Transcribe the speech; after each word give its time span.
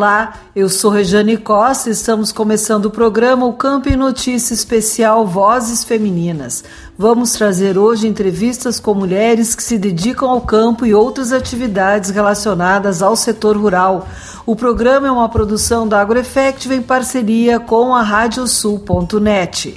Olá, 0.00 0.32
eu 0.56 0.70
sou 0.70 0.90
Rejane 0.90 1.36
Costa 1.36 1.90
e 1.90 1.92
estamos 1.92 2.32
começando 2.32 2.86
o 2.86 2.90
programa 2.90 3.44
O 3.44 3.52
Campo 3.52 3.90
em 3.90 3.96
Notícia 3.96 4.54
Especial 4.54 5.26
Vozes 5.26 5.84
Femininas. 5.84 6.64
Vamos 6.96 7.32
trazer 7.32 7.76
hoje 7.76 8.08
entrevistas 8.08 8.80
com 8.80 8.94
mulheres 8.94 9.54
que 9.54 9.62
se 9.62 9.76
dedicam 9.76 10.30
ao 10.30 10.40
campo 10.40 10.86
e 10.86 10.94
outras 10.94 11.34
atividades 11.34 12.08
relacionadas 12.08 13.02
ao 13.02 13.14
setor 13.14 13.58
rural. 13.58 14.08
O 14.46 14.56
programa 14.56 15.06
é 15.06 15.10
uma 15.10 15.28
produção 15.28 15.86
da 15.86 16.00
AgroEffective 16.00 16.76
em 16.76 16.80
parceria 16.80 17.60
com 17.60 17.94
a 17.94 18.00
Radiosul.net. 18.00 19.76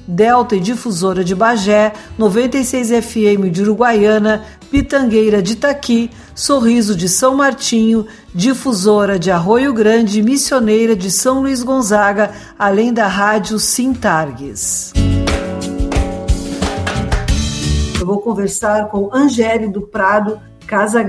Delta 0.11 0.57
e 0.57 0.59
Difusora 0.59 1.23
de 1.23 1.33
Bagé, 1.33 1.93
96 2.17 2.89
FM 2.89 3.49
de 3.49 3.61
Uruguaiana, 3.61 4.43
Pitangueira 4.69 5.41
de 5.41 5.53
Itaqui, 5.53 6.11
Sorriso 6.35 6.97
de 6.97 7.07
São 7.07 7.33
Martinho, 7.33 8.05
Difusora 8.35 9.17
de 9.17 9.31
Arroio 9.31 9.73
Grande 9.73 10.19
e 10.19 10.21
Missioneira 10.23 10.97
de 10.97 11.09
São 11.09 11.39
Luís 11.39 11.63
Gonzaga, 11.63 12.31
além 12.59 12.93
da 12.93 13.07
Rádio 13.07 13.57
Sintargues. 13.57 14.91
Eu 17.97 18.05
vou 18.05 18.19
conversar 18.19 18.89
com 18.89 19.09
Angele 19.13 19.69
do 19.69 19.81
Prado 19.81 20.37
Casa 20.67 21.01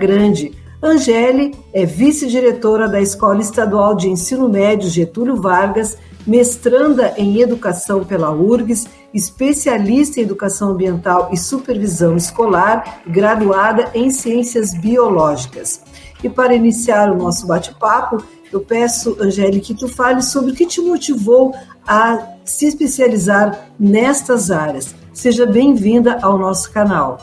Angele 0.83 1.55
é 1.73 1.87
vice-diretora 1.87 2.89
da 2.89 3.01
Escola 3.01 3.41
Estadual 3.41 3.95
de 3.95 4.09
Ensino 4.09 4.49
Médio 4.49 4.91
Getúlio 4.91 5.37
Vargas 5.37 5.97
mestranda 6.27 7.15
em 7.17 7.41
Educação 7.41 8.05
pela 8.05 8.33
URGS, 8.33 8.89
especialista 9.15 10.19
em 10.19 10.25
Educação 10.25 10.71
Ambiental 10.71 11.31
e 11.33 11.37
Supervisão 11.37 12.17
Escolar, 12.17 13.01
graduada 13.07 13.91
em 13.95 14.11
Ciências 14.11 14.75
Biológicas. 14.75 15.83
E 16.23 16.29
para 16.29 16.55
iniciar 16.55 17.11
o 17.13 17.17
nosso 17.17 17.47
bate-papo, 17.47 18.25
eu 18.53 18.61
peço, 18.61 19.17
Angélica, 19.21 19.67
que 19.67 19.75
tu 19.75 19.89
fale 19.89 20.21
sobre 20.21 20.51
o 20.51 20.55
que 20.55 20.67
te 20.67 20.81
motivou 20.81 21.55
a 21.87 22.27
se 22.45 22.67
especializar 22.67 23.69
nestas 23.79 24.51
áreas. 24.51 24.95
Seja 25.13 25.47
bem-vinda 25.47 26.19
ao 26.23 26.39
nosso 26.39 26.73
canal. 26.73 27.19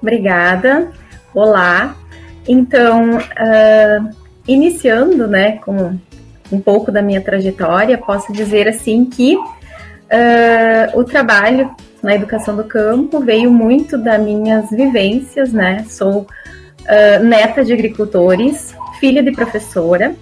Obrigada. 0.00 0.92
Olá. 1.34 1.96
Então, 2.48 3.18
uh, 3.18 4.10
iniciando, 4.46 5.26
né, 5.26 5.58
com 5.58 5.98
um 6.50 6.60
pouco 6.60 6.90
da 6.90 7.02
minha 7.02 7.20
trajetória, 7.20 7.98
posso 7.98 8.32
dizer 8.32 8.66
assim 8.66 9.04
que 9.04 9.36
uh, 9.36 10.98
o 10.98 11.04
trabalho 11.04 11.70
na 12.02 12.14
educação 12.14 12.56
do 12.56 12.64
campo 12.64 13.20
veio 13.20 13.50
muito 13.50 13.98
das 13.98 14.20
minhas 14.20 14.70
vivências, 14.70 15.52
né? 15.52 15.84
Sou 15.88 16.20
uh, 16.20 17.24
neta 17.24 17.62
de 17.64 17.72
agricultores, 17.72 18.74
filha 18.98 19.22
de 19.22 19.32
professora 19.32 20.14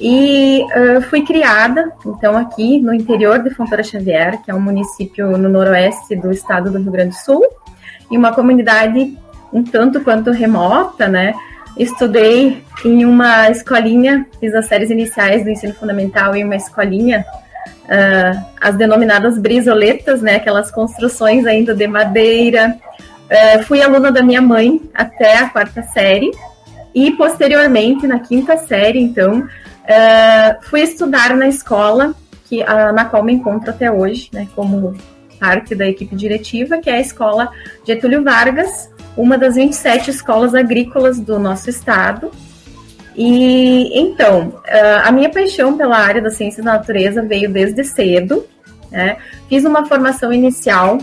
e 0.00 0.64
uh, 0.64 1.00
fui 1.02 1.22
criada, 1.22 1.92
então, 2.04 2.36
aqui 2.36 2.80
no 2.80 2.94
interior 2.94 3.40
de 3.40 3.50
Fontoura 3.50 3.82
Xavier, 3.82 4.40
que 4.42 4.50
é 4.50 4.54
um 4.54 4.60
município 4.60 5.36
no 5.36 5.48
noroeste 5.48 6.16
do 6.16 6.30
estado 6.32 6.70
do 6.70 6.78
Rio 6.78 6.92
Grande 6.92 7.10
do 7.10 7.16
Sul, 7.16 7.44
e 8.10 8.16
uma 8.16 8.32
comunidade 8.32 9.16
um 9.52 9.62
tanto 9.62 10.00
quanto 10.02 10.30
remota, 10.30 11.08
né? 11.08 11.34
Estudei 11.78 12.62
em 12.84 13.04
uma 13.04 13.48
escolinha, 13.50 14.26
fiz 14.40 14.52
as 14.54 14.66
séries 14.66 14.90
iniciais 14.90 15.44
do 15.44 15.50
ensino 15.50 15.72
fundamental 15.74 16.34
em 16.34 16.44
uma 16.44 16.56
escolinha, 16.56 17.24
uh, 17.84 18.44
as 18.60 18.76
denominadas 18.76 19.38
brisoletas, 19.38 20.20
né, 20.20 20.36
aquelas 20.36 20.70
construções 20.70 21.46
ainda 21.46 21.74
de 21.74 21.86
madeira. 21.86 22.76
Uh, 23.30 23.62
fui 23.62 23.80
aluna 23.80 24.10
da 24.10 24.22
minha 24.22 24.42
mãe 24.42 24.80
até 24.92 25.38
a 25.38 25.50
quarta 25.50 25.82
série 25.82 26.30
e 26.94 27.12
posteriormente, 27.12 28.06
na 28.06 28.18
quinta 28.18 28.56
série, 28.56 28.98
então, 28.98 29.40
uh, 29.40 30.62
fui 30.62 30.80
estudar 30.80 31.36
na 31.36 31.46
escola 31.46 32.14
que, 32.48 32.64
na 32.64 33.04
qual 33.04 33.22
me 33.22 33.32
encontro 33.32 33.70
até 33.70 33.90
hoje, 33.90 34.30
né, 34.32 34.48
como 34.56 34.96
parte 35.38 35.74
da 35.74 35.86
equipe 35.86 36.14
diretiva, 36.14 36.78
que 36.78 36.90
é 36.90 36.94
a 36.94 37.00
Escola 37.00 37.50
Getúlio 37.86 38.22
Vargas, 38.22 38.90
uma 39.16 39.38
das 39.38 39.56
27 39.56 40.10
escolas 40.10 40.54
agrícolas 40.54 41.18
do 41.18 41.38
nosso 41.38 41.70
estado. 41.70 42.30
E 43.16 43.98
então, 43.98 44.62
a 45.04 45.10
minha 45.10 45.28
paixão 45.28 45.76
pela 45.76 45.98
área 45.98 46.22
das 46.22 46.34
ciências 46.34 46.64
da 46.64 46.74
natureza 46.74 47.22
veio 47.22 47.50
desde 47.50 47.82
cedo. 47.82 48.46
Né? 48.90 49.16
Fiz 49.48 49.64
uma 49.64 49.84
formação 49.86 50.32
inicial 50.32 50.98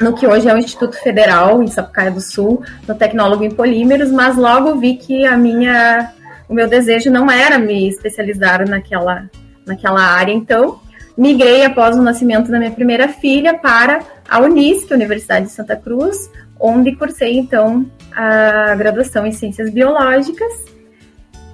no 0.00 0.14
que 0.14 0.26
hoje 0.26 0.48
é 0.48 0.54
o 0.54 0.58
Instituto 0.58 0.96
Federal 0.96 1.62
em 1.62 1.68
Sapucaia 1.68 2.10
do 2.10 2.20
Sul, 2.20 2.62
no 2.88 2.94
tecnólogo 2.94 3.44
em 3.44 3.50
polímeros, 3.50 4.10
mas 4.10 4.36
logo 4.36 4.74
vi 4.76 4.96
que 4.96 5.24
a 5.26 5.36
minha, 5.36 6.12
o 6.48 6.54
meu 6.54 6.66
desejo 6.66 7.10
não 7.10 7.30
era 7.30 7.58
me 7.58 7.88
especializar 7.88 8.68
naquela, 8.68 9.30
naquela 9.64 10.02
área. 10.02 10.32
Então, 10.32 10.80
migrei 11.16 11.64
após 11.64 11.96
o 11.96 12.02
nascimento 12.02 12.50
da 12.50 12.58
minha 12.58 12.70
primeira 12.70 13.08
filha 13.08 13.54
para 13.58 14.00
a 14.28 14.40
Unisc, 14.40 14.90
Universidade 14.90 15.46
de 15.46 15.52
Santa 15.52 15.76
Cruz, 15.76 16.30
onde 16.58 16.94
cursei 16.96 17.38
então 17.38 17.86
a 18.14 18.74
graduação 18.74 19.26
em 19.26 19.32
Ciências 19.32 19.70
Biológicas 19.70 20.72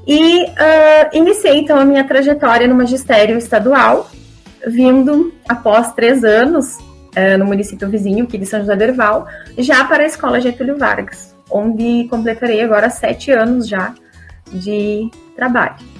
e 0.06 0.44
uh, 0.44 0.48
iniciei 1.12 1.58
então 1.58 1.78
a 1.78 1.84
minha 1.84 2.02
trajetória 2.02 2.66
no 2.66 2.74
magistério 2.74 3.36
estadual, 3.36 4.10
vindo 4.66 5.34
após 5.46 5.92
três 5.92 6.24
anos 6.24 6.78
uh, 6.78 7.38
no 7.38 7.44
município 7.44 7.88
vizinho, 7.90 8.24
aqui 8.24 8.38
de 8.38 8.46
São 8.46 8.60
José 8.60 8.74
do 8.74 8.82
Herval, 8.82 9.26
já 9.58 9.84
para 9.84 10.04
a 10.04 10.06
Escola 10.06 10.40
Getúlio 10.40 10.78
Vargas, 10.78 11.34
onde 11.50 12.06
completarei 12.08 12.62
agora 12.62 12.88
sete 12.88 13.30
anos 13.30 13.68
já 13.68 13.94
de 14.50 15.10
trabalho. 15.36 15.97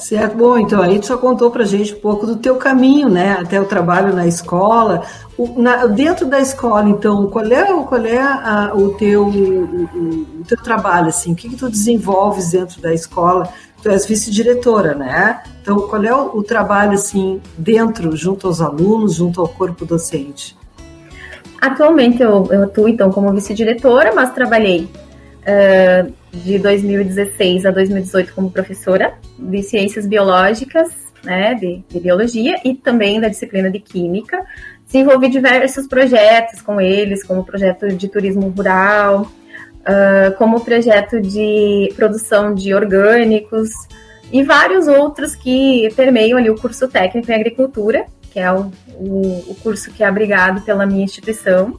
Certo, 0.00 0.34
bom, 0.34 0.56
então 0.56 0.80
aí 0.80 0.98
tu 0.98 1.08
já 1.08 1.16
contou 1.18 1.50
pra 1.50 1.64
gente 1.64 1.94
um 1.94 2.00
pouco 2.00 2.26
do 2.26 2.36
teu 2.36 2.56
caminho, 2.56 3.10
né, 3.10 3.36
até 3.38 3.60
o 3.60 3.66
trabalho 3.66 4.14
na 4.14 4.26
escola. 4.26 5.02
O, 5.36 5.60
na, 5.60 5.84
dentro 5.86 6.26
da 6.26 6.40
escola, 6.40 6.88
então, 6.88 7.26
qual 7.26 7.44
é, 7.44 7.64
qual 7.84 8.04
é 8.06 8.18
a, 8.18 8.72
o, 8.74 8.94
teu, 8.94 9.26
o, 9.26 9.84
o, 10.40 10.44
teu 10.48 10.56
trabalho, 10.56 11.08
assim, 11.08 11.32
o 11.32 11.36
que, 11.36 11.50
que 11.50 11.56
tu 11.56 11.68
desenvolves 11.68 12.50
dentro 12.50 12.80
da 12.80 12.94
escola? 12.94 13.46
Tu 13.82 13.90
és 13.90 14.06
vice-diretora, 14.06 14.94
né? 14.94 15.42
Então, 15.60 15.80
qual 15.80 16.02
é 16.02 16.14
o, 16.14 16.38
o 16.38 16.42
trabalho, 16.42 16.92
assim, 16.92 17.40
dentro, 17.58 18.16
junto 18.16 18.46
aos 18.46 18.62
alunos, 18.62 19.14
junto 19.14 19.40
ao 19.40 19.48
corpo 19.48 19.84
docente? 19.84 20.56
Atualmente 21.60 22.22
eu, 22.22 22.48
eu 22.50 22.64
atuo, 22.64 22.88
então, 22.88 23.12
como 23.12 23.32
vice-diretora, 23.32 24.12
mas 24.14 24.32
trabalhei 24.32 24.88
uh, 25.40 26.12
de 26.32 26.58
2016 26.58 27.66
a 27.66 27.70
2018 27.70 28.34
como 28.34 28.50
professora 28.50 29.14
de 29.38 29.62
ciências 29.62 30.06
biológicas, 30.06 30.90
né, 31.24 31.54
de, 31.54 31.84
de, 31.88 32.00
biologia 32.00 32.56
e 32.64 32.74
também 32.74 33.20
da 33.20 33.28
disciplina 33.28 33.70
de 33.70 33.78
química. 33.78 34.42
Desenvolvi 34.86 35.28
diversos 35.28 35.86
projetos 35.86 36.62
com 36.62 36.80
eles, 36.80 37.22
como 37.22 37.40
o 37.40 37.44
projeto 37.44 37.88
de 37.88 38.08
turismo 38.08 38.48
rural, 38.48 39.22
uh, 39.22 40.36
como 40.36 40.56
o 40.56 40.64
projeto 40.64 41.20
de 41.20 41.92
produção 41.94 42.54
de 42.54 42.74
orgânicos 42.74 43.70
e 44.32 44.42
vários 44.42 44.86
outros 44.86 45.34
que 45.34 45.88
permeiam 45.94 46.38
ali 46.38 46.50
o 46.50 46.56
curso 46.56 46.88
técnico 46.88 47.30
em 47.30 47.34
agricultura, 47.34 48.06
que 48.30 48.38
é 48.38 48.50
o, 48.50 48.70
o, 48.94 49.44
o 49.48 49.56
curso 49.62 49.90
que 49.90 50.02
é 50.02 50.06
abrigado 50.06 50.62
pela 50.62 50.86
minha 50.86 51.04
instituição. 51.04 51.78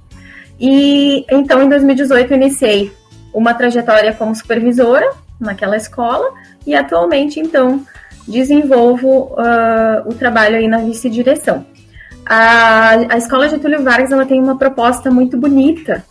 E 0.60 1.26
então, 1.32 1.64
em 1.64 1.70
2018, 1.70 2.32
eu 2.32 2.38
iniciei 2.38 2.92
uma 3.34 3.54
trajetória 3.54 4.14
como 4.14 4.36
supervisora 4.36 5.10
naquela 5.40 5.78
escola 5.78 6.34
e 6.66 6.76
atualmente, 6.76 7.40
então, 7.40 7.86
desenvolvo 8.28 9.34
uh, 9.34 10.08
o 10.08 10.14
trabalho 10.14 10.58
aí 10.58 10.68
na 10.68 10.78
vice-direção. 10.80 11.66
A, 12.26 12.92
a 13.10 13.18
Escola 13.18 13.50
Getúlio 13.50 13.84
Vargas 13.84 14.12
ela 14.12 14.26
tem 14.26 14.42
uma 14.42 14.58
proposta 14.58 15.10
muito 15.10 15.38
bonita, 15.38 16.04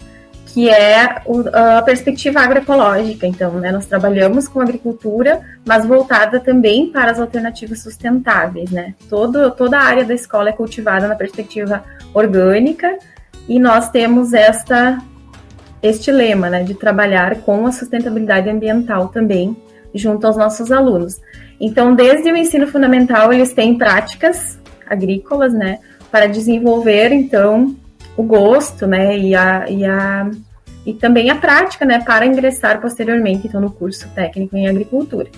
que 0.46 0.68
é 0.68 1.22
o, 1.24 1.44
a 1.52 1.82
perspectiva 1.82 2.40
agroecológica. 2.40 3.26
Então, 3.26 3.52
né, 3.54 3.70
nós 3.70 3.86
trabalhamos 3.86 4.48
com 4.48 4.60
agricultura, 4.60 5.40
mas 5.64 5.86
voltada 5.86 6.40
também 6.40 6.90
para 6.90 7.12
as 7.12 7.20
alternativas 7.20 7.80
sustentáveis. 7.80 8.70
Né? 8.70 8.94
Todo, 9.08 9.50
toda 9.52 9.78
a 9.78 9.84
área 9.84 10.04
da 10.04 10.14
escola 10.14 10.48
é 10.48 10.52
cultivada 10.52 11.06
na 11.06 11.14
perspectiva 11.14 11.84
orgânica 12.12 12.98
e 13.48 13.58
nós 13.58 13.90
temos 13.90 14.32
esta 14.32 14.98
este 15.82 16.10
lema, 16.10 16.50
né, 16.50 16.62
de 16.62 16.74
trabalhar 16.74 17.36
com 17.42 17.66
a 17.66 17.72
sustentabilidade 17.72 18.48
ambiental 18.48 19.08
também 19.08 19.56
junto 19.94 20.26
aos 20.26 20.36
nossos 20.36 20.70
alunos. 20.70 21.20
Então, 21.60 21.94
desde 21.94 22.30
o 22.30 22.36
ensino 22.36 22.66
fundamental, 22.66 23.32
eles 23.32 23.52
têm 23.52 23.76
práticas 23.76 24.58
agrícolas, 24.88 25.52
né, 25.52 25.78
para 26.10 26.26
desenvolver, 26.26 27.12
então, 27.12 27.76
o 28.16 28.22
gosto, 28.22 28.86
né, 28.86 29.16
e 29.16 29.34
a, 29.34 29.70
e 29.70 29.84
a 29.84 30.30
e 30.84 30.94
também 30.94 31.28
a 31.28 31.36
prática, 31.36 31.84
né, 31.84 32.00
para 32.00 32.24
ingressar 32.24 32.80
posteriormente, 32.80 33.46
então, 33.46 33.60
no 33.60 33.70
curso 33.70 34.08
técnico 34.14 34.56
em 34.56 34.66
agricultura. 34.66 35.28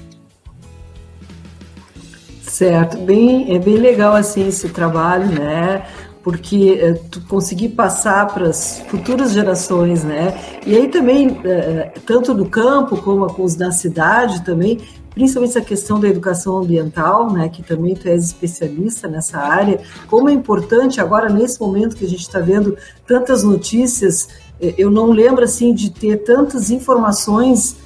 Certo, 2.43 2.99
bem, 2.99 3.55
é 3.55 3.59
bem 3.59 3.77
legal 3.77 4.15
assim 4.15 4.47
esse 4.47 4.69
trabalho, 4.69 5.27
né? 5.27 5.83
Porque 6.23 6.79
é, 6.81 7.01
conseguir 7.29 7.71
passar 7.71 8.27
para 8.33 8.49
as 8.49 8.81
futuras 8.89 9.33
gerações, 9.33 10.05
né? 10.05 10.39
E 10.67 10.77
aí 10.77 10.89
também, 10.89 11.41
é, 11.45 11.93
tanto 12.07 12.33
no 12.33 12.49
campo 12.49 12.97
como 12.97 13.27
na 13.59 13.73
cidade 13.73 14.45
também, 14.45 14.81
principalmente 15.11 15.51
essa 15.51 15.61
questão 15.61 15.99
da 15.99 16.09
educação 16.09 16.59
ambiental, 16.59 17.33
né? 17.33 17.49
Que 17.49 17.63
também 17.63 17.95
tu 17.95 18.09
és 18.09 18.27
especialista 18.27 19.09
nessa 19.09 19.39
área, 19.39 19.81
como 20.07 20.29
é 20.29 20.33
importante 20.33 21.01
agora 21.01 21.29
nesse 21.29 21.61
momento 21.61 21.97
que 21.97 22.05
a 22.05 22.09
gente 22.09 22.23
está 22.23 22.39
vendo 22.39 22.77
tantas 23.07 23.43
notícias, 23.43 24.29
eu 24.79 24.91
não 24.91 25.11
lembro 25.11 25.43
assim 25.43 25.75
de 25.75 25.91
ter 25.91 26.19
tantas 26.19 26.71
informações 26.71 27.77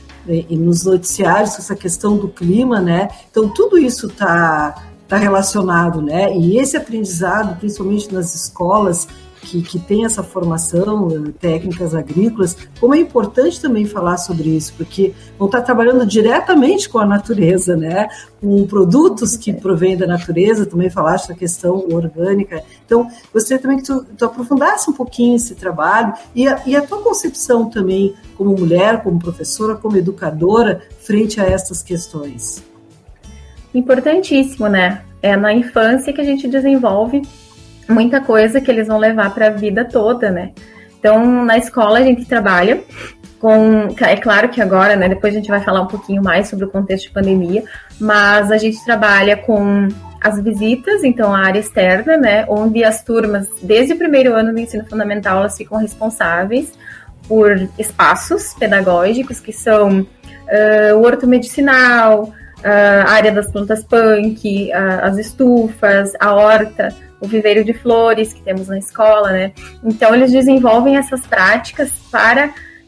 nos 0.51 0.85
noticiários 0.85 1.59
essa 1.59 1.75
questão 1.75 2.17
do 2.17 2.29
clima, 2.29 2.81
né? 2.81 3.09
Então 3.31 3.49
tudo 3.49 3.79
isso 3.79 4.09
está 4.09 4.75
está 5.07 5.17
relacionado, 5.17 6.03
né? 6.03 6.37
E 6.37 6.59
esse 6.59 6.77
aprendizado, 6.77 7.57
principalmente 7.59 8.13
nas 8.13 8.35
escolas 8.35 9.07
que, 9.41 9.63
que 9.63 9.79
tem 9.79 10.05
essa 10.05 10.25
formação, 10.25 11.09
eh, 11.09 11.33
técnicas 11.41 11.95
agrícolas, 11.95 12.57
como 12.81 12.93
é 12.93 12.99
importante 12.99 13.61
também 13.61 13.87
falar 13.87 14.17
sobre 14.19 14.49
isso, 14.49 14.75
porque 14.77 15.15
vão 15.39 15.47
estar 15.47 15.63
trabalhando 15.63 16.05
diretamente 16.05 16.89
com 16.89 16.99
a 16.99 17.07
natureza, 17.07 17.77
né? 17.77 18.09
Com 18.41 18.67
produtos 18.67 19.37
que 19.37 19.53
provêm 19.53 19.97
da 19.97 20.09
natureza, 20.09 20.67
também 20.67 20.91
falaste 20.91 21.29
da 21.29 21.35
questão 21.35 21.87
orgânica. 21.93 22.65
Então, 22.85 23.09
gostaria 23.33 23.63
também 23.63 23.77
que 23.79 23.85
tu, 23.85 24.05
tu 24.19 24.25
aprofundasse 24.25 24.91
um 24.91 24.93
pouquinho 24.93 25.37
esse 25.37 25.55
trabalho 25.55 26.15
e 26.35 26.49
a, 26.49 26.61
e 26.67 26.75
a 26.75 26.83
tua 26.83 27.01
concepção 27.01 27.71
também 27.71 28.13
como 28.37 28.51
mulher, 28.59 29.05
como 29.05 29.21
professora, 29.21 29.77
como 29.77 29.97
educadora, 29.97 30.83
frente 30.99 31.41
a 31.41 31.45
essas 31.45 31.81
questões 31.81 32.65
importantíssimo, 33.79 34.69
né? 34.69 35.03
É 35.23 35.37
na 35.37 35.53
infância 35.53 36.13
que 36.13 36.21
a 36.21 36.25
gente 36.25 36.49
desenvolve 36.49 37.23
muita 37.89 38.21
coisa 38.21 38.61
que 38.61 38.71
eles 38.71 38.89
vão 38.89 38.99
levar 38.99 39.33
para 39.35 39.47
a 39.47 39.51
vida 39.51 39.85
toda, 39.85 40.31
né? 40.31 40.53
Então, 40.99 41.45
na 41.45 41.57
escola 41.57 41.99
a 41.99 42.03
gente 42.03 42.25
trabalha 42.25 42.83
com, 43.39 43.89
é 44.01 44.17
claro 44.17 44.49
que 44.49 44.61
agora, 44.61 44.97
né, 44.97 45.09
depois 45.09 45.35
a 45.35 45.37
gente 45.37 45.49
vai 45.49 45.61
falar 45.61 45.83
um 45.83 45.87
pouquinho 45.87 46.23
mais 46.23 46.49
sobre 46.49 46.65
o 46.65 46.69
contexto 46.69 47.07
de 47.07 47.13
pandemia, 47.13 47.63
mas 48.01 48.51
a 48.51 48.57
gente 48.57 48.83
trabalha 48.85 49.37
com 49.37 49.89
as 50.21 50.43
visitas, 50.43 51.05
então 51.05 51.35
a 51.35 51.39
área 51.39 51.61
externa, 51.61 52.17
né, 52.17 52.45
onde 52.49 52.83
as 52.83 53.05
turmas, 53.05 53.49
desde 53.63 53.93
o 53.93 53.99
primeiro 53.99 54.35
ano 54.35 54.53
do 54.53 54.59
ensino 54.59 54.85
fundamental, 54.87 55.39
elas 55.39 55.57
ficam 55.57 55.79
responsáveis 55.79 56.73
por 57.29 57.69
espaços 57.79 58.55
pedagógicos 58.55 59.39
que 59.39 59.53
são 59.53 60.01
uh, 60.01 60.97
o 60.97 61.03
horto 61.03 61.27
medicinal, 61.27 62.33
a 62.69 63.11
área 63.11 63.33
das 63.33 63.51
plantas 63.51 63.85
punk, 63.85 64.73
as 64.73 65.19
estufas, 65.19 66.13
a 66.19 66.35
horta, 66.35 66.89
o 67.21 67.27
viveiro 67.27 67.65
de 67.65 67.73
flores 67.73 68.33
que 68.33 68.43
temos 68.43 68.69
na 68.69 68.79
escola, 68.79 69.31
né? 69.31 69.53
Então 69.85 70.15
eles 70.15 70.33
desenvolvem 70.33 70.97
essas 70.97 71.27
práticas 71.27 71.91
para 72.11 72.47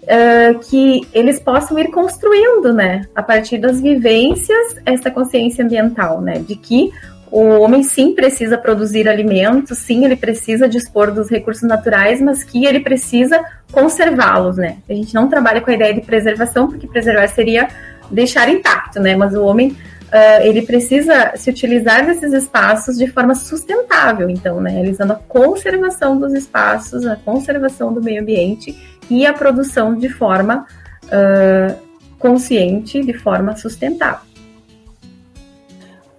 uh, 0.09 0.59
que 0.69 1.03
eles 1.13 1.39
possam 1.39 1.79
ir 1.79 1.91
construindo, 1.91 2.73
né, 2.73 3.03
a 3.15 3.23
partir 3.23 3.59
das 3.59 3.81
vivências, 3.81 4.77
essa 4.85 5.11
consciência 5.11 5.65
ambiental, 5.65 6.21
né, 6.21 6.39
de 6.39 6.57
que 6.57 6.91
o 7.31 7.61
homem 7.61 7.83
sim 7.83 8.15
precisa 8.15 8.57
produzir 8.57 9.07
alimentos, 9.07 9.77
sim, 9.79 10.05
ele 10.05 10.17
precisa 10.17 10.67
dispor 10.67 11.13
dos 11.13 11.29
recursos 11.29 11.69
naturais, 11.69 12.23
mas 12.23 12.43
que 12.43 12.65
ele 12.65 12.81
precisa 12.81 13.45
conservá-los, 13.71 14.57
né? 14.57 14.79
A 14.89 14.95
gente 14.95 15.15
não 15.15 15.29
trabalha 15.29 15.61
com 15.61 15.71
a 15.71 15.75
ideia 15.75 15.93
de 15.93 16.01
preservação, 16.01 16.69
porque 16.69 16.87
preservar 16.87 17.29
seria 17.29 17.69
deixar 18.11 18.49
intacto, 18.49 19.01
né? 19.01 19.17
Mas 19.17 19.35
o 19.35 19.43
homem 19.45 19.71
uh, 19.71 20.43
ele 20.43 20.63
precisa 20.63 21.33
se 21.37 21.51
utilizar 21.51 22.07
desses 22.07 22.33
espaços 22.33 22.97
de 22.97 23.07
forma 23.09 23.35
sustentável, 23.35 24.29
então, 24.29 24.61
né? 24.61 24.71
Realizando 24.71 25.13
a 25.13 25.17
conservação 25.17 26.19
dos 26.19 26.33
espaços, 26.33 27.07
a 27.07 27.17
conservação 27.17 27.93
do 27.93 28.03
meio 28.03 28.23
ambiente 28.23 28.77
e 29.11 29.27
a 29.27 29.33
produção 29.33 29.95
de 29.95 30.09
forma 30.09 30.67
uh, 31.05 31.77
consciente, 32.19 33.03
de 33.03 33.15
forma 33.15 33.57
sustentável. 33.57 34.29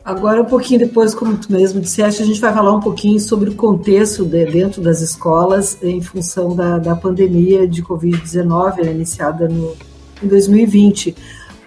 Agora, 0.03 0.41
um 0.41 0.46
pouquinho 0.46 0.79
depois, 0.79 1.13
como 1.13 1.38
tu 1.38 1.51
mesmo 1.51 1.79
disseste, 1.79 2.24
a 2.24 2.25
gente 2.25 2.41
vai 2.41 2.51
falar 2.51 2.74
um 2.74 2.79
pouquinho 2.79 3.19
sobre 3.19 3.51
o 3.51 3.53
contexto 3.53 4.25
de, 4.25 4.43
dentro 4.46 4.81
das 4.81 5.01
escolas 5.01 5.77
em 5.84 6.01
função 6.01 6.55
da, 6.55 6.79
da 6.79 6.96
pandemia 6.96 7.67
de 7.67 7.84
Covid-19, 7.84 8.84
né, 8.84 8.91
iniciada 8.91 9.48
no, 9.48 9.75
em 10.24 10.27
2020. 10.27 11.15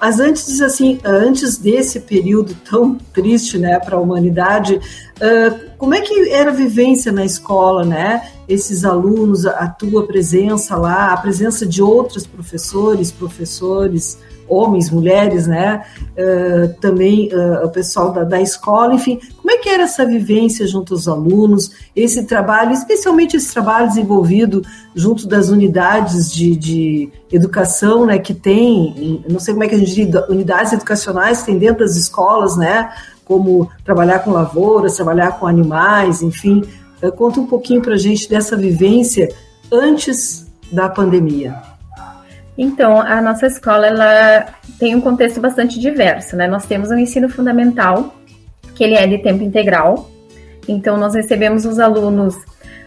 Mas 0.02 0.18
antes, 0.18 0.61
assim, 0.61 0.99
antes 1.04 1.56
desse 1.56 2.00
período 2.00 2.56
tão 2.68 2.97
triste, 3.14 3.56
né, 3.56 3.78
para 3.78 3.97
a 3.97 4.00
humanidade, 4.00 4.75
uh, 4.75 5.71
como 5.78 5.94
é 5.94 6.00
que 6.00 6.28
era 6.30 6.50
a 6.50 6.52
vivência 6.52 7.12
na 7.12 7.25
escola, 7.25 7.85
né? 7.85 8.28
Esses 8.49 8.85
alunos, 8.85 9.47
a 9.47 9.68
tua 9.68 10.04
presença 10.04 10.75
lá, 10.75 11.12
a 11.12 11.16
presença 11.16 11.64
de 11.64 11.80
outros 11.80 12.26
professores, 12.26 13.12
professores, 13.12 14.18
homens, 14.49 14.90
mulheres, 14.90 15.46
né? 15.46 15.82
Uh, 16.12 16.68
também 16.80 17.30
uh, 17.32 17.64
o 17.64 17.70
pessoal 17.70 18.12
da, 18.12 18.25
da, 18.25 18.40
escola, 18.40 18.94
enfim, 18.94 19.18
como 19.37 19.50
é 19.50 19.58
que 19.58 19.68
era 19.68 19.84
essa 19.84 20.04
vivência 20.04 20.66
junto 20.66 20.94
aos 20.94 21.08
alunos, 21.08 21.70
esse 21.96 22.25
trabalho, 22.25 22.72
especialmente 22.72 23.37
esse 23.37 23.52
trabalho 23.52 23.88
desenvolvido 23.88 24.62
junto 24.94 25.26
das 25.26 25.49
unidades 25.49 26.30
de, 26.30 26.54
de 26.56 27.11
educação, 27.30 28.04
né, 28.04 28.18
que 28.18 28.34
tem, 28.34 29.25
não 29.28 29.40
sei 29.40 29.54
como 29.54 29.64
é 29.64 29.68
que 29.68 29.75
a 29.75 29.78
gente 29.78 29.94
diz, 29.94 30.22
unidades 30.28 30.72
educacionais 30.72 31.40
que 31.40 31.46
tem 31.46 31.58
dentro 31.58 31.78
das 31.78 31.96
escolas, 31.96 32.56
né, 32.56 32.90
como 33.25 33.70
trabalhar 33.84 34.18
com 34.20 34.30
lavouras, 34.30 34.96
trabalhar 34.96 35.38
com 35.38 35.46
animais, 35.46 36.22
enfim, 36.22 36.62
uh, 37.02 37.12
conta 37.12 37.40
um 37.40 37.46
pouquinho 37.46 37.80
para 37.80 37.94
a 37.94 37.99
gente 37.99 38.28
dessa 38.28 38.56
vivência 38.56 39.32
antes 39.70 40.46
da 40.70 40.88
pandemia. 40.88 41.72
Então, 42.56 43.00
a 43.00 43.21
nossa 43.21 43.47
escola 43.47 43.87
ela 43.87 44.47
tem 44.78 44.94
um 44.94 45.00
contexto 45.00 45.40
bastante 45.40 45.80
diverso, 45.80 46.37
né? 46.37 46.47
Nós 46.47 46.66
temos 46.66 46.90
um 46.90 46.99
ensino 46.99 47.28
fundamental, 47.28 48.14
que 48.75 48.85
ele 48.85 48.94
é 48.94 49.06
de 49.06 49.18
tempo 49.18 49.42
integral. 49.42 50.11
Então, 50.68 50.97
nós 50.97 51.14
recebemos 51.14 51.64
os 51.64 51.78
alunos 51.78 52.37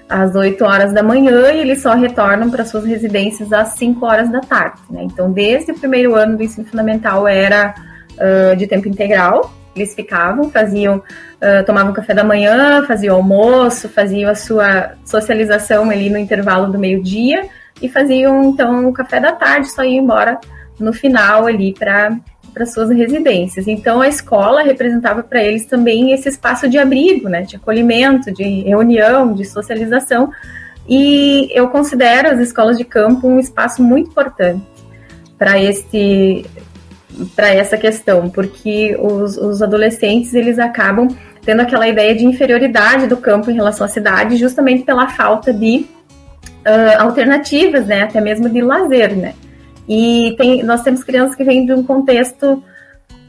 às 0.08 0.36
8 0.36 0.64
horas 0.64 0.94
da 0.94 1.02
manhã 1.02 1.52
e 1.52 1.60
eles 1.60 1.82
só 1.82 1.96
retornam 1.96 2.50
para 2.52 2.64
suas 2.64 2.86
residências 2.86 3.52
às 3.52 3.70
5 3.70 4.06
horas 4.06 4.32
da 4.32 4.40
tarde, 4.40 4.82
né? 4.90 5.04
Então, 5.04 5.32
desde 5.32 5.72
o 5.72 5.80
primeiro 5.80 6.16
ano 6.16 6.38
do 6.38 6.44
ensino 6.44 6.68
fundamental 6.68 7.28
era 7.28 7.74
uh, 8.14 8.56
de 8.56 8.68
tempo 8.68 8.88
integral, 8.88 9.52
eles 9.76 9.94
ficavam, 9.94 10.50
faziam, 10.50 10.98
uh, 10.98 11.66
tomavam 11.66 11.92
café 11.92 12.14
da 12.14 12.24
manhã, 12.24 12.86
faziam 12.86 13.16
almoço, 13.16 13.90
faziam 13.90 14.30
a 14.30 14.36
sua 14.36 14.94
socialização 15.04 15.90
ali 15.90 16.10
no 16.10 16.18
intervalo 16.18 16.72
do 16.72 16.78
meio-dia, 16.78 17.50
e 17.82 17.90
faziam 17.90 18.44
então 18.44 18.88
o 18.88 18.94
café 18.94 19.20
da 19.20 19.32
tarde, 19.32 19.72
só 19.72 19.84
iam 19.84 20.04
embora 20.04 20.40
no 20.80 20.94
final 20.94 21.46
ali 21.46 21.74
para 21.74 22.18
para 22.54 22.66
suas 22.66 22.90
residências. 22.90 23.68
Então 23.68 24.00
a 24.00 24.08
escola 24.08 24.64
representava 24.64 25.22
para 25.22 25.44
eles 25.44 25.66
também 25.66 26.14
esse 26.14 26.30
espaço 26.30 26.70
de 26.70 26.78
abrigo, 26.78 27.28
né, 27.28 27.42
de 27.42 27.58
acolhimento, 27.58 28.32
de 28.32 28.44
reunião, 28.62 29.34
de 29.34 29.44
socialização. 29.44 30.32
E 30.88 31.50
eu 31.52 31.68
considero 31.68 32.30
as 32.30 32.40
escolas 32.40 32.78
de 32.78 32.86
campo 32.86 33.28
um 33.28 33.40
espaço 33.40 33.84
muito 33.84 34.10
importante 34.10 34.66
para 35.38 35.62
este 35.62 36.46
para 37.36 37.50
essa 37.50 37.78
questão, 37.78 38.30
porque 38.30 38.98
os, 39.00 39.38
os 39.38 39.62
adolescentes 39.62 40.34
eles 40.34 40.58
acabam 40.58 41.08
tendo 41.44 41.62
aquela 41.62 41.88
ideia 41.88 42.16
de 42.16 42.26
inferioridade 42.26 43.08
do 43.08 43.18
campo 43.18 43.52
em 43.52 43.54
relação 43.54 43.86
à 43.86 43.90
cidade, 43.90 44.38
justamente 44.38 44.84
pela 44.84 45.08
falta 45.10 45.54
de 45.54 45.86
uh, 46.66 47.02
alternativas, 47.02 47.86
né, 47.86 48.04
até 48.04 48.20
mesmo 48.20 48.50
de 48.50 48.62
lazer, 48.62 49.16
né. 49.16 49.34
E 49.88 50.36
tem, 50.38 50.64
nós 50.64 50.82
temos 50.82 51.04
crianças 51.04 51.36
que 51.36 51.44
vêm 51.44 51.66
de 51.66 51.74
um 51.74 51.84
contexto 51.84 52.64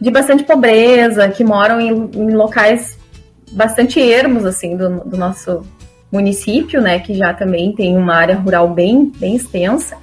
de 0.01 0.11
bastante 0.11 0.45
pobreza, 0.45 1.29
que 1.29 1.45
moram 1.45 1.81
em, 1.81 2.11
em 2.15 2.35
locais 2.35 2.99
bastante 3.53 4.01
ermos, 4.01 4.45
assim, 4.45 4.77
do, 4.77 5.01
do, 5.05 5.17
nosso 5.17 5.63
município, 6.11 6.81
né, 6.81 6.99
que 6.99 7.15
já 7.15 7.35
também 7.35 7.73
tem 7.73 7.97
uma 7.97 8.15
área 8.15 8.37
rural 8.37 8.69
bem, 8.69 9.13
bem 9.17 9.37
extensa. 9.37 9.97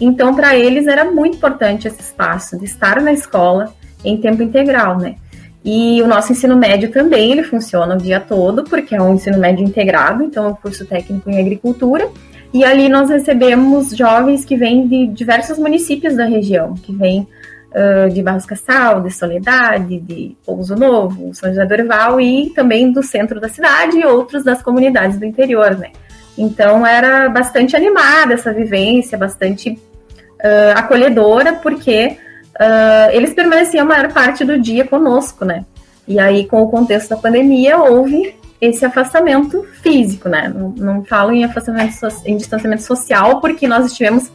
Então, 0.00 0.34
para 0.34 0.56
eles 0.56 0.86
era 0.86 1.04
muito 1.04 1.36
importante 1.36 1.88
esse 1.88 2.00
espaço 2.00 2.58
de 2.58 2.64
estar 2.64 3.00
na 3.00 3.12
escola 3.12 3.74
em 4.04 4.16
tempo 4.16 4.42
integral, 4.42 4.98
né. 4.98 5.16
E 5.64 6.00
o 6.02 6.06
nosso 6.06 6.32
ensino 6.32 6.56
médio 6.56 6.90
também, 6.90 7.32
ele 7.32 7.42
funciona 7.42 7.94
o 7.94 7.98
dia 7.98 8.20
todo, 8.20 8.64
porque 8.64 8.94
é 8.94 9.02
um 9.02 9.14
ensino 9.14 9.38
médio 9.38 9.64
integrado, 9.64 10.22
então 10.22 10.46
é 10.46 10.48
um 10.48 10.54
curso 10.54 10.86
técnico 10.86 11.28
em 11.28 11.38
agricultura, 11.38 12.08
e 12.52 12.64
ali 12.64 12.88
nós 12.88 13.10
recebemos 13.10 13.90
jovens 13.90 14.44
que 14.44 14.56
vêm 14.56 14.86
de 14.86 15.06
diversos 15.08 15.58
municípios 15.58 16.16
da 16.16 16.24
região, 16.24 16.74
que 16.74 16.92
vêm 16.92 17.26
uh, 17.72 18.10
de 18.10 18.22
Barros 18.22 18.46
Cassal, 18.46 19.02
de 19.02 19.10
Soledade, 19.10 20.00
de 20.00 20.36
Pouso 20.44 20.74
Novo, 20.74 21.34
São 21.34 21.50
José 21.50 21.66
do 21.66 21.72
Orival 21.72 22.20
e 22.20 22.50
também 22.50 22.90
do 22.90 23.02
centro 23.02 23.38
da 23.40 23.48
cidade 23.48 23.98
e 23.98 24.06
outros 24.06 24.44
das 24.44 24.62
comunidades 24.62 25.18
do 25.18 25.26
interior, 25.26 25.76
né? 25.76 25.90
Então 26.36 26.86
era 26.86 27.28
bastante 27.28 27.76
animada 27.76 28.34
essa 28.34 28.52
vivência, 28.52 29.18
bastante 29.18 29.70
uh, 29.70 30.76
acolhedora, 30.76 31.54
porque 31.54 32.16
uh, 32.54 33.10
eles 33.10 33.34
permaneciam 33.34 33.84
a 33.84 33.88
maior 33.88 34.12
parte 34.12 34.44
do 34.44 34.58
dia 34.58 34.86
conosco, 34.86 35.44
né? 35.44 35.64
E 36.06 36.18
aí, 36.18 36.46
com 36.46 36.62
o 36.62 36.70
contexto 36.70 37.10
da 37.10 37.16
pandemia, 37.18 37.76
houve 37.76 38.34
esse 38.60 38.84
afastamento 38.84 39.64
físico, 39.82 40.28
né? 40.28 40.52
Não, 40.54 40.70
não 40.70 41.04
falo 41.04 41.32
em 41.32 41.44
afastamento 41.44 41.94
em 42.24 42.36
distanciamento 42.36 42.82
social, 42.82 43.40
porque 43.40 43.68
nós 43.68 43.86
estivemos 43.86 44.30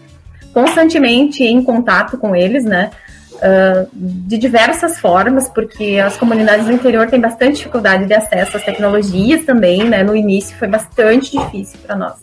constantemente 0.53 1.43
em 1.43 1.61
contato 1.63 2.17
com 2.17 2.35
eles, 2.35 2.63
né? 2.63 2.91
Uh, 3.33 3.89
de 3.93 4.37
diversas 4.37 4.99
formas, 4.99 5.49
porque 5.49 5.99
as 5.99 6.15
comunidades 6.15 6.65
do 6.65 6.71
interior 6.71 7.07
têm 7.07 7.19
bastante 7.19 7.57
dificuldade 7.57 8.05
de 8.05 8.13
acesso 8.13 8.55
às 8.55 8.63
tecnologias 8.63 9.43
também, 9.43 9.83
né? 9.83 10.03
No 10.03 10.15
início 10.15 10.55
foi 10.55 10.67
bastante 10.67 11.31
difícil 11.37 11.79
para 11.85 11.95
nós. 11.95 12.13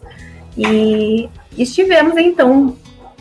E 0.56 1.28
estivemos, 1.58 2.16
então, 2.16 2.76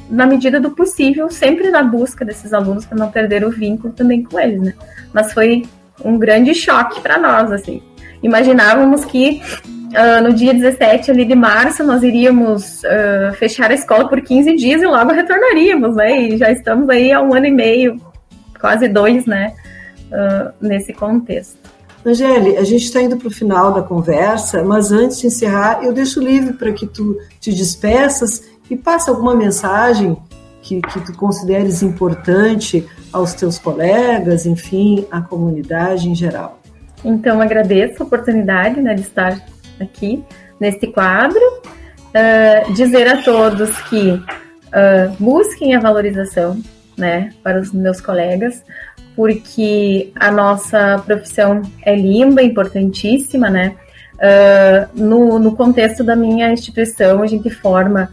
na 0.10 0.26
medida 0.26 0.60
do 0.62 0.72
possível, 0.72 1.30
sempre 1.30 1.70
na 1.70 1.84
busca 1.84 2.24
desses 2.24 2.54
alunos 2.54 2.86
para 2.86 2.98
não 2.98 3.12
perder 3.12 3.44
o 3.44 3.50
vínculo 3.50 3.92
também 3.92 4.24
com 4.24 4.40
eles, 4.40 4.62
né? 4.62 4.74
Mas 5.12 5.34
foi 5.34 5.64
um 6.06 6.18
grande 6.18 6.56
choque 6.56 7.02
para 7.02 7.18
nós, 7.18 7.52
assim 7.52 7.82
imaginávamos 8.22 9.06
que 9.06 9.42
uh, 9.68 10.24
no 10.24 10.34
dia 10.34 10.54
17 10.54 11.12
ali 11.12 11.26
de 11.26 11.36
março 11.36 11.84
nós 11.84 12.04
iríamos 12.04 12.84
uh, 12.84 13.34
fechar 13.36 13.72
a 13.72 13.74
escola 13.74 14.08
por 14.08 14.22
15 14.22 14.56
dias 14.56 14.82
e 14.82 14.86
logo 14.86 15.12
retornaríamos, 15.12 15.96
né? 15.96 16.22
E 16.22 16.38
já 16.38 16.52
estamos 16.52 16.90
aí 16.90 17.12
há 17.12 17.22
um 17.22 17.34
ano 17.34 17.48
e 17.48 17.52
meio, 17.52 17.98
quase 18.60 18.88
dois, 18.88 19.26
né? 19.26 19.54
Uh, 20.12 20.52
nesse 20.60 20.94
contexto. 20.94 21.58
Angele, 22.06 22.58
a 22.58 22.64
gente 22.64 22.86
está 22.86 23.02
indo 23.02 23.18
para 23.18 23.28
o 23.28 23.32
final 23.32 23.74
da 23.74 23.82
conversa, 23.82 24.64
mas 24.64 24.92
antes 24.92 25.20
de 25.20 25.28
encerrar, 25.28 25.84
eu 25.84 25.92
deixo 25.92 26.22
livre 26.22 26.54
para 26.54 26.72
que 26.72 26.88
tu 26.88 27.18
te 27.40 27.54
despeças 27.54 28.44
e 28.70 28.76
passe 28.76 29.10
alguma 29.10 29.36
mensagem 29.36 30.18
que, 30.62 30.82
que 30.82 31.00
tu 31.02 31.14
consideres 31.18 31.84
importante 31.84 32.88
aos 33.12 33.34
teus 33.34 33.58
colegas, 33.58 34.46
enfim, 34.46 35.06
à 35.12 35.22
comunidade 35.22 36.08
em 36.08 36.16
geral. 36.16 36.59
Então, 37.04 37.42
agradeço 37.42 38.04
a 38.04 38.06
oportunidade 38.06 38.82
né, 38.82 38.94
de 38.94 39.02
estar 39.02 39.40
aqui 39.80 40.24
neste 40.60 40.88
quadro. 40.88 41.42
Uh, 42.10 42.74
dizer 42.74 43.08
a 43.08 43.22
todos 43.22 43.70
que 43.84 44.10
uh, 44.10 45.16
busquem 45.20 45.76
a 45.76 45.80
valorização 45.80 46.60
né, 46.98 47.32
para 47.44 47.60
os 47.60 47.72
meus 47.72 48.02
colegas, 48.02 48.64
porque 49.16 50.12
a 50.16 50.32
nossa 50.32 51.02
profissão 51.06 51.62
é 51.84 51.96
linda, 51.96 52.42
importantíssima, 52.42 53.50
né? 53.50 53.76
Uh, 54.16 55.00
no, 55.00 55.40
no 55.40 55.56
contexto 55.56 56.04
da 56.04 56.16
minha 56.16 56.52
instituição, 56.52 57.22
a 57.22 57.28
gente 57.28 57.50
forma 57.50 58.10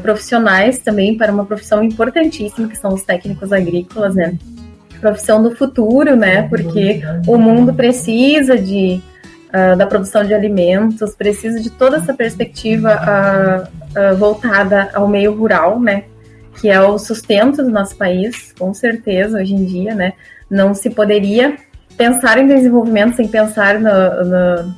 profissionais 0.00 0.78
também 0.78 1.16
para 1.18 1.32
uma 1.32 1.44
profissão 1.44 1.82
importantíssima, 1.82 2.68
que 2.68 2.78
são 2.78 2.94
os 2.94 3.02
técnicos 3.02 3.52
agrícolas, 3.52 4.14
né? 4.14 4.38
Profissão 5.02 5.42
do 5.42 5.50
futuro, 5.50 6.16
né? 6.16 6.48
Porque 6.48 7.02
o 7.26 7.36
mundo 7.36 7.74
precisa 7.74 8.56
de 8.56 9.02
uh, 9.48 9.76
da 9.76 9.84
produção 9.84 10.24
de 10.24 10.32
alimentos, 10.32 11.14
precisa 11.14 11.60
de 11.60 11.68
toda 11.68 11.96
essa 11.96 12.14
perspectiva 12.14 12.94
uh, 12.94 14.12
uh, 14.14 14.16
voltada 14.16 14.88
ao 14.94 15.08
meio 15.08 15.34
rural, 15.34 15.80
né? 15.80 16.04
Que 16.60 16.70
é 16.70 16.80
o 16.80 16.98
sustento 16.98 17.62
do 17.64 17.70
nosso 17.70 17.96
país, 17.96 18.54
com 18.56 18.72
certeza, 18.72 19.38
hoje 19.38 19.54
em 19.54 19.64
dia, 19.64 19.94
né? 19.94 20.12
Não 20.48 20.72
se 20.72 20.88
poderia 20.88 21.56
pensar 21.96 22.38
em 22.38 22.46
desenvolvimento 22.46 23.16
sem 23.16 23.26
pensar 23.26 23.80
no, 23.80 23.90
no, 24.24 24.74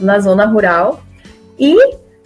na 0.00 0.18
zona 0.18 0.44
rural. 0.46 1.02
E 1.58 1.76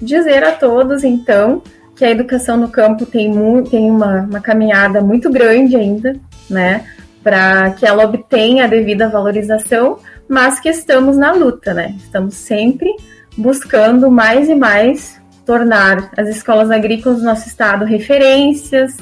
dizer 0.00 0.42
a 0.44 0.52
todos, 0.52 1.04
então, 1.04 1.62
que 1.94 2.04
a 2.04 2.10
educação 2.10 2.56
no 2.56 2.68
campo 2.68 3.04
tem, 3.04 3.32
tem 3.64 3.90
uma, 3.90 4.22
uma 4.22 4.40
caminhada 4.40 5.00
muito 5.00 5.30
grande 5.30 5.76
ainda, 5.76 6.16
né? 6.48 6.84
Para 7.24 7.70
que 7.70 7.86
ela 7.86 8.04
obtenha 8.04 8.64
a 8.64 8.68
devida 8.68 9.08
valorização, 9.08 9.98
mas 10.28 10.60
que 10.60 10.68
estamos 10.68 11.16
na 11.16 11.32
luta, 11.32 11.72
né? 11.72 11.94
Estamos 11.96 12.34
sempre 12.34 12.94
buscando 13.36 14.10
mais 14.10 14.48
e 14.48 14.54
mais 14.54 15.20
tornar 15.44 16.10
as 16.16 16.28
escolas 16.28 16.70
agrícolas 16.70 17.18
do 17.18 17.24
nosso 17.24 17.48
estado 17.48 17.84
referências, 17.84 18.96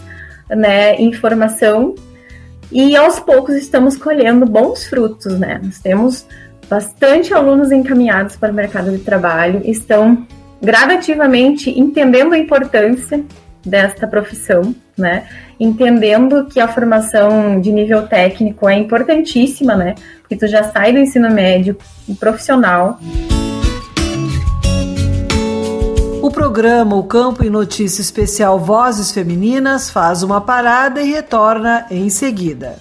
né, 0.49 1.01
informação, 1.01 1.95
e 2.71 2.97
aos 2.97 3.21
poucos 3.21 3.55
estamos 3.55 3.97
colhendo 3.97 4.47
bons 4.47 4.87
frutos, 4.87 5.39
né? 5.39 5.61
Nós 5.63 5.79
temos 5.79 6.27
bastante 6.69 7.35
alunos 7.35 7.71
encaminhados 7.71 8.37
para 8.37 8.51
o 8.51 8.55
mercado 8.55 8.91
de 8.91 8.99
trabalho, 8.99 9.61
estão 9.65 10.27
gradativamente 10.61 11.71
entendendo 11.79 12.33
a 12.33 12.39
importância 12.39 13.23
desta 13.65 14.07
profissão, 14.07 14.75
né? 14.97 15.27
Entendendo 15.63 16.47
que 16.47 16.59
a 16.59 16.67
formação 16.67 17.61
de 17.61 17.71
nível 17.71 18.09
técnico 18.09 18.69
é 18.69 18.77
importantíssima, 18.77 19.77
né? 19.77 19.95
Porque 20.21 20.35
tu 20.35 20.49
já 20.49 20.65
sai 20.65 20.93
do 20.93 20.99
ensino 20.99 21.31
médio 21.31 21.79
profissional. 22.19 22.99
O 26.21 26.31
programa 26.33 26.97
O 26.97 27.05
Campo 27.05 27.45
em 27.45 27.51
Notícia 27.51 28.01
Especial 28.01 28.59
Vozes 28.59 29.13
Femininas 29.13 29.89
faz 29.89 30.25
uma 30.25 30.41
parada 30.41 31.01
e 31.01 31.09
retorna 31.09 31.87
em 31.93 32.11
seguida. 32.11 32.81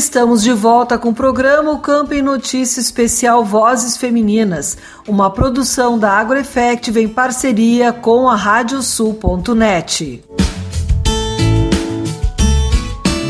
Estamos 0.00 0.42
de 0.42 0.50
volta 0.54 0.96
com 0.96 1.10
o 1.10 1.14
programa 1.14 1.72
O 1.72 1.78
Campo 1.78 2.14
em 2.14 2.22
Notícia 2.22 2.80
Especial 2.80 3.44
Vozes 3.44 3.98
Femininas, 3.98 4.78
uma 5.06 5.28
produção 5.28 5.98
da 5.98 6.12
AgroEffect 6.12 6.98
em 6.98 7.06
parceria 7.06 7.92
com 7.92 8.26
a 8.26 8.34
Radiosul.net. 8.34 10.24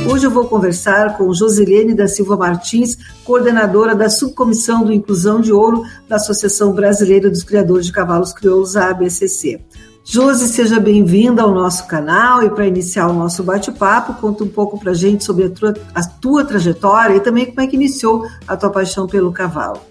Hoje 0.08 0.24
eu 0.24 0.30
vou 0.30 0.46
conversar 0.46 1.16
com 1.16 1.34
Josilene 1.34 1.92
da 1.92 2.06
Silva 2.06 2.36
Martins, 2.36 2.96
coordenadora 3.24 3.96
da 3.96 4.08
Subcomissão 4.08 4.84
do 4.84 4.92
Inclusão 4.92 5.40
de 5.40 5.52
Ouro 5.52 5.82
da 6.08 6.16
Associação 6.16 6.72
Brasileira 6.72 7.28
dos 7.28 7.42
Criadores 7.42 7.86
de 7.86 7.92
Cavalos 7.92 8.32
Crioulos, 8.32 8.76
ABCC. 8.76 9.60
Josi, 10.12 10.48
seja 10.48 10.80
bem-vinda 10.80 11.42
ao 11.42 11.54
nosso 11.54 11.86
canal 11.86 12.42
e 12.42 12.50
para 12.50 12.66
iniciar 12.66 13.06
o 13.06 13.12
nosso 13.12 13.44
bate-papo, 13.44 14.14
conta 14.14 14.42
um 14.42 14.48
pouco 14.48 14.76
para 14.76 14.90
a 14.90 14.94
gente 14.94 15.22
sobre 15.22 15.44
a 15.44 15.50
tua, 15.50 15.72
a 15.94 16.02
tua 16.02 16.44
trajetória 16.44 17.14
e 17.14 17.20
também 17.20 17.46
como 17.46 17.60
é 17.60 17.66
que 17.68 17.76
iniciou 17.76 18.26
a 18.44 18.56
tua 18.56 18.70
paixão 18.70 19.06
pelo 19.06 19.30
cavalo. 19.30 19.89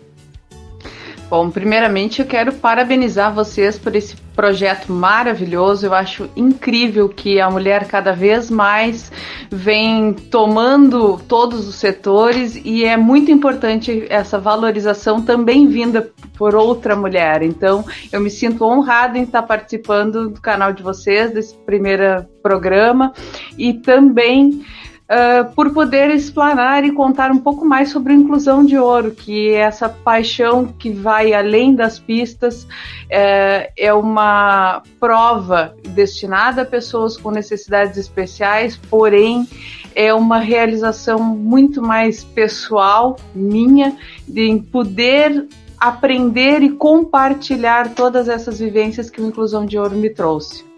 Bom, 1.29 1.51
primeiramente 1.51 2.21
eu 2.21 2.27
quero 2.27 2.51
parabenizar 2.53 3.31
vocês 3.31 3.77
por 3.77 3.95
esse 3.95 4.15
projeto 4.35 4.91
maravilhoso. 4.91 5.85
Eu 5.85 5.93
acho 5.93 6.27
incrível 6.35 7.07
que 7.07 7.39
a 7.39 7.47
mulher 7.51 7.85
cada 7.87 8.13
vez 8.13 8.49
mais 8.49 9.11
vem 9.51 10.11
tomando 10.11 11.19
todos 11.27 11.67
os 11.67 11.75
setores 11.75 12.59
e 12.65 12.83
é 12.83 12.97
muito 12.97 13.29
importante 13.29 14.07
essa 14.09 14.39
valorização 14.39 15.21
também 15.21 15.67
vinda 15.67 16.09
por 16.35 16.55
outra 16.55 16.95
mulher. 16.95 17.43
Então, 17.43 17.85
eu 18.11 18.19
me 18.19 18.31
sinto 18.31 18.65
honrada 18.65 19.15
em 19.19 19.23
estar 19.23 19.43
participando 19.43 20.29
do 20.29 20.41
canal 20.41 20.73
de 20.73 20.81
vocês, 20.81 21.31
desse 21.31 21.55
primeiro 21.57 22.25
programa 22.41 23.13
e 23.55 23.73
também 23.73 24.65
uh, 25.09 25.53
por 25.55 25.73
poder 25.73 26.11
explanar 26.11 26.85
e 26.85 26.91
contar 26.91 27.31
um 27.31 27.39
pouco 27.39 27.65
mais 27.65 27.89
sobre 27.89 28.13
a 28.13 28.15
inclusão 28.15 28.63
de 28.63 28.77
ouro, 28.77 29.11
que 29.11 29.49
é 29.49 29.61
essa 29.61 29.89
paixão 29.89 30.67
que 30.67 30.91
vai 30.91 31.33
além 31.33 31.73
das 31.73 31.97
pistas, 31.97 32.63
uh, 32.63 33.71
é 33.75 33.93
uma 33.93 34.83
prova 34.99 35.75
destinada 35.89 36.61
a 36.61 36.65
pessoas 36.65 37.17
com 37.17 37.31
necessidades 37.31 37.97
especiais, 37.97 38.77
porém 38.77 39.47
é 39.95 40.13
uma 40.13 40.37
realização 40.37 41.19
muito 41.19 41.81
mais 41.81 42.23
pessoal 42.23 43.17
minha 43.33 43.97
de 44.27 44.63
poder 44.71 45.47
aprender 45.79 46.61
e 46.61 46.69
compartilhar 46.69 47.95
todas 47.95 48.27
essas 48.27 48.59
vivências 48.59 49.09
que 49.09 49.21
o 49.21 49.25
Inclusão 49.25 49.65
de 49.65 49.77
Ouro 49.77 49.95
me 49.95 50.09
trouxe. 50.09 50.68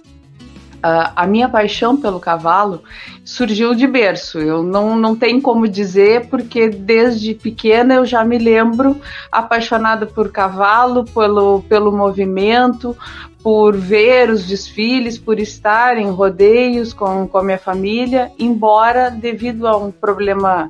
Uh, 0.84 1.14
a 1.16 1.28
minha 1.28 1.48
paixão 1.48 1.96
pelo 1.96 2.20
cavalo 2.20 2.82
surgiu 3.24 3.76
de 3.76 3.86
berço. 3.86 4.40
Eu 4.40 4.64
não, 4.64 4.96
não 4.96 5.16
tenho 5.16 5.40
como 5.40 5.68
dizer, 5.68 6.28
porque 6.28 6.70
desde 6.70 7.36
pequena 7.36 7.94
eu 7.94 8.06
já 8.06 8.24
me 8.24 8.40
lembro 8.40 9.00
apaixonada 9.32 10.08
por 10.08 10.32
cavalo, 10.32 11.06
pelo, 11.06 11.62
pelo 11.70 11.92
movimento, 11.92 12.98
por 13.44 13.76
ver 13.76 14.30
os 14.30 14.46
desfiles, 14.46 15.18
por 15.18 15.40
estar 15.40 15.98
em 15.98 16.10
rodeios 16.10 16.94
com, 16.94 17.28
com 17.28 17.38
a 17.38 17.44
minha 17.44 17.60
família, 17.60 18.32
embora 18.40 19.12
devido 19.12 19.68
a 19.68 19.78
um 19.78 19.92
problema 19.92 20.70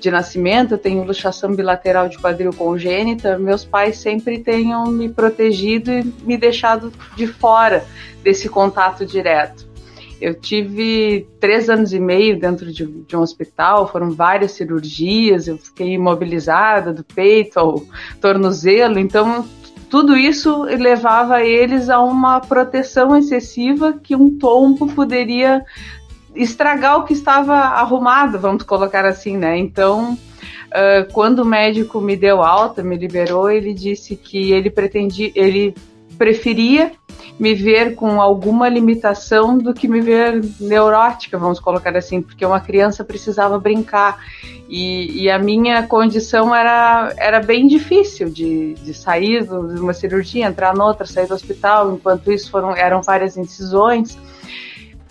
de 0.00 0.10
nascimento, 0.10 0.72
eu 0.72 0.78
tenho 0.78 1.04
luxação 1.04 1.54
bilateral 1.54 2.08
de 2.08 2.18
quadril 2.18 2.52
congênita, 2.52 3.38
meus 3.38 3.64
pais 3.64 3.98
sempre 3.98 4.38
tenham 4.38 4.86
me 4.86 5.08
protegido 5.08 5.92
e 5.92 6.02
me 6.22 6.36
deixado 6.36 6.92
de 7.16 7.26
fora 7.26 7.84
desse 8.22 8.48
contato 8.48 9.04
direto. 9.04 9.68
Eu 10.20 10.34
tive 10.34 11.26
três 11.38 11.70
anos 11.70 11.92
e 11.94 12.00
meio 12.00 12.38
dentro 12.38 12.70
de, 12.70 12.84
de, 12.84 13.16
um 13.16 13.20
hospital, 13.20 13.90
foram 13.90 14.10
várias 14.10 14.52
cirurgias, 14.52 15.48
eu 15.48 15.56
fiquei 15.56 15.94
imobilizada 15.94 16.92
do 16.92 17.02
peito 17.02 17.58
ao 17.58 17.82
tornozelo, 18.20 18.98
então 18.98 19.46
tudo 19.88 20.16
isso 20.16 20.62
levava 20.62 21.42
eles 21.42 21.88
a 21.90 22.00
uma 22.00 22.38
proteção 22.38 23.16
excessiva 23.16 23.94
que 23.94 24.14
um 24.14 24.38
tombo 24.38 24.86
poderia 24.92 25.64
estragar 26.34 26.98
o 26.98 27.04
que 27.04 27.12
estava 27.12 27.54
arrumado, 27.54 28.38
vamos 28.38 28.62
colocar 28.62 29.04
assim, 29.04 29.36
né? 29.36 29.58
Então, 29.58 30.12
uh, 30.14 31.12
quando 31.12 31.40
o 31.40 31.44
médico 31.44 32.00
me 32.00 32.16
deu 32.16 32.42
alta, 32.42 32.82
me 32.82 32.96
liberou, 32.96 33.50
ele 33.50 33.74
disse 33.74 34.16
que 34.16 34.52
ele 34.52 34.70
pretendia, 34.70 35.32
ele 35.34 35.74
preferia 36.16 36.92
me 37.38 37.54
ver 37.54 37.94
com 37.94 38.20
alguma 38.20 38.68
limitação 38.68 39.56
do 39.56 39.72
que 39.72 39.88
me 39.88 40.02
ver 40.02 40.44
neurótica, 40.60 41.38
vamos 41.38 41.58
colocar 41.58 41.96
assim, 41.96 42.20
porque 42.20 42.44
uma 42.44 42.60
criança 42.60 43.02
precisava 43.02 43.58
brincar 43.58 44.18
e, 44.68 45.22
e 45.22 45.30
a 45.30 45.38
minha 45.38 45.82
condição 45.86 46.54
era, 46.54 47.14
era 47.16 47.40
bem 47.40 47.66
difícil 47.66 48.28
de, 48.28 48.74
de 48.74 48.92
sair 48.92 49.44
de 49.44 49.80
uma 49.80 49.94
cirurgia, 49.94 50.46
entrar 50.46 50.74
noutra, 50.74 51.06
sair 51.06 51.26
do 51.26 51.34
hospital, 51.34 51.94
enquanto 51.94 52.30
isso 52.30 52.50
foram, 52.50 52.76
eram 52.76 53.00
várias 53.02 53.38
incisões. 53.38 54.18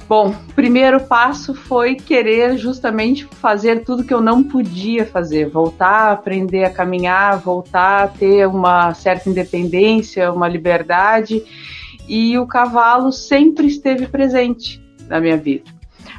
Bom, 0.10 0.30
o 0.30 0.54
primeiro 0.54 1.02
passo 1.02 1.54
foi 1.54 1.94
querer 1.94 2.58
justamente 2.58 3.26
fazer 3.26 3.84
tudo 3.84 4.04
que 4.04 4.12
eu 4.12 4.20
não 4.20 4.44
podia 4.44 5.06
fazer, 5.06 5.48
voltar 5.48 6.08
a 6.08 6.12
aprender 6.14 6.64
a 6.64 6.72
caminhar, 6.72 7.38
voltar 7.38 8.06
a 8.06 8.08
ter 8.08 8.48
uma 8.48 8.92
certa 8.96 9.30
independência, 9.30 10.34
uma 10.34 10.48
liberdade, 10.48 11.44
e 12.08 12.36
o 12.40 12.48
cavalo 12.48 13.12
sempre 13.12 13.68
esteve 13.68 14.08
presente 14.08 14.84
na 15.08 15.20
minha 15.20 15.38
vida, 15.38 15.70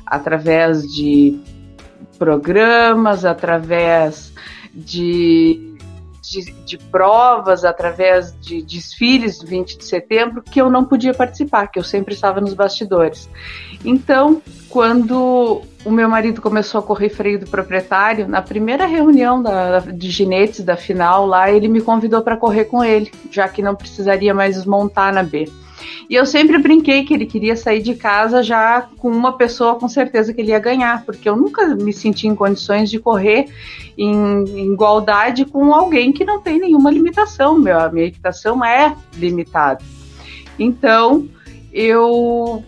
através 0.07 0.83
de 0.83 1.41
programas, 2.17 3.25
através 3.25 4.33
de 4.73 5.70
de, 6.31 6.53
de, 6.65 6.79
provas, 6.79 7.65
através 7.65 8.39
de 8.41 8.63
desfiles 8.63 9.39
do 9.39 9.47
20 9.47 9.79
de 9.79 9.85
setembro, 9.85 10.43
que 10.43 10.61
eu 10.61 10.71
não 10.71 10.85
podia 10.85 11.13
participar, 11.13 11.67
que 11.67 11.79
eu 11.79 11.83
sempre 11.83 12.15
estava 12.15 12.41
nos 12.41 12.55
bastidores. 12.55 13.29
Então, 13.85 14.41
quando 14.69 15.63
o 15.85 15.91
meu 15.91 16.09
marido 16.09 16.41
começou 16.41 16.79
a 16.79 16.83
correr 16.83 17.09
freio 17.09 17.41
do 17.41 17.47
proprietário, 17.47 18.29
na 18.29 18.41
primeira 18.41 18.87
reunião 18.87 19.43
da, 19.43 19.81
de 19.81 20.11
ginetes 20.11 20.65
da 20.65 20.77
final 20.77 21.27
lá, 21.27 21.51
ele 21.51 21.69
me 21.69 21.81
convidou 21.81 22.23
para 22.23 22.37
correr 22.37 22.67
com 22.67 22.85
ele, 22.85 23.11
já 23.31 23.49
que 23.49 23.63
não 23.63 23.75
precisaria 23.75 24.33
mais 24.33 24.57
desmontar 24.57 25.13
na 25.13 25.23
B. 25.23 25.51
E 26.09 26.15
eu 26.15 26.27
sempre 26.27 26.59
brinquei 26.59 27.05
que 27.05 27.15
ele 27.15 27.27
queria 27.27 27.57
sair 27.57 27.83
de 27.83 27.95
casa 27.95 28.43
já 28.43 28.89
com 28.99 29.09
uma 29.11 29.37
pessoa 29.37 29.77
com 29.77 29.89
certeza 29.89 30.35
que 30.35 30.41
ele 30.41 30.51
ia 30.51 30.59
ganhar, 30.59 31.05
porque 31.05 31.29
eu 31.29 31.37
nunca 31.37 31.67
me 31.75 31.93
senti 31.93 32.27
em 32.27 32.35
condições 32.35 32.91
de 32.91 32.99
correr 32.99 33.49
em, 33.97 34.73
igualdade 34.73 35.45
com 35.45 35.73
alguém 35.73 36.13
que 36.13 36.25
não 36.25 36.41
tem 36.41 36.59
nenhuma 36.59 36.91
limitação. 36.91 37.59
Meu, 37.59 37.79
a 37.79 37.89
minha 37.89 38.07
equitação 38.07 38.65
é 38.65 38.95
limitada. 39.17 39.83
Então, 40.59 41.29
eu 41.73 42.65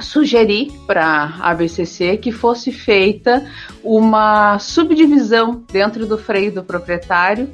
sugeri 0.00 0.70
para 0.86 1.04
a 1.04 1.50
ABCC 1.50 2.16
que 2.18 2.30
fosse 2.30 2.70
feita 2.70 3.46
uma 3.82 4.58
subdivisão 4.58 5.64
dentro 5.70 6.06
do 6.06 6.18
freio 6.18 6.52
do 6.52 6.62
proprietário 6.62 7.48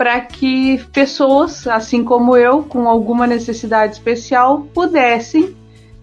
para 0.00 0.18
que 0.18 0.82
pessoas, 0.94 1.66
assim 1.66 2.02
como 2.02 2.34
eu, 2.34 2.62
com 2.62 2.88
alguma 2.88 3.26
necessidade 3.26 3.92
especial, 3.92 4.62
pudessem 4.72 5.54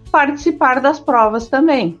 participar 0.08 0.80
das 0.80 1.00
provas 1.00 1.48
também. 1.48 1.98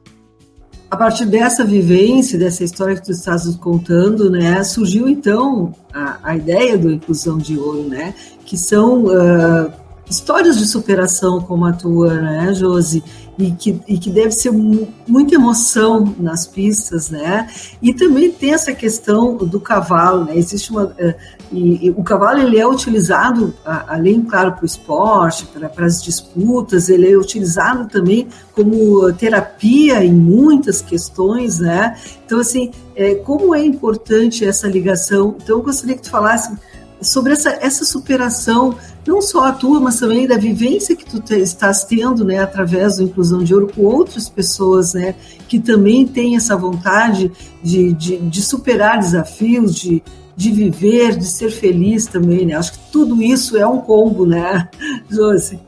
A 0.88 0.96
partir 0.96 1.26
dessa 1.26 1.64
vivência, 1.64 2.38
dessa 2.38 2.62
história 2.62 2.94
que 2.94 3.04
tu 3.04 3.10
estás 3.10 3.46
nos 3.46 3.56
contando, 3.56 4.30
né, 4.30 4.62
surgiu 4.62 5.08
então 5.08 5.74
a, 5.92 6.20
a 6.22 6.36
ideia 6.36 6.78
do 6.78 6.92
Inclusão 6.92 7.36
de 7.36 7.58
Ouro, 7.58 7.88
né, 7.88 8.14
que 8.46 8.56
são 8.56 9.06
uh, 9.06 9.72
histórias 10.10 10.58
de 10.58 10.66
superação 10.66 11.40
como 11.40 11.66
a 11.66 11.72
tua, 11.72 12.14
né, 12.14 12.54
Josi? 12.54 13.02
E 13.38 13.52
que, 13.52 13.80
e 13.86 13.98
que 13.98 14.10
deve 14.10 14.32
ser 14.32 14.50
muita 14.50 15.36
emoção 15.36 16.12
nas 16.18 16.44
pistas, 16.44 17.08
né? 17.08 17.48
E 17.80 17.94
também 17.94 18.32
tem 18.32 18.52
essa 18.52 18.72
questão 18.72 19.36
do 19.36 19.60
cavalo, 19.60 20.24
né? 20.24 20.36
Existe 20.36 20.72
uma. 20.72 20.86
Uh, 20.86 21.14
e, 21.52 21.86
e, 21.86 21.90
o 21.90 22.02
cavalo 22.02 22.40
ele 22.40 22.58
é 22.58 22.66
utilizado, 22.66 23.54
além, 23.64 24.22
claro, 24.22 24.54
para 24.54 24.64
o 24.64 24.66
esporte, 24.66 25.46
para 25.46 25.86
as 25.86 26.02
disputas, 26.02 26.88
ele 26.88 27.12
é 27.12 27.16
utilizado 27.16 27.88
também 27.88 28.26
como 28.52 29.12
terapia 29.12 30.04
em 30.04 30.12
muitas 30.12 30.82
questões, 30.82 31.60
né? 31.60 31.96
Então, 32.26 32.40
assim, 32.40 32.72
é, 32.96 33.14
como 33.14 33.54
é 33.54 33.64
importante 33.64 34.44
essa 34.44 34.66
ligação? 34.66 35.36
Então, 35.40 35.58
eu 35.58 35.62
gostaria 35.62 35.94
que 35.94 36.02
tu 36.02 36.10
falasse 36.10 36.58
sobre 37.00 37.32
essa, 37.32 37.50
essa 37.60 37.84
superação, 37.84 38.76
não 39.06 39.22
só 39.22 39.44
a 39.44 39.52
tua, 39.52 39.80
mas 39.80 39.98
também 39.98 40.26
da 40.26 40.36
vivência 40.36 40.96
que 40.96 41.04
tu 41.04 41.20
te, 41.20 41.34
estás 41.38 41.84
tendo, 41.84 42.24
né, 42.24 42.38
através 42.38 42.96
do 42.96 43.04
Inclusão 43.04 43.42
de 43.42 43.54
Ouro 43.54 43.70
com 43.74 43.82
outras 43.82 44.28
pessoas, 44.28 44.94
né, 44.94 45.14
que 45.48 45.58
também 45.58 46.06
têm 46.06 46.36
essa 46.36 46.56
vontade 46.56 47.30
de, 47.62 47.92
de, 47.92 48.18
de 48.18 48.42
superar 48.42 48.98
desafios, 48.98 49.74
de, 49.74 50.02
de 50.36 50.50
viver, 50.50 51.16
de 51.16 51.26
ser 51.26 51.50
feliz 51.50 52.06
também, 52.06 52.46
né? 52.46 52.54
Acho 52.54 52.72
que 52.72 52.92
tudo 52.92 53.22
isso 53.22 53.56
é 53.56 53.66
um 53.66 53.78
combo, 53.78 54.26
né, 54.26 54.68
Josi? 55.10 55.58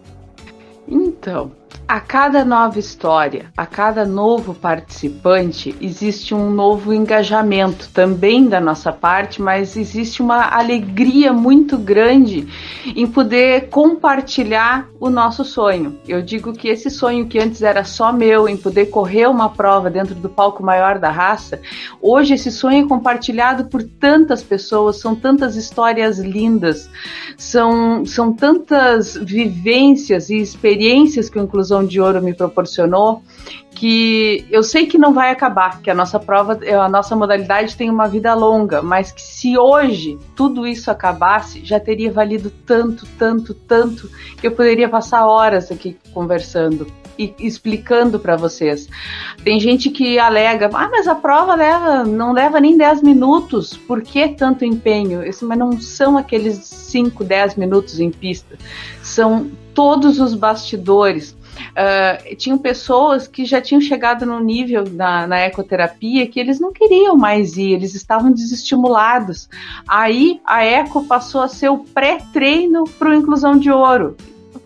Então, 0.87 1.53
a 1.91 1.99
cada 1.99 2.45
nova 2.45 2.79
história, 2.79 3.53
a 3.57 3.67
cada 3.67 4.05
novo 4.05 4.55
participante, 4.55 5.75
existe 5.81 6.33
um 6.33 6.49
novo 6.49 6.95
engajamento 6.95 7.89
também 7.93 8.49
da 8.49 8.61
nossa 8.61 8.93
parte, 8.93 9.43
mas 9.43 9.77
existe 9.77 10.23
uma 10.23 10.57
alegria 10.57 11.33
muito 11.33 11.77
grande 11.77 12.47
em 12.95 13.09
poder 13.09 13.71
compartilhar 13.71 14.89
o 15.01 15.11
nosso 15.11 15.45
sonho. 15.45 15.99
Eu 16.07 16.23
digo 16.23 16.53
que 16.53 16.69
esse 16.69 16.91
sonho 16.91 17.27
que 17.27 17.41
antes 17.41 17.61
era 17.61 17.83
só 17.83 18.13
meu, 18.13 18.49
em 18.49 18.57
poder 18.57 18.87
correr 18.87 19.27
uma 19.27 19.49
prova 19.49 19.91
dentro 19.91 20.15
do 20.15 20.29
palco 20.29 20.63
maior 20.63 20.97
da 20.97 21.11
raça, 21.11 21.61
hoje 22.01 22.35
esse 22.35 22.53
sonho 22.53 22.85
é 22.85 22.89
compartilhado 22.89 23.65
por 23.65 23.83
tantas 23.83 24.45
pessoas, 24.45 25.01
são 25.01 25.17
tantas 25.17 25.57
histórias 25.57 26.21
lindas, 26.21 26.89
são, 27.37 28.07
são 28.07 28.33
tantas 28.33 29.17
vivências 29.17 30.31
e 30.31 30.37
experiências 30.37 31.29
que 31.29 31.39
o 31.39 31.43
Inclusão 31.61 31.85
de 31.85 32.01
Ouro 32.01 32.23
me 32.23 32.33
proporcionou, 32.33 33.23
que 33.71 34.47
eu 34.51 34.63
sei 34.63 34.87
que 34.87 34.97
não 34.97 35.13
vai 35.13 35.31
acabar, 35.31 35.81
que 35.83 35.91
a 35.91 35.95
nossa 35.95 36.19
prova, 36.19 36.59
a 36.83 36.89
nossa 36.89 37.15
modalidade 37.15 37.77
tem 37.77 37.91
uma 37.91 38.09
vida 38.09 38.35
longa, 38.35 38.81
mas 38.81 39.13
que 39.13 39.21
se 39.21 39.59
hoje 39.59 40.19
tudo 40.35 40.67
isso 40.67 40.91
acabasse, 40.91 41.63
já 41.63 41.79
teria 41.79 42.11
valido 42.11 42.51
tanto, 42.65 43.07
tanto, 43.19 43.53
tanto, 43.53 44.11
que 44.39 44.47
eu 44.47 44.53
poderia 44.53 44.89
passar 44.89 45.27
horas 45.27 45.71
aqui 45.71 45.99
conversando 46.15 46.87
e 47.19 47.35
explicando 47.39 48.19
para 48.19 48.37
vocês. 48.37 48.89
Tem 49.45 49.61
gente 49.61 49.91
que 49.91 50.19
alega, 50.19 50.71
ah, 50.73 50.89
mas 50.91 51.07
a 51.07 51.15
prova 51.15 51.55
leva, 51.55 52.05
não 52.05 52.33
leva 52.33 52.59
nem 52.59 52.79
10 52.79 53.03
minutos, 53.03 53.77
por 53.77 54.01
que 54.01 54.29
tanto 54.29 54.65
empenho? 54.65 55.23
Isso, 55.23 55.47
mas 55.47 55.59
não 55.59 55.79
são 55.79 56.17
aqueles 56.17 56.57
5, 56.57 57.23
10 57.23 57.57
minutos 57.57 58.01
em 58.01 58.11
pista, 58.11 58.57
são 59.03 59.51
todos 59.75 60.19
os 60.19 60.35
bastidores, 60.35 61.37
Uh, 61.71 62.37
tinham 62.37 62.59
pessoas 62.59 63.27
que 63.27 63.45
já 63.45 63.61
tinham 63.61 63.81
chegado 63.81 64.27
no 64.27 64.41
nível 64.41 64.85
na, 64.91 65.27
na, 65.27 65.41
ecoterapia 65.41 66.27
que 66.27 66.41
eles 66.41 66.59
não 66.59 66.73
queriam 66.73 67.17
mais 67.17 67.57
ir, 67.57 67.73
eles 67.73 67.95
estavam 67.95 68.33
desestimulados. 68.33 69.49
Aí 69.87 70.41
a 70.45 70.65
eco 70.65 71.05
passou 71.05 71.43
a 71.43 71.49
ser 71.49 71.69
o 71.69 71.79
pré-treino 71.79 72.85
para 72.85 73.11
o 73.11 73.15
inclusão 73.15 73.57
de 73.57 73.71
ouro 73.71 74.17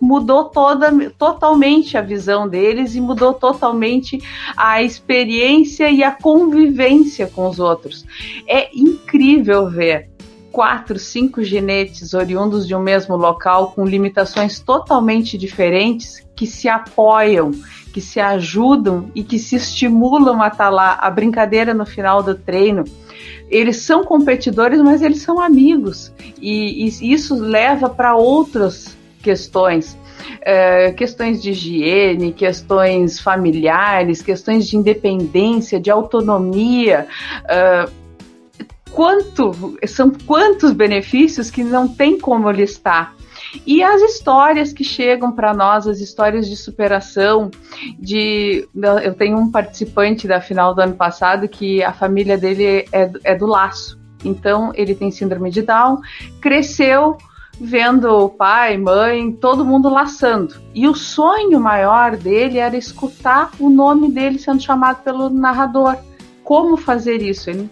mudou 0.01 0.45
toda, 0.45 0.93
totalmente 1.19 1.97
a 1.97 2.03
visão 2.03 2.47
deles 2.47 2.95
e 2.95 3.01
mudou 3.01 3.33
totalmente 3.33 4.19
a 4.57 4.83
experiência 4.83 5.91
e 5.91 6.03
a 6.03 6.11
convivência 6.11 7.27
com 7.27 7.49
os 7.49 7.59
outros. 7.59 8.05
É 8.47 8.69
incrível 8.75 9.69
ver 9.71 10.11
quatro, 10.53 10.99
cinco 10.99 11.43
genetes 11.43 12.15
oriundos 12.15 12.67
de 12.67 12.75
um 12.75 12.81
mesmo 12.81 13.17
local 13.17 13.73
com 13.73 13.85
limitações 13.85 14.61
totalmente 14.61 15.37
diferentes 15.37 16.24
que 16.35 16.47
se 16.47 16.69
apoiam, 16.69 17.53
que 17.93 18.01
se 18.01 18.21
ajudam 18.21 19.11
e 19.15 19.23
que 19.23 19.39
se 19.39 19.57
estimulam 19.57 20.43
a 20.43 20.49
estar 20.49 20.65
tá 20.65 20.71
lá. 20.71 20.99
A 21.01 21.11
brincadeira 21.11 21.73
no 21.73 21.87
final 21.87 22.23
do 22.23 22.35
treino. 22.35 22.85
Eles 23.49 23.79
são 23.79 24.05
competidores, 24.05 24.81
mas 24.81 25.03
eles 25.03 25.23
são 25.23 25.41
amigos. 25.41 26.13
E, 26.41 26.87
e 26.87 27.13
isso 27.13 27.35
leva 27.35 27.89
para 27.89 28.17
outras 28.17 28.97
questões. 29.23 29.97
É, 30.41 30.93
questões 30.93 31.43
de 31.43 31.51
higiene, 31.51 32.33
questões 32.33 33.21
familiares, 33.21 34.23
questões 34.23 34.67
de 34.67 34.77
independência, 34.77 35.81
de 35.81 35.91
autonomia. 35.91 37.07
Uh, 37.45 37.91
quanto 38.91 39.77
são 39.87 40.11
quantos 40.27 40.73
benefícios 40.73 41.51
que 41.51 41.65
não 41.65 41.89
tem 41.89 42.19
como 42.19 42.51
listar. 42.51 43.15
E 43.67 43.83
as 43.83 44.01
histórias 44.01 44.73
que 44.73 44.85
chegam 44.85 45.33
para 45.33 45.55
nós, 45.55 45.87
as 45.87 46.01
histórias 46.01 46.49
de 46.49 46.57
superação, 46.57 47.51
de 47.99 48.69
eu 49.03 49.15
tenho 49.15 49.39
um 49.39 49.51
participante 49.51 50.27
da 50.27 50.41
final 50.41 50.75
do 50.75 50.81
ano 50.81 50.95
passado 50.95 51.49
que 51.49 51.83
a 51.83 51.93
família 51.93 52.37
dele 52.37 52.87
é, 52.93 53.11
é 53.25 53.35
do 53.35 53.47
laço. 53.47 53.99
Então 54.25 54.73
ele 54.75 54.95
tem 54.95 55.11
síndrome 55.11 55.51
de 55.51 55.63
Down, 55.63 56.01
cresceu 56.41 57.17
vendo 57.61 58.29
pai, 58.31 58.77
mãe, 58.77 59.33
todo 59.33 59.65
mundo 59.65 59.89
laçando. 59.89 60.55
E 60.75 60.89
o 60.89 60.95
sonho 60.95 61.61
maior 61.61 62.17
dele 62.17 62.59
era 62.59 62.77
escutar 62.77 63.51
o 63.59 63.69
nome 63.71 64.11
dele 64.11 64.39
sendo 64.39 64.63
chamado 64.63 65.03
pelo 65.03 65.31
narrador. 65.31 65.97
Como 66.43 66.77
fazer 66.77 67.23
isso? 67.23 67.51
Ele 67.51 67.71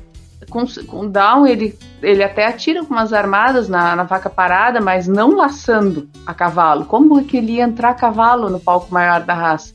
com, 0.53 0.65
com 0.87 1.09
Down, 1.09 1.47
ele, 1.47 1.77
ele 2.03 2.23
até 2.23 2.47
atira 2.47 2.85
com 2.85 2.93
umas 2.93 3.13
armadas 3.13 3.69
na, 3.69 3.97
na 3.97 4.05
vaca 4.05 4.29
parada, 4.29 4.81
mas 4.81 5.09
não 5.09 5.35
laçando 5.35 6.09
a 6.27 6.35
cavalo. 6.35 6.85
Como 6.85 7.19
é 7.19 7.25
que 7.25 7.39
ele 7.39 7.53
ia 7.53 7.65
entrar 7.65 7.91
a 7.91 7.95
cavalo 7.95 8.51
no 8.51 8.61
palco 8.61 8.93
maior 8.93 9.23
da 9.23 9.33
raça? 9.33 9.75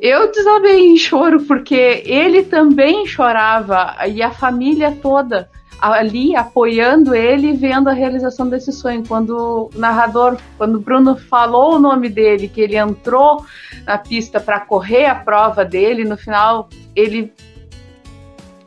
Eu 0.00 0.30
desabei 0.32 0.86
em 0.86 0.96
choro 0.96 1.42
porque 1.42 2.02
ele 2.06 2.42
também 2.42 3.06
chorava 3.06 3.96
e 4.08 4.22
a 4.22 4.30
família 4.30 4.96
toda 5.02 5.48
ali 5.80 6.34
apoiando 6.34 7.14
ele 7.14 7.48
e 7.48 7.56
vendo 7.56 7.88
a 7.88 7.92
realização 7.92 8.48
desse 8.48 8.72
sonho. 8.72 9.06
Quando 9.06 9.70
o 9.74 9.78
narrador, 9.78 10.38
quando 10.56 10.76
o 10.76 10.80
Bruno 10.80 11.16
falou 11.16 11.74
o 11.74 11.78
nome 11.78 12.08
dele, 12.08 12.48
que 12.48 12.60
ele 12.60 12.76
entrou 12.76 13.44
na 13.84 13.98
pista 13.98 14.40
para 14.40 14.60
correr 14.60 15.06
a 15.06 15.14
prova 15.14 15.64
dele, 15.64 16.04
no 16.04 16.16
final 16.16 16.68
ele 16.94 17.32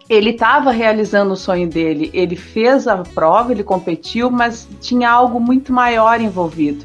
ele 0.09 0.31
estava 0.31 0.71
realizando 0.71 1.33
o 1.33 1.37
sonho 1.37 1.69
dele. 1.69 2.09
Ele 2.13 2.35
fez 2.35 2.87
a 2.87 2.97
prova, 2.97 3.51
ele 3.51 3.63
competiu, 3.63 4.31
mas 4.31 4.67
tinha 4.81 5.09
algo 5.09 5.39
muito 5.39 5.71
maior 5.71 6.19
envolvido. 6.19 6.83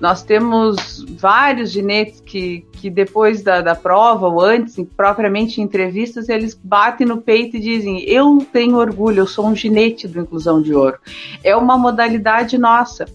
Nós 0.00 0.22
temos 0.22 1.04
vários 1.18 1.70
ginetes 1.70 2.20
que, 2.20 2.66
que 2.72 2.90
depois 2.90 3.42
da, 3.42 3.60
da 3.60 3.74
prova 3.74 4.26
ou 4.26 4.40
antes, 4.40 4.76
propriamente 4.96 5.60
em 5.60 5.64
entrevistas, 5.64 6.28
eles 6.28 6.58
batem 6.62 7.06
no 7.06 7.20
peito 7.20 7.56
e 7.56 7.60
dizem: 7.60 8.02
Eu 8.08 8.44
tenho 8.52 8.76
orgulho, 8.76 9.20
eu 9.20 9.26
sou 9.26 9.46
um 9.46 9.54
ginete 9.54 10.08
do 10.08 10.20
Inclusão 10.20 10.60
de 10.60 10.74
Ouro. 10.74 10.98
É 11.42 11.54
uma 11.54 11.78
modalidade 11.78 12.58
nossa. 12.58 13.06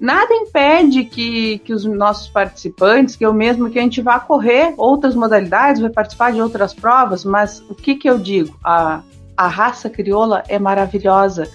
Nada 0.00 0.32
impede 0.34 1.04
que, 1.04 1.58
que 1.60 1.72
os 1.72 1.84
nossos 1.84 2.28
participantes, 2.28 3.16
que 3.16 3.24
eu 3.24 3.32
mesmo, 3.32 3.70
que 3.70 3.78
a 3.78 3.82
gente 3.82 4.00
vá 4.00 4.18
correr 4.20 4.74
outras 4.76 5.14
modalidades, 5.14 5.80
vai 5.80 5.90
participar 5.90 6.32
de 6.32 6.40
outras 6.40 6.74
provas, 6.74 7.24
mas 7.24 7.60
o 7.68 7.74
que, 7.74 7.94
que 7.94 8.08
eu 8.08 8.18
digo? 8.18 8.56
A, 8.64 9.02
a 9.36 9.48
raça 9.48 9.88
crioula 9.88 10.42
é 10.48 10.58
maravilhosa 10.58 11.48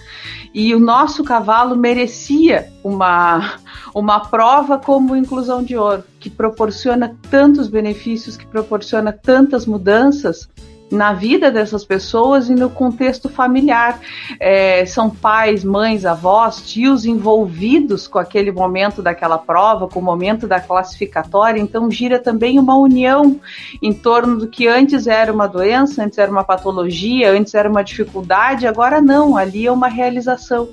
e 0.52 0.74
o 0.74 0.80
nosso 0.80 1.22
cavalo 1.22 1.76
merecia 1.76 2.72
uma, 2.82 3.58
uma 3.94 4.20
prova 4.20 4.78
como 4.78 5.14
inclusão 5.14 5.62
de 5.62 5.76
ouro, 5.76 6.02
que 6.18 6.30
proporciona 6.30 7.16
tantos 7.30 7.68
benefícios, 7.68 8.36
que 8.36 8.46
proporciona 8.46 9.12
tantas 9.12 9.66
mudanças 9.66 10.48
na 10.90 11.12
vida 11.12 11.50
dessas 11.50 11.84
pessoas 11.84 12.48
e 12.48 12.54
no 12.54 12.70
contexto 12.70 13.28
familiar. 13.28 14.00
É, 14.40 14.84
são 14.86 15.10
pais, 15.10 15.64
mães, 15.64 16.04
avós, 16.04 16.62
tios 16.62 17.04
envolvidos 17.04 18.06
com 18.06 18.18
aquele 18.18 18.50
momento 18.50 19.02
daquela 19.02 19.38
prova, 19.38 19.88
com 19.88 20.00
o 20.00 20.02
momento 20.02 20.46
da 20.46 20.60
classificatória, 20.60 21.60
então 21.60 21.90
gira 21.90 22.18
também 22.18 22.58
uma 22.58 22.76
união 22.76 23.40
em 23.82 23.92
torno 23.92 24.38
do 24.38 24.48
que 24.48 24.66
antes 24.66 25.06
era 25.06 25.32
uma 25.32 25.46
doença, 25.46 26.04
antes 26.04 26.18
era 26.18 26.30
uma 26.30 26.44
patologia, 26.44 27.32
antes 27.32 27.54
era 27.54 27.68
uma 27.68 27.82
dificuldade, 27.82 28.66
agora 28.66 29.00
não, 29.00 29.36
ali 29.36 29.66
é 29.66 29.72
uma 29.72 29.88
realização. 29.88 30.68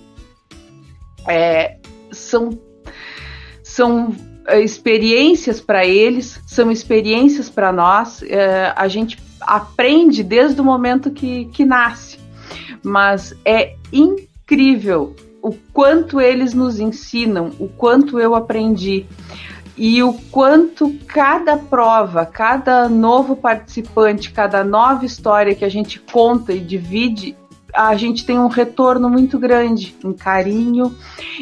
É, 1.28 1.78
são 2.12 2.58
são 3.64 4.16
é, 4.48 4.62
experiências 4.62 5.60
para 5.60 5.86
eles, 5.86 6.40
são 6.46 6.72
experiências 6.72 7.50
para 7.50 7.72
nós. 7.74 8.22
É, 8.24 8.72
a 8.76 8.88
gente 8.88 9.18
aprende 9.46 10.24
desde 10.24 10.60
o 10.60 10.64
momento 10.64 11.12
que, 11.12 11.46
que 11.46 11.66
nasce. 11.66 12.20
Mas 12.84 13.36
é 13.44 13.76
incrível 13.92 15.16
o 15.42 15.54
quanto 15.72 16.20
eles 16.20 16.54
nos 16.54 16.80
ensinam, 16.80 17.52
o 17.60 17.68
quanto 17.68 18.20
eu 18.20 18.36
aprendi 18.36 19.06
e 19.78 20.02
o 20.02 20.14
quanto 20.32 20.94
cada 21.08 21.58
prova, 21.58 22.26
cada 22.26 22.88
novo 22.88 23.36
participante, 23.36 24.32
cada 24.32 24.64
nova 24.64 25.06
história 25.06 25.54
que 25.54 25.66
a 25.66 25.70
gente 25.70 26.00
conta 26.00 26.54
e 26.54 26.60
divide, 26.60 27.36
a 27.76 27.96
gente 27.96 28.26
tem 28.26 28.40
um 28.40 28.48
retorno 28.48 29.10
muito 29.10 29.38
grande 29.38 29.96
em 30.04 30.14
carinho, 30.14 30.96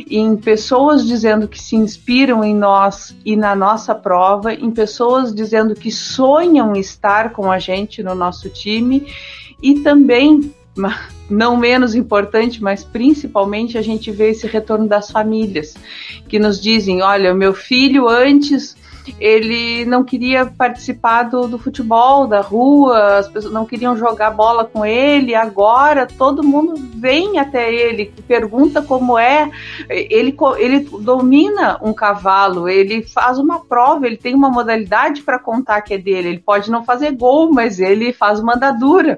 em 0.09 0.35
pessoas 0.35 1.05
dizendo 1.05 1.47
que 1.47 1.61
se 1.61 1.75
inspiram 1.75 2.43
em 2.43 2.55
nós 2.55 3.15
e 3.23 3.35
na 3.35 3.55
nossa 3.55 3.93
prova, 3.93 4.53
em 4.53 4.71
pessoas 4.71 5.33
dizendo 5.33 5.75
que 5.75 5.91
sonham 5.91 6.73
estar 6.73 7.31
com 7.31 7.51
a 7.51 7.59
gente 7.59 8.01
no 8.01 8.15
nosso 8.15 8.49
time 8.49 9.07
e 9.61 9.79
também 9.79 10.53
não 11.29 11.55
menos 11.55 11.93
importante, 11.93 12.61
mas 12.61 12.83
principalmente 12.83 13.77
a 13.77 13.81
gente 13.81 14.11
vê 14.11 14.31
esse 14.31 14.47
retorno 14.47 14.87
das 14.87 15.11
famílias 15.11 15.75
que 16.27 16.39
nos 16.39 16.59
dizem: 16.59 17.01
olha, 17.01 17.33
meu 17.33 17.53
filho 17.53 18.09
antes 18.09 18.75
ele 19.19 19.85
não 19.85 20.03
queria 20.03 20.45
participar 20.45 21.23
do, 21.23 21.47
do, 21.47 21.59
futebol, 21.59 22.27
da 22.27 22.41
rua, 22.41 23.17
as 23.17 23.27
pessoas 23.27 23.53
não 23.53 23.65
queriam 23.65 23.97
jogar 23.97 24.31
bola 24.31 24.65
com 24.65 24.85
ele. 24.85 25.35
Agora 25.35 26.07
todo 26.07 26.43
mundo 26.43 26.75
vem 26.75 27.37
até 27.39 27.73
ele, 27.73 28.13
pergunta 28.27 28.81
como 28.81 29.17
é. 29.17 29.49
Ele, 29.89 30.35
ele 30.57 30.79
domina 30.99 31.77
um 31.81 31.93
cavalo, 31.93 32.69
ele 32.69 33.03
faz 33.03 33.37
uma 33.37 33.59
prova, 33.59 34.05
ele 34.05 34.17
tem 34.17 34.33
uma 34.33 34.49
modalidade 34.49 35.21
para 35.21 35.39
contar 35.39 35.81
que 35.81 35.93
é 35.93 35.97
dele. 35.97 36.29
Ele 36.29 36.39
pode 36.39 36.71
não 36.71 36.83
fazer 36.83 37.11
gol, 37.11 37.51
mas 37.51 37.79
ele 37.79 38.13
faz 38.13 38.39
uma 38.39 38.55
andadura. 38.55 39.17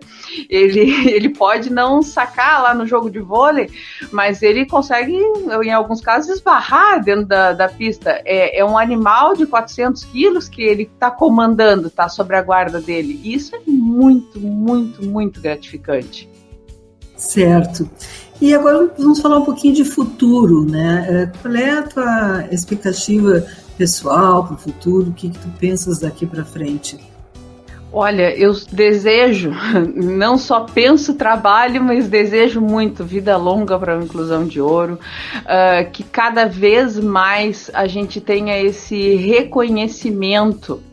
Ele, 0.50 0.82
ele 1.12 1.30
pode 1.30 1.72
não 1.72 2.02
sacar 2.02 2.62
lá 2.64 2.74
no 2.74 2.88
jogo 2.88 3.10
de 3.10 3.20
vôlei, 3.20 3.70
mas 4.12 4.42
ele 4.42 4.66
consegue, 4.66 5.16
em 5.64 5.72
alguns 5.72 6.02
casos, 6.02 6.36
esbarrar 6.36 7.04
dentro 7.04 7.26
da, 7.26 7.54
da 7.54 7.68
pista. 7.68 8.22
É, 8.26 8.60
é 8.60 8.66
um 8.66 8.78
animal 8.78 9.36
de 9.36 9.46
400 9.46 9.75
400 9.76 10.06
quilos 10.06 10.48
que 10.48 10.62
ele 10.62 10.84
está 10.84 11.12
comandando, 11.12 11.88
está 11.88 12.08
sobre 12.08 12.38
a 12.38 12.42
guarda 12.42 12.80
dele. 12.80 13.20
Isso 13.24 13.56
é 13.56 13.60
muito, 13.68 14.40
muito, 14.40 15.06
muito 15.06 15.42
gratificante. 15.42 16.30
Certo. 17.18 17.90
E 18.42 18.54
agora 18.54 18.94
vamos 18.98 19.20
falar 19.20 19.40
um 19.40 19.46
pouquinho 19.46 19.74
de 19.74 19.86
futuro, 19.86 20.66
né? 20.66 21.06
É, 21.10 21.26
qual 21.42 21.56
é 21.56 21.72
a 21.72 21.84
tua 21.84 22.48
expectativa 22.52 23.46
pessoal 23.78 24.46
para 24.46 24.56
o 24.56 24.58
futuro? 24.58 25.10
O 25.10 25.14
que, 25.14 25.30
que 25.30 25.40
tu 25.40 25.50
pensas 25.60 26.00
daqui 26.00 26.26
para 26.26 26.44
frente? 26.44 27.00
Olha, 27.98 28.36
eu 28.38 28.52
desejo, 28.74 29.54
não 29.96 30.38
só 30.38 30.66
penso 30.66 31.14
trabalho, 31.14 31.82
mas 31.82 32.10
desejo 32.10 32.60
muito 32.60 33.06
vida 33.06 33.38
longa 33.38 33.80
para 33.80 33.98
a 33.98 34.04
inclusão 34.04 34.46
de 34.46 34.60
ouro, 34.60 35.00
uh, 35.38 35.90
que 35.94 36.04
cada 36.04 36.46
vez 36.46 37.00
mais 37.00 37.72
a 37.74 37.88
gente 37.88 38.20
tenha 38.20 38.62
esse 38.62 39.16
reconhecimento 39.16 40.84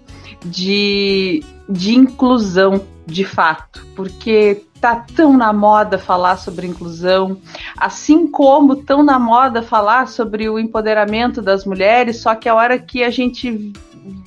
de, 0.45 1.43
de 1.69 1.97
inclusão 1.97 2.81
de 3.05 3.25
fato, 3.25 3.85
porque 3.97 4.63
tá 4.81 5.05
tão 5.17 5.37
na 5.37 5.53
moda 5.53 5.99
falar 5.99 6.37
sobre 6.37 6.69
inclusão, 6.69 7.37
assim 7.77 8.29
como 8.29 8.77
tão 8.77 9.03
na 9.03 9.19
moda 9.19 9.61
falar 9.61 10.07
sobre 10.07 10.49
o 10.49 10.57
empoderamento 10.57 11.43
das 11.43 11.65
mulheres, 11.65 12.19
só 12.19 12.37
que 12.37 12.49
a 12.49 12.55
hora 12.55 12.79
que 12.79 13.03
a 13.03 13.11
gente 13.11 13.73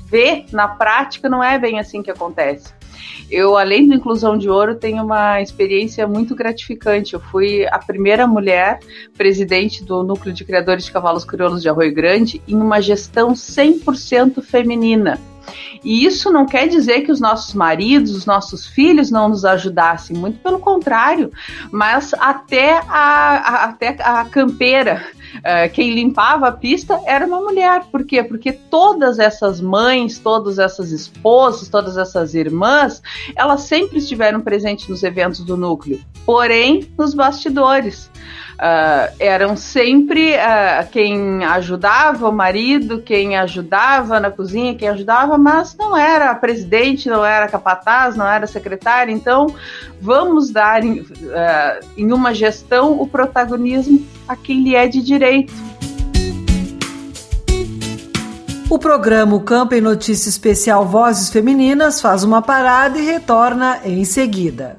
vê 0.05 0.45
na 0.51 0.67
prática, 0.67 1.29
não 1.29 1.43
é 1.43 1.57
bem 1.57 1.79
assim 1.79 2.01
que 2.01 2.11
acontece. 2.11 2.73
Eu, 3.29 3.57
além 3.57 3.87
da 3.87 3.95
inclusão 3.95 4.37
de 4.37 4.49
ouro, 4.49 4.75
tenho 4.75 5.03
uma 5.03 5.41
experiência 5.41 6.07
muito 6.07 6.35
gratificante. 6.35 7.13
Eu 7.13 7.19
fui 7.19 7.65
a 7.67 7.79
primeira 7.79 8.27
mulher 8.27 8.79
presidente 9.17 9.83
do 9.83 10.03
Núcleo 10.03 10.33
de 10.33 10.45
Criadores 10.45 10.85
de 10.85 10.91
Cavalos 10.91 11.25
Crioulos 11.25 11.61
de 11.61 11.69
Arroio 11.69 11.93
Grande 11.93 12.41
em 12.47 12.55
uma 12.55 12.81
gestão 12.81 13.33
100% 13.33 14.41
feminina. 14.43 15.19
E 15.83 16.05
isso 16.05 16.31
não 16.31 16.45
quer 16.45 16.67
dizer 16.67 17.01
que 17.01 17.11
os 17.11 17.19
nossos 17.19 17.53
maridos, 17.53 18.15
os 18.15 18.25
nossos 18.25 18.65
filhos 18.65 19.11
não 19.11 19.29
nos 19.29 19.45
ajudassem, 19.45 20.17
muito 20.17 20.39
pelo 20.39 20.59
contrário, 20.59 21.31
mas 21.71 22.13
até 22.15 22.79
a, 22.87 23.37
a 23.37 23.65
até 23.65 23.95
a 23.99 24.25
campeira 24.25 25.05
uh, 25.37 25.71
quem 25.73 25.93
limpava 25.93 26.47
a 26.47 26.51
pista 26.51 26.99
era 27.05 27.25
uma 27.25 27.39
mulher. 27.39 27.85
Por 27.91 28.05
quê? 28.05 28.23
Porque 28.23 28.51
todas 28.51 29.19
essas 29.19 29.61
mães, 29.61 30.19
todas 30.19 30.59
essas 30.59 30.91
esposas, 30.91 31.69
todas 31.69 31.97
essas 31.97 32.33
irmãs, 32.33 33.01
elas 33.35 33.61
sempre 33.61 33.97
estiveram 33.97 34.41
presentes 34.41 34.87
nos 34.87 35.03
eventos 35.03 35.41
do 35.41 35.57
núcleo, 35.57 35.99
porém 36.25 36.89
nos 36.97 37.13
bastidores. 37.13 38.09
Uh, 38.55 39.11
eram 39.19 39.57
sempre 39.57 40.31
uh, 40.31 40.87
quem 40.89 41.43
ajudava 41.43 42.29
o 42.29 42.31
marido, 42.31 43.01
quem 43.01 43.35
ajudava 43.35 44.17
na 44.17 44.31
cozinha, 44.31 44.73
quem 44.73 44.87
ajudava, 44.87 45.37
mas 45.37 45.75
não 45.75 45.95
era 45.95 46.33
presidente, 46.35 47.09
não 47.09 47.25
era 47.25 47.49
capataz, 47.49 48.15
não 48.15 48.25
era 48.25 48.47
secretário. 48.47 49.13
Então, 49.13 49.47
vamos 49.99 50.51
dar 50.51 50.85
em, 50.85 51.01
uh, 51.01 51.85
em 51.97 52.13
uma 52.13 52.33
gestão 52.33 52.97
o 53.01 53.05
protagonismo 53.05 54.05
a 54.25 54.37
quem 54.37 54.63
lhe 54.63 54.73
é 54.73 54.87
de 54.87 55.01
direito. 55.01 55.24
O 58.69 58.77
programa 58.77 59.35
Campo 59.39 59.73
em 59.73 59.81
Notícia 59.81 60.29
Especial 60.29 60.85
Vozes 60.85 61.29
Femininas 61.29 62.01
faz 62.01 62.23
uma 62.23 62.41
parada 62.41 62.97
e 62.99 63.05
retorna 63.05 63.79
em 63.85 64.03
seguida. 64.03 64.77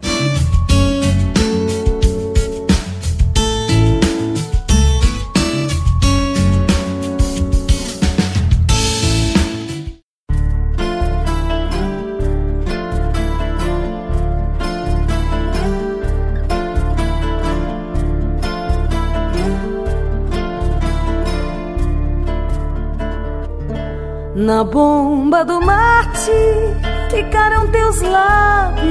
Na 24.36 24.62
bomba 24.62 25.46
do 25.46 25.62
mate 25.62 26.30
ficaram 27.10 27.68
teus 27.68 28.02
lábios 28.02 28.84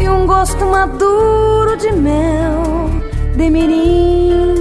e 0.00 0.08
um 0.08 0.26
gosto 0.26 0.64
maduro 0.64 1.76
de 1.76 1.92
mel 1.92 2.88
de 3.36 3.50
mirim. 3.50 4.54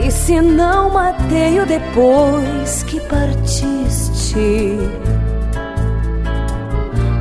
E 0.00 0.10
se 0.10 0.40
não 0.40 0.88
matei-o 0.88 1.66
depois 1.66 2.82
que 2.84 2.98
partiste, 3.00 4.78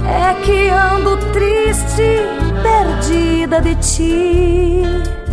é 0.08 0.34
que 0.42 0.70
ando 0.70 1.18
triste, 1.34 2.18
perdida 2.64 3.60
de 3.60 3.76
ti. 3.76 5.25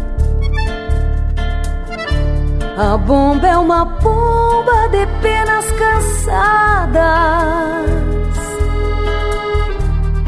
A 2.76 2.96
bomba 2.96 3.46
é 3.46 3.58
uma 3.58 3.84
bomba 3.84 4.88
de 4.88 5.06
penas 5.20 5.70
cansadas. 5.72 7.02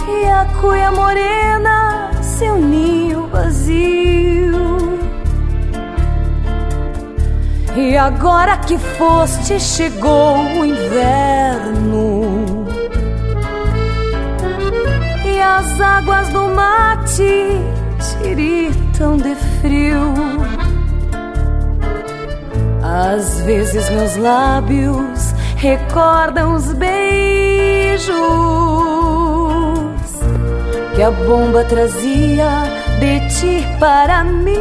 E 0.07 0.27
a 0.27 0.45
cuia 0.61 0.93
morena, 0.93 2.11
seu 2.21 2.57
ninho 2.57 3.27
vazio. 3.29 4.99
E 7.75 7.97
agora 7.97 8.59
que 8.59 8.77
foste, 8.77 9.59
chegou 9.59 10.37
o 10.37 10.67
inverno. 10.67 12.67
E 15.25 15.41
as 15.41 15.81
águas 15.81 16.29
do 16.29 16.49
mate 16.49 17.59
tiritam 18.21 19.17
de 19.17 19.35
frio 19.35 20.34
às 22.95 23.41
vezes 23.41 23.91
meus 23.91 24.17
lábios 24.17 25.35
recordam 25.57 26.55
os 26.55 26.73
beijos 26.75 28.15
que 30.95 31.03
a 31.03 31.11
bomba 31.11 31.65
trazia 31.65 32.49
de 33.01 33.29
ti 33.35 33.67
para 33.81 34.23
mim. 34.23 34.55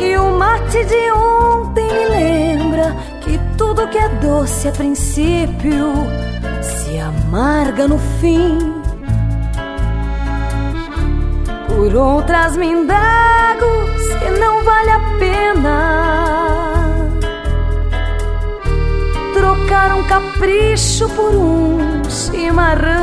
E 0.00 0.16
o 0.16 0.36
mate 0.36 0.84
de 0.84 1.12
ontem 1.12 1.86
me 1.86 2.06
lembra 2.08 2.96
que 3.20 3.38
tudo 3.56 3.86
que 3.86 3.98
é 3.98 4.08
doce 4.08 4.66
a 4.66 4.72
princípio 4.72 5.92
se 6.60 6.98
amarga 6.98 7.86
no 7.86 7.98
fim 8.20 8.79
por 11.80 11.96
outras 11.96 12.58
me 12.58 12.66
indago 12.66 13.88
se 13.96 14.30
não 14.38 14.62
vale 14.62 14.90
a 14.90 15.00
pena. 15.18 17.08
Trocar 19.32 19.94
um 19.96 20.04
capricho 20.04 21.08
por 21.08 21.34
um 21.34 22.04
chimarrão, 22.04 22.98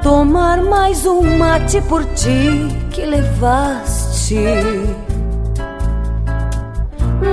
tomar 0.00 0.62
mais 0.62 1.04
um 1.04 1.36
mate 1.36 1.80
por 1.82 2.04
ti 2.14 2.68
que 2.92 3.04
levaste. 3.04 4.36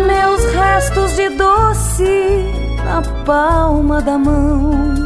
Meus 0.08 0.44
restos 0.52 1.16
de 1.16 1.30
doce 1.30 2.44
na 2.84 3.04
palma 3.24 4.02
da 4.02 4.18
mão. 4.18 5.05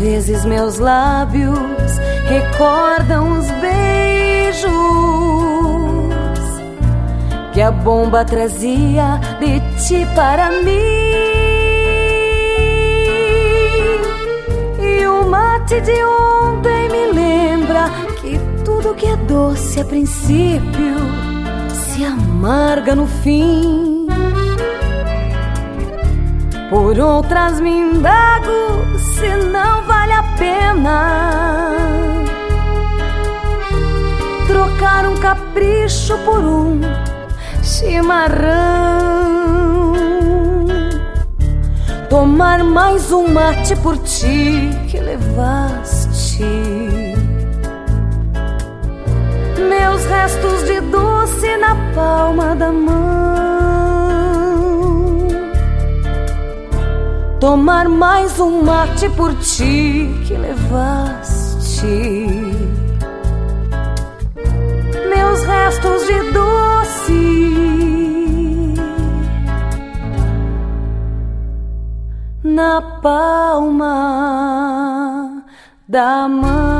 Vezes 0.00 0.46
meus 0.46 0.78
lábios 0.78 1.58
recordam 2.26 3.38
os 3.38 3.50
beijos 3.60 4.70
que 7.52 7.60
a 7.60 7.70
bomba 7.70 8.24
trazia 8.24 9.20
de 9.38 9.60
ti 9.76 10.06
para 10.14 10.50
mim. 10.62 10.80
E 14.80 15.06
o 15.06 15.26
mate 15.26 15.82
de 15.82 16.02
ontem 16.02 16.88
me 16.88 17.12
lembra 17.12 17.90
que 18.22 18.40
tudo 18.64 18.94
que 18.94 19.04
é 19.06 19.16
doce 19.16 19.80
a 19.80 19.84
princípio 19.84 20.96
se 21.74 22.06
amarga 22.06 22.94
no 22.94 23.06
fim. 23.06 24.06
Por 26.70 26.98
outras 26.98 27.60
me 27.60 27.68
indago 27.68 28.89
se 29.20 29.36
não 29.36 29.82
vale 29.82 30.12
a 30.14 30.22
pena 30.38 32.24
trocar 34.46 35.06
um 35.06 35.16
capricho 35.16 36.16
por 36.24 36.38
um 36.38 36.80
chimarrão. 37.62 39.10
Tomar 42.08 42.64
mais 42.64 43.12
um 43.12 43.28
mate 43.28 43.76
por 43.76 43.98
ti 43.98 44.70
que 44.88 44.98
levaste. 44.98 46.44
Meus 49.68 50.04
restos 50.06 50.64
de 50.64 50.80
doce 50.80 51.56
na 51.58 51.76
palma 51.94 52.56
da 52.56 52.72
mão. 52.72 53.49
Tomar 57.40 57.88
mais 57.88 58.38
um 58.38 58.62
mate 58.62 59.08
por 59.10 59.34
ti 59.36 60.08
que 60.26 60.34
levaste. 60.34 61.86
Meus 65.08 65.42
restos 65.44 66.06
de 66.06 66.32
doce 66.32 67.40
na 72.44 72.82
palma 73.00 73.96
da 75.88 76.28
mão. 76.28 76.79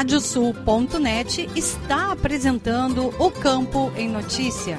Radiosul.net 0.00 1.50
está 1.54 2.10
apresentando 2.10 3.12
o 3.18 3.30
Campo 3.30 3.92
em 3.94 4.08
Notícia. 4.08 4.78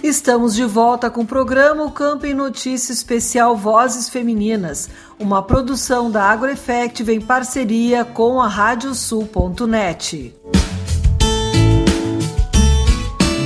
Estamos 0.00 0.54
de 0.54 0.64
volta 0.64 1.10
com 1.10 1.22
o 1.22 1.26
programa 1.26 1.82
O 1.82 1.90
Campo 1.90 2.24
em 2.24 2.34
Notícia 2.34 2.92
Especial 2.92 3.56
Vozes 3.56 4.08
Femininas, 4.08 4.88
uma 5.18 5.42
produção 5.42 6.08
da 6.08 6.22
AgroEffective 6.22 7.14
em 7.14 7.20
parceria 7.20 8.04
com 8.04 8.40
a 8.40 8.46
Radiosul.net. 8.46 10.32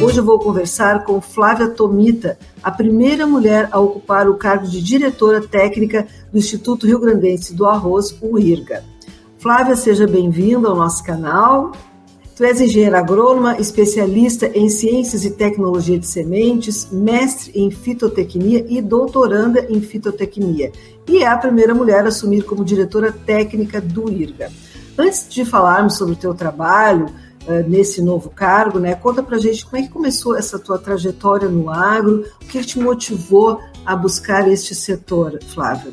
Hoje 0.03 0.17
eu 0.17 0.25
vou 0.25 0.39
conversar 0.39 1.05
com 1.05 1.21
Flávia 1.21 1.69
Tomita, 1.69 2.39
a 2.63 2.71
primeira 2.71 3.27
mulher 3.27 3.69
a 3.71 3.79
ocupar 3.79 4.31
o 4.31 4.37
cargo 4.37 4.67
de 4.67 4.81
diretora 4.81 5.43
técnica 5.43 6.07
do 6.33 6.39
Instituto 6.39 6.87
Rio 6.87 6.99
Grandense 6.99 7.55
do 7.55 7.67
Arroz, 7.67 8.17
o 8.23 8.39
IRGA. 8.39 8.83
Flávia, 9.39 9.77
seja 9.77 10.07
bem-vinda 10.07 10.69
ao 10.69 10.75
nosso 10.75 11.05
canal. 11.05 11.73
Tu 12.35 12.45
és 12.45 12.63
engenheira 12.63 12.99
agrônoma, 12.99 13.59
especialista 13.61 14.47
em 14.55 14.71
ciências 14.71 15.23
e 15.27 15.33
tecnologia 15.33 15.99
de 15.99 16.07
sementes, 16.07 16.89
mestre 16.91 17.53
em 17.55 17.71
fitotecnia 17.71 18.65
e 18.71 18.81
doutoranda 18.81 19.67
em 19.69 19.83
fitotecnia. 19.83 20.73
E 21.07 21.23
é 21.23 21.27
a 21.27 21.37
primeira 21.37 21.75
mulher 21.75 22.07
a 22.07 22.09
assumir 22.09 22.45
como 22.45 22.65
diretora 22.65 23.13
técnica 23.13 23.83
do 23.83 24.11
IRGA. 24.11 24.51
Antes 24.97 25.29
de 25.29 25.45
falarmos 25.45 25.99
sobre 25.99 26.15
o 26.15 26.17
teu 26.17 26.33
trabalho, 26.33 27.07
uh, 27.47 27.69
nesse 27.69 28.03
novo 28.03 28.31
cargo, 28.31 28.79
né? 28.79 28.95
Conta 28.95 29.23
pra 29.23 29.39
gente 29.39 29.65
como 29.65 29.77
é 29.77 29.83
que 29.83 29.89
começou 29.89 30.37
essa 30.37 30.59
tua 30.59 30.79
trajetória 30.79 31.49
no 31.49 31.71
agro, 31.71 32.25
o 32.43 32.47
que 32.47 32.63
te 32.65 32.79
motivou 32.79 33.61
a 33.85 33.97
buscar 33.97 34.49
este 34.49 34.75
setor, 34.75 35.39
Flávia? 35.47 35.93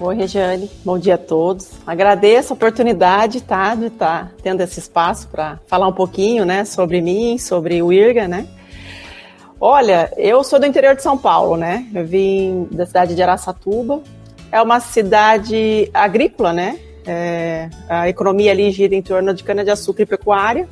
Oi, 0.00 0.16
Regiane, 0.16 0.68
bom 0.84 0.98
dia 0.98 1.14
a 1.14 1.18
todos. 1.18 1.70
Agradeço 1.86 2.52
a 2.52 2.56
oportunidade 2.56 3.40
tá, 3.40 3.76
de 3.76 3.86
estar 3.86 4.24
tá 4.24 4.30
tendo 4.42 4.60
esse 4.60 4.80
espaço 4.80 5.28
para 5.28 5.60
falar 5.68 5.86
um 5.86 5.92
pouquinho 5.92 6.44
né, 6.44 6.64
sobre 6.64 7.00
mim, 7.00 7.38
sobre 7.38 7.80
o 7.80 7.92
IRGA, 7.92 8.26
né? 8.26 8.48
Olha, 9.60 10.12
eu 10.16 10.42
sou 10.42 10.58
do 10.58 10.66
interior 10.66 10.96
de 10.96 11.02
São 11.02 11.16
Paulo, 11.16 11.56
né? 11.56 11.86
Eu 11.94 12.04
vim 12.04 12.68
da 12.72 12.84
cidade 12.84 13.14
de 13.14 13.22
Araçatuba. 13.22 14.02
É 14.50 14.60
uma 14.60 14.80
cidade 14.80 15.88
agrícola, 15.94 16.52
né? 16.52 16.78
É, 17.06 17.68
a 17.88 18.08
economia 18.08 18.50
ali 18.50 18.70
gira 18.70 18.94
em 18.94 19.02
torno 19.02 19.34
de 19.34 19.44
cana-de-açúcar 19.44 20.02
e 20.02 20.06
pecuária. 20.06 20.68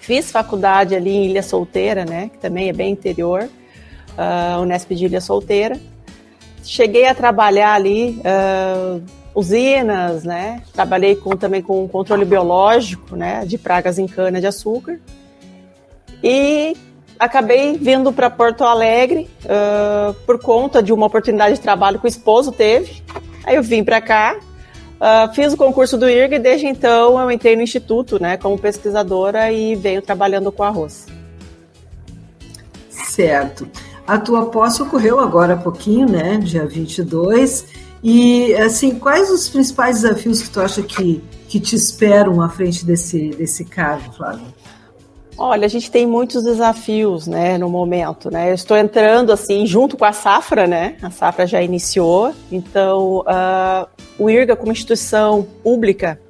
Fiz 0.00 0.30
faculdade 0.30 0.94
ali 0.94 1.10
em 1.10 1.26
Ilha 1.26 1.42
Solteira, 1.42 2.04
né, 2.04 2.30
que 2.32 2.38
também 2.38 2.68
é 2.68 2.72
bem 2.72 2.90
interior, 2.92 3.48
uh, 4.16 4.60
Unesp 4.60 4.90
de 4.92 5.04
Ilha 5.04 5.20
Solteira. 5.20 5.78
Cheguei 6.64 7.06
a 7.06 7.14
trabalhar 7.14 7.74
ali 7.74 8.20
uh, 8.20 9.02
usinas, 9.34 10.24
né, 10.24 10.62
trabalhei 10.72 11.14
com, 11.14 11.36
também 11.36 11.62
com 11.62 11.86
controle 11.88 12.24
biológico, 12.24 13.14
né, 13.14 13.44
de 13.46 13.56
pragas 13.56 13.98
em 13.98 14.06
cana-de-açúcar. 14.06 14.98
E 16.22 16.76
acabei 17.18 17.76
vindo 17.78 18.12
para 18.12 18.28
Porto 18.28 18.64
Alegre 18.64 19.30
uh, 19.44 20.12
por 20.26 20.40
conta 20.40 20.82
de 20.82 20.92
uma 20.92 21.06
oportunidade 21.06 21.54
de 21.54 21.60
trabalho 21.60 21.98
que 21.98 22.06
o 22.06 22.08
esposo 22.08 22.50
teve. 22.50 23.02
Aí 23.44 23.54
eu 23.56 23.62
vim 23.62 23.84
para 23.84 24.00
cá, 24.00 24.38
Uh, 25.00 25.32
fiz 25.34 25.54
o 25.54 25.56
concurso 25.56 25.96
do 25.96 26.06
IRG 26.06 26.34
e 26.34 26.38
desde 26.38 26.66
então 26.66 27.18
eu 27.18 27.30
entrei 27.30 27.56
no 27.56 27.62
instituto, 27.62 28.20
né, 28.20 28.36
como 28.36 28.58
pesquisadora 28.58 29.50
e 29.50 29.74
venho 29.74 30.02
trabalhando 30.02 30.52
com 30.52 30.62
arroz. 30.62 31.06
Certo. 32.90 33.66
A 34.06 34.18
tua 34.18 34.50
posse 34.50 34.82
ocorreu 34.82 35.18
agora 35.18 35.54
há 35.54 35.56
pouquinho, 35.56 36.06
né, 36.06 36.36
dia 36.36 36.66
22. 36.66 37.64
E, 38.02 38.54
assim, 38.54 38.98
quais 38.98 39.30
os 39.30 39.48
principais 39.48 40.02
desafios 40.02 40.42
que 40.42 40.50
tu 40.50 40.60
acha 40.60 40.82
que, 40.82 41.22
que 41.48 41.58
te 41.58 41.76
esperam 41.76 42.42
à 42.42 42.48
frente 42.48 42.84
desse, 42.84 43.30
desse 43.30 43.64
cargo, 43.64 44.12
Flávio? 44.12 44.46
Olha, 45.42 45.64
a 45.64 45.68
gente 45.70 45.90
tem 45.90 46.06
muitos 46.06 46.44
desafios, 46.44 47.26
né, 47.26 47.56
no 47.56 47.66
momento, 47.70 48.30
né? 48.30 48.50
Eu 48.50 48.54
estou 48.54 48.76
entrando 48.76 49.32
assim 49.32 49.64
junto 49.64 49.96
com 49.96 50.04
a 50.04 50.12
Safra, 50.12 50.66
né? 50.66 50.98
A 51.00 51.10
Safra 51.10 51.46
já 51.46 51.62
iniciou, 51.62 52.34
então 52.52 53.20
uh, 53.20 53.88
o 54.18 54.28
IRGA 54.28 54.54
como 54.54 54.70
instituição 54.70 55.48
pública, 55.62 56.20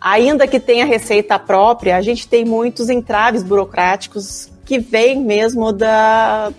ainda 0.00 0.46
que 0.46 0.60
tenha 0.60 0.84
receita 0.84 1.36
própria, 1.36 1.96
a 1.96 2.00
gente 2.00 2.28
tem 2.28 2.44
muitos 2.44 2.88
entraves 2.88 3.42
burocráticos 3.42 4.48
que 4.64 4.78
vêm 4.78 5.20
mesmo 5.20 5.72
da 5.72 6.52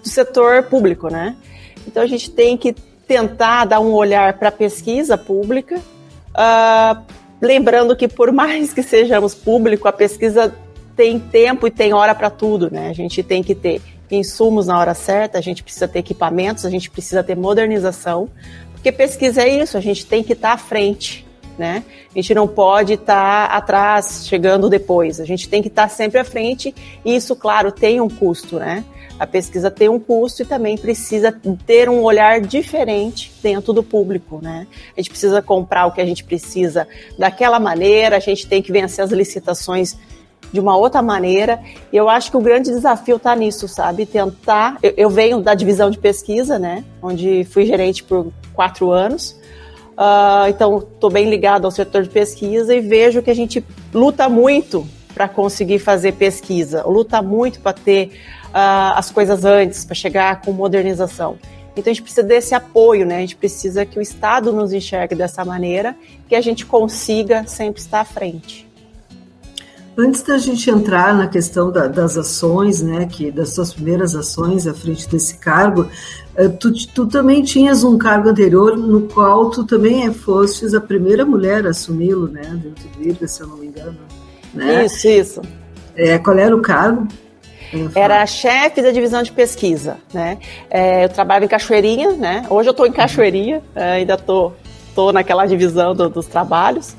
do 0.00 0.08
setor 0.08 0.62
público, 0.70 1.08
né? 1.08 1.34
Então 1.84 2.00
a 2.00 2.06
gente 2.06 2.30
tem 2.30 2.56
que 2.56 2.72
tentar 3.08 3.64
dar 3.64 3.80
um 3.80 3.92
olhar 3.92 4.38
para 4.38 4.50
a 4.50 4.52
pesquisa 4.52 5.18
pública, 5.18 5.78
uh, 5.78 7.02
lembrando 7.42 7.96
que 7.96 8.06
por 8.06 8.30
mais 8.30 8.72
que 8.72 8.84
sejamos 8.84 9.34
público, 9.34 9.88
a 9.88 9.92
pesquisa 9.92 10.54
tem 10.98 11.16
tempo 11.16 11.64
e 11.64 11.70
tem 11.70 11.94
hora 11.94 12.12
para 12.12 12.28
tudo, 12.28 12.68
né? 12.72 12.88
A 12.88 12.92
gente 12.92 13.22
tem 13.22 13.40
que 13.40 13.54
ter 13.54 13.80
insumos 14.10 14.66
na 14.66 14.76
hora 14.76 14.94
certa, 14.94 15.38
a 15.38 15.40
gente 15.40 15.62
precisa 15.62 15.86
ter 15.86 16.00
equipamentos, 16.00 16.66
a 16.66 16.70
gente 16.70 16.90
precisa 16.90 17.22
ter 17.22 17.36
modernização, 17.36 18.28
porque 18.72 18.90
pesquisa 18.90 19.42
é 19.42 19.62
isso, 19.62 19.76
a 19.76 19.80
gente 19.80 20.04
tem 20.04 20.24
que 20.24 20.32
estar 20.32 20.48
tá 20.48 20.54
à 20.54 20.58
frente, 20.58 21.24
né? 21.56 21.84
A 22.10 22.14
gente 22.20 22.34
não 22.34 22.48
pode 22.48 22.94
estar 22.94 23.48
tá 23.48 23.54
atrás, 23.54 24.26
chegando 24.26 24.68
depois, 24.68 25.20
a 25.20 25.24
gente 25.24 25.48
tem 25.48 25.62
que 25.62 25.68
estar 25.68 25.84
tá 25.84 25.88
sempre 25.88 26.18
à 26.18 26.24
frente 26.24 26.74
e 27.04 27.14
isso, 27.14 27.36
claro, 27.36 27.70
tem 27.70 28.00
um 28.00 28.08
custo, 28.08 28.58
né? 28.58 28.84
A 29.20 29.26
pesquisa 29.26 29.70
tem 29.70 29.88
um 29.88 30.00
custo 30.00 30.42
e 30.42 30.44
também 30.44 30.76
precisa 30.76 31.30
ter 31.64 31.88
um 31.88 32.02
olhar 32.02 32.40
diferente 32.40 33.32
dentro 33.40 33.72
do 33.72 33.84
público, 33.84 34.40
né? 34.42 34.66
A 34.96 35.00
gente 35.00 35.10
precisa 35.10 35.40
comprar 35.40 35.86
o 35.86 35.92
que 35.92 36.00
a 36.00 36.06
gente 36.06 36.24
precisa 36.24 36.88
daquela 37.16 37.60
maneira, 37.60 38.16
a 38.16 38.20
gente 38.20 38.48
tem 38.48 38.60
que 38.60 38.72
vencer 38.72 39.04
as 39.04 39.12
licitações 39.12 39.96
de 40.52 40.60
uma 40.60 40.76
outra 40.76 41.02
maneira. 41.02 41.60
E 41.92 41.96
eu 41.96 42.08
acho 42.08 42.30
que 42.30 42.36
o 42.36 42.40
grande 42.40 42.70
desafio 42.70 43.16
está 43.16 43.34
nisso, 43.34 43.68
sabe? 43.68 44.06
Tentar. 44.06 44.78
Eu, 44.82 44.94
eu, 44.96 45.10
venho 45.10 45.40
da 45.40 45.54
divisão 45.54 45.90
de 45.90 45.98
pesquisa, 45.98 46.58
né? 46.58 46.84
Onde 47.02 47.44
fui 47.44 47.66
gerente 47.66 48.02
por 48.02 48.32
quatro 48.54 48.90
anos. 48.90 49.36
Uh, 49.98 50.48
então, 50.48 50.78
estou 50.78 51.10
bem 51.10 51.28
ligado 51.28 51.64
ao 51.64 51.70
setor 51.70 52.02
de 52.02 52.08
pesquisa 52.08 52.74
e 52.74 52.80
vejo 52.80 53.20
que 53.20 53.30
a 53.30 53.34
gente 53.34 53.64
luta 53.92 54.28
muito 54.28 54.86
para 55.12 55.28
conseguir 55.28 55.80
fazer 55.80 56.12
pesquisa, 56.12 56.84
luta 56.86 57.20
muito 57.20 57.58
para 57.58 57.72
ter 57.72 58.12
uh, 58.48 58.94
as 58.94 59.10
coisas 59.10 59.44
antes, 59.44 59.84
para 59.84 59.96
chegar 59.96 60.40
com 60.42 60.52
modernização. 60.52 61.36
Então 61.76 61.90
a 61.90 61.94
gente 61.94 62.02
precisa 62.02 62.22
desse 62.22 62.54
apoio, 62.54 63.06
né? 63.06 63.16
A 63.16 63.20
gente 63.20 63.36
precisa 63.36 63.86
que 63.86 63.98
o 63.98 64.02
Estado 64.02 64.52
nos 64.52 64.72
enxergue 64.72 65.14
dessa 65.14 65.44
maneira, 65.44 65.96
que 66.28 66.34
a 66.34 66.40
gente 66.40 66.66
consiga 66.66 67.46
sempre 67.46 67.80
estar 67.80 68.00
à 68.00 68.04
frente. 68.04 68.67
Antes 70.00 70.22
da 70.22 70.38
gente 70.38 70.70
entrar 70.70 71.12
na 71.12 71.26
questão 71.26 71.72
da, 71.72 71.88
das 71.88 72.16
ações, 72.16 72.80
né, 72.80 73.06
que 73.06 73.32
das 73.32 73.52
suas 73.52 73.74
primeiras 73.74 74.14
ações 74.14 74.64
à 74.64 74.72
frente 74.72 75.08
desse 75.08 75.36
cargo, 75.38 75.88
eh, 76.36 76.46
tu, 76.46 76.72
tu 76.94 77.04
também 77.04 77.42
tinhas 77.42 77.82
um 77.82 77.98
cargo 77.98 78.28
anterior 78.28 78.76
no 78.76 79.08
qual 79.08 79.50
tu 79.50 79.64
também 79.64 80.14
fostes 80.14 80.72
a 80.72 80.80
primeira 80.80 81.26
mulher 81.26 81.66
a 81.66 81.70
assumi-lo, 81.70 82.28
né, 82.28 82.42
dentro 82.42 82.88
do 82.90 83.02
IRGA, 83.02 83.26
se 83.26 83.40
eu 83.42 83.48
não 83.48 83.56
me 83.56 83.66
engano. 83.66 83.98
Né? 84.54 84.84
Isso, 84.84 85.08
isso. 85.08 85.42
É, 85.96 86.16
qual 86.16 86.38
era 86.38 86.54
o 86.54 86.60
cargo? 86.60 87.08
Era 87.92 88.24
chefe 88.24 88.80
da 88.80 88.92
divisão 88.92 89.20
de 89.24 89.32
pesquisa, 89.32 89.96
né? 90.14 90.38
É, 90.70 91.04
eu 91.04 91.08
trabalho 91.08 91.44
em 91.44 91.48
Cachoeirinha, 91.48 92.12
né? 92.12 92.46
Hoje 92.48 92.68
eu 92.68 92.70
estou 92.70 92.86
em 92.86 92.92
Cachoeirinha, 92.92 93.62
ainda 93.74 94.14
estou 94.14 94.54
tô, 94.94 95.08
tô 95.08 95.12
naquela 95.12 95.44
divisão 95.44 95.92
do, 95.92 96.08
dos 96.08 96.26
trabalhos. 96.26 96.96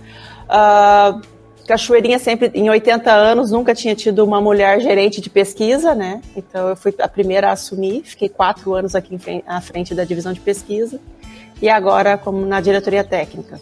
Uh, 0.49 1.21
Cachoeirinha 1.69 2.17
sempre, 2.17 2.49
em 2.55 2.67
80 2.67 3.11
anos, 3.11 3.51
nunca 3.51 3.75
tinha 3.75 3.93
tido 3.93 4.25
uma 4.25 4.41
mulher 4.41 4.81
gerente 4.81 5.21
de 5.21 5.29
pesquisa, 5.29 5.93
né? 5.93 6.19
Então 6.35 6.67
eu 6.67 6.75
fui 6.75 6.91
a 6.99 7.07
primeira 7.07 7.49
a 7.49 7.51
assumir, 7.51 8.01
fiquei 8.03 8.27
quatro 8.27 8.73
anos 8.73 8.95
aqui 8.95 9.19
à 9.45 9.61
frente 9.61 9.93
da 9.93 10.03
divisão 10.03 10.33
de 10.33 10.39
pesquisa 10.39 10.99
e 11.61 11.69
agora 11.69 12.17
como 12.17 12.43
na 12.43 12.59
diretoria 12.59 13.03
técnica. 13.03 13.61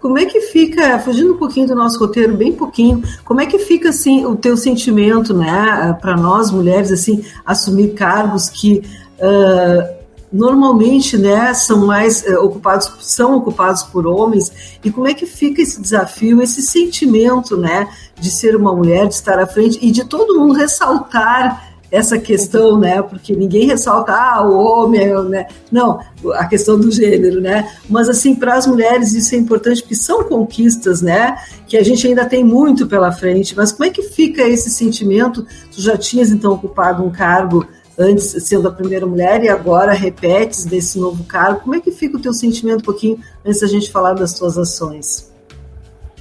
Como 0.00 0.18
é 0.18 0.24
que 0.24 0.40
fica, 0.40 0.98
fugindo 0.98 1.34
um 1.34 1.36
pouquinho 1.36 1.68
do 1.68 1.76
nosso 1.76 2.00
roteiro, 2.00 2.36
bem 2.36 2.52
pouquinho, 2.52 3.00
como 3.24 3.40
é 3.40 3.46
que 3.46 3.60
fica 3.60 3.90
assim 3.90 4.26
o 4.26 4.34
teu 4.34 4.56
sentimento, 4.56 5.32
né, 5.32 5.96
para 6.00 6.16
nós 6.16 6.50
mulheres 6.50 6.90
assim 6.90 7.24
assumir 7.46 7.90
cargos 7.90 8.48
que 8.48 8.82
uh, 9.20 9.99
normalmente 10.32 11.18
né, 11.18 11.52
são 11.54 11.86
mais 11.86 12.24
é, 12.24 12.38
ocupados, 12.38 12.90
são 13.00 13.36
ocupados 13.36 13.82
por 13.82 14.06
homens, 14.06 14.78
e 14.84 14.90
como 14.90 15.08
é 15.08 15.14
que 15.14 15.26
fica 15.26 15.60
esse 15.60 15.80
desafio, 15.80 16.40
esse 16.40 16.62
sentimento 16.62 17.56
né, 17.56 17.88
de 18.18 18.30
ser 18.30 18.54
uma 18.54 18.74
mulher, 18.74 19.08
de 19.08 19.14
estar 19.14 19.38
à 19.38 19.46
frente 19.46 19.78
e 19.82 19.90
de 19.90 20.04
todo 20.04 20.38
mundo 20.38 20.54
ressaltar 20.54 21.70
essa 21.90 22.18
questão, 22.18 22.78
né? 22.78 23.02
Porque 23.02 23.34
ninguém 23.34 23.66
ressalta, 23.66 24.12
ah, 24.12 24.46
o 24.46 24.56
homem, 24.56 25.12
né? 25.24 25.46
Não, 25.72 25.98
a 26.34 26.46
questão 26.46 26.78
do 26.78 26.90
gênero, 26.90 27.40
né? 27.40 27.68
Mas 27.88 28.08
assim, 28.08 28.34
para 28.34 28.54
as 28.54 28.66
mulheres 28.66 29.12
isso 29.12 29.34
é 29.34 29.38
importante 29.38 29.82
porque 29.82 29.96
são 29.96 30.22
conquistas, 30.24 31.02
né? 31.02 31.36
Que 31.66 31.76
a 31.76 31.82
gente 31.82 32.06
ainda 32.06 32.24
tem 32.24 32.44
muito 32.44 32.86
pela 32.86 33.10
frente. 33.10 33.56
Mas 33.56 33.72
como 33.72 33.84
é 33.86 33.90
que 33.90 34.02
fica 34.02 34.42
esse 34.42 34.70
sentimento? 34.70 35.44
Tu 35.74 35.82
já 35.82 35.96
tinhas 35.96 36.30
então 36.30 36.52
ocupado 36.52 37.02
um 37.02 37.10
cargo 37.10 37.66
antes 38.00 38.34
sendo 38.44 38.66
a 38.66 38.72
primeira 38.72 39.04
mulher 39.06 39.44
e 39.44 39.48
agora 39.48 39.92
repetes 39.92 40.64
desse 40.64 40.98
novo 40.98 41.22
cargo. 41.24 41.60
Como 41.60 41.74
é 41.74 41.80
que 41.80 41.90
fica 41.90 42.16
o 42.16 42.20
teu 42.20 42.32
sentimento 42.32 42.80
um 42.80 42.84
pouquinho 42.84 43.18
antes 43.44 43.60
da 43.60 43.66
gente 43.66 43.92
falar 43.92 44.14
das 44.14 44.32
tuas 44.32 44.56
ações? 44.56 45.30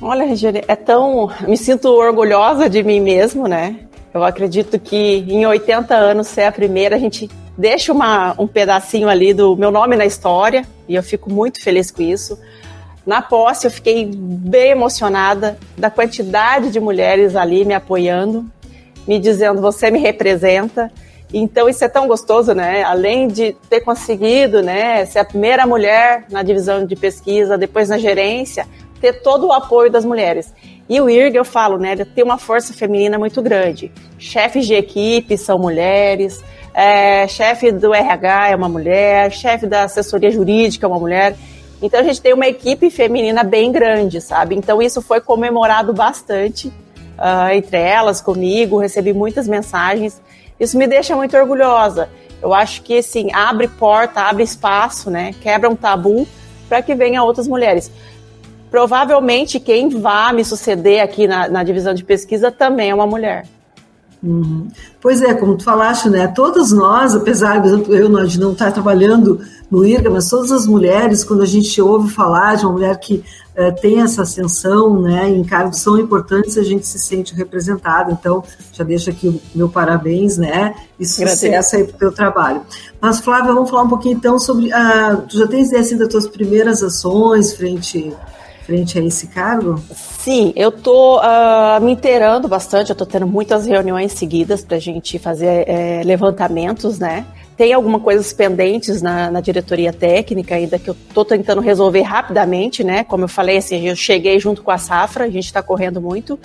Olha, 0.02 0.26
Regiane, 0.26 0.62
é 0.68 0.76
tão. 0.76 1.32
Me 1.48 1.58
sinto 1.58 1.88
orgulhosa 1.88 2.70
de 2.70 2.84
mim 2.84 3.00
mesmo, 3.00 3.48
né? 3.48 3.88
Eu 4.14 4.24
acredito 4.24 4.78
que 4.80 5.26
em 5.28 5.46
80 5.46 5.96
anos 5.96 6.28
ser 6.28 6.44
a 6.44 6.52
primeira, 6.52 6.96
a 6.96 7.00
gente 7.00 7.30
deixa 7.58 7.94
uma, 7.94 8.34
um 8.40 8.48
pedacinho 8.48 9.08
ali 9.08 9.34
do 9.34 9.56
meu 9.56 9.72
nome 9.72 9.96
na 9.96 10.06
história 10.06 10.66
e 10.88 10.96
eu 10.96 11.04
fico 11.04 11.32
muito 11.32 11.62
feliz 11.64 11.92
com 11.92 12.02
isso. 12.02 12.38
Na 13.06 13.22
posse, 13.22 13.68
eu 13.68 13.72
fiquei 13.72 14.10
bem 14.14 14.72
emocionada 14.72 15.58
da 15.78 15.90
quantidade 15.90 16.72
de 16.72 16.80
mulheres 16.80 17.36
ali 17.36 17.64
me 17.64 17.74
apoiando, 17.74 18.46
me 19.08 19.20
dizendo: 19.20 19.62
você 19.62 19.90
me 19.90 20.00
representa. 20.00 20.92
Então 21.34 21.70
isso 21.70 21.84
é 21.84 21.88
tão 21.88 22.08
gostoso, 22.08 22.54
né? 22.54 22.84
Além 22.84 23.28
de 23.28 23.56
ter 23.70 23.82
conseguido, 23.82 24.64
né, 24.64 25.06
ser 25.06 25.20
a 25.20 25.26
primeira 25.26 25.66
mulher 25.66 26.26
na 26.30 26.42
divisão 26.42 26.86
de 26.86 26.96
pesquisa, 26.96 27.58
depois 27.58 27.90
na 27.90 27.98
gerência, 27.98 28.68
ter 29.00 29.22
todo 29.22 29.48
o 29.48 29.54
apoio 29.54 29.92
das 29.92 30.04
mulheres. 30.04 30.54
E 30.90 31.00
o 31.00 31.08
IRG, 31.08 31.38
eu 31.38 31.46
falo, 31.46 31.78
né, 31.78 31.96
tem 31.96 32.24
uma 32.24 32.40
força 32.40 32.74
feminina 32.74 33.20
muito 33.20 33.42
grande. 33.44 33.92
Chefes 34.18 34.66
de 34.66 34.74
equipe 34.74 35.38
são 35.38 35.60
mulheres, 35.60 36.44
é, 36.74 37.28
chefe 37.28 37.72
do 37.72 37.94
RH 37.94 38.50
é 38.50 38.56
uma 38.56 38.70
mulher, 38.70 39.32
chefe 39.32 39.68
da 39.68 39.84
assessoria 39.84 40.32
jurídica 40.32 40.86
é 40.86 40.90
uma 40.90 41.00
mulher. 41.00 41.36
Então 41.82 42.00
a 42.00 42.04
gente 42.04 42.22
tem 42.22 42.34
uma 42.34 42.48
equipe 42.48 42.90
feminina 42.90 43.44
bem 43.44 43.72
grande, 43.72 44.20
sabe? 44.20 44.56
Então 44.56 44.82
isso 44.82 45.02
foi 45.02 45.22
comemorado 45.22 45.94
bastante 45.94 46.74
uh, 47.20 47.52
entre 47.54 47.78
elas, 47.78 48.22
comigo, 48.22 48.78
recebi 48.78 49.14
muitas 49.14 49.48
mensagens 49.48 50.22
isso 50.60 50.78
me 50.78 50.88
deixa 50.88 51.16
muito 51.16 51.38
orgulhosa. 51.38 52.10
Eu 52.42 52.54
acho 52.54 52.82
que, 52.82 52.98
assim, 52.98 53.32
abre 53.34 53.68
porta, 53.68 54.22
abre 54.22 54.44
espaço, 54.44 55.10
né? 55.10 55.34
Quebra 55.42 55.70
um 55.70 55.76
tabu 55.76 56.28
para 56.68 56.82
que 56.82 56.94
venham 56.94 57.26
outras 57.26 57.48
mulheres. 57.48 57.90
Provavelmente 58.70 59.60
quem 59.60 59.90
vai 59.90 60.34
me 60.34 60.46
suceder 60.46 61.02
aqui 61.02 61.28
na, 61.28 61.48
na 61.48 61.64
divisão 61.64 61.94
de 61.94 62.04
pesquisa 62.04 62.52
também 62.52 62.90
é 62.90 62.96
uma 62.96 63.08
mulher. 63.08 63.46
Uhum. 64.22 64.68
Pois 65.00 65.22
é, 65.22 65.34
como 65.34 65.56
tu 65.56 65.64
falaste, 65.64 66.10
né? 66.10 66.28
Todas 66.28 66.72
nós, 66.72 67.16
apesar 67.16 67.60
de 67.62 67.70
eu 67.70 68.10
não, 68.10 68.26
de 68.26 68.38
não 68.38 68.52
estar 68.52 68.72
trabalhando 68.72 69.40
no 69.72 69.86
IRGA, 69.86 70.10
mas 70.10 70.30
todas 70.30 70.52
as 70.52 70.68
mulheres, 70.68 71.24
quando 71.24 71.42
a 71.42 71.46
gente 71.46 71.82
ouve 71.82 72.10
falar 72.10 72.56
de 72.56 72.66
uma 72.66 72.74
mulher 72.74 73.00
que 73.00 73.24
uh, 73.56 73.82
tem 73.82 74.02
essa 74.02 74.24
ascensão, 74.24 75.02
né, 75.02 75.30
em 75.30 75.42
cargos 75.44 75.80
são 75.80 75.98
importantes, 75.98 76.58
a 76.58 76.64
gente 76.64 76.86
se 76.86 77.00
sente 77.00 77.34
representada. 77.34 78.12
Então, 78.12 78.44
já 78.74 78.84
deixo 78.84 79.10
aqui 79.10 79.30
o 79.30 79.42
meu 79.56 79.70
parabéns, 79.70 80.38
né? 80.38 80.76
E 81.00 81.06
sucesso 81.06 81.78
aí 81.78 81.86
para 81.86 81.96
o 81.96 82.00
teu 82.00 82.12
trabalho. 82.12 82.62
Mas, 83.00 83.22
Flávia, 83.22 83.54
vamos 83.54 83.70
falar 83.70 83.84
um 83.84 83.90
pouquinho 83.90 84.18
então 84.18 84.38
sobre. 84.38 84.68
Uh, 84.68 85.22
tu 85.30 85.38
já 85.38 85.48
tens 85.48 85.70
ideia 85.70 85.82
assim, 85.82 85.98
das 85.98 86.10
tuas 86.10 86.28
primeiras 86.28 86.84
ações 86.84 87.54
frente 87.54 88.14
frente 88.70 89.00
a 89.00 89.02
esse 89.04 89.28
cargo? 89.28 89.82
Sim, 89.92 90.54
eu 90.56 90.70
estou 90.70 91.18
uh, 91.18 91.22
ah, 91.24 91.80
me 91.82 91.94
inteirando 91.94 92.48
bastante, 92.48 92.92
eu 92.92 92.94
estou 92.94 93.08
tendo 93.08 93.26
muitas 93.26 93.66
reuniões 93.66 94.12
seguidas 94.12 94.64
para 94.64 94.78
a 94.78 94.80
gente 94.80 95.18
fazer 95.18 95.68
é, 95.68 96.04
levantamentos, 96.06 97.00
né? 97.00 97.26
Tem 97.60 97.74
algumas 97.74 98.02
coisas 98.02 98.32
pendentes 98.32 99.02
na, 99.02 99.30
na 99.30 99.42
diretoria 99.42 99.92
técnica 99.92 100.56
ainda 100.56 100.80
que 100.80 100.90
eu 100.90 100.94
estou 100.94 101.26
tentando 101.26 101.60
resolver 101.60 102.04
rapidamente, 102.04 102.86
né? 102.86 103.04
Como 103.04 103.26
eu 103.26 103.28
falei, 103.28 103.58
assim, 103.58 103.86
eu 103.86 103.98
cheguei 103.98 104.40
junto 104.40 104.64
com 104.64 104.72
a 104.72 104.78
Safra, 104.78 105.26
a 105.26 105.30
gente 105.30 105.44
está 105.44 105.62
correndo 105.62 106.00
muito. 106.00 106.40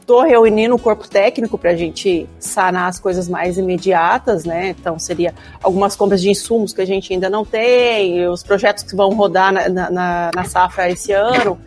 Estou 0.00 0.22
uh, 0.22 0.26
reunindo 0.26 0.74
o 0.74 0.78
corpo 0.78 1.06
técnico 1.06 1.58
para 1.58 1.72
a 1.72 1.76
gente 1.76 2.26
sanar 2.38 2.88
as 2.88 2.98
coisas 2.98 3.28
mais 3.28 3.58
imediatas, 3.58 4.46
né? 4.46 4.70
Então, 4.70 4.98
seria 4.98 5.34
algumas 5.62 5.94
compras 5.94 6.22
de 6.22 6.30
insumos 6.30 6.72
que 6.72 6.80
a 6.80 6.86
gente 6.86 7.12
ainda 7.12 7.28
não 7.28 7.44
tem, 7.44 8.26
os 8.28 8.42
projetos 8.42 8.82
que 8.82 8.96
vão 8.96 9.10
rodar 9.10 9.52
na, 9.52 9.90
na, 9.90 10.30
na 10.34 10.44
Safra 10.44 10.88
esse 10.88 11.12
ano, 11.12 11.60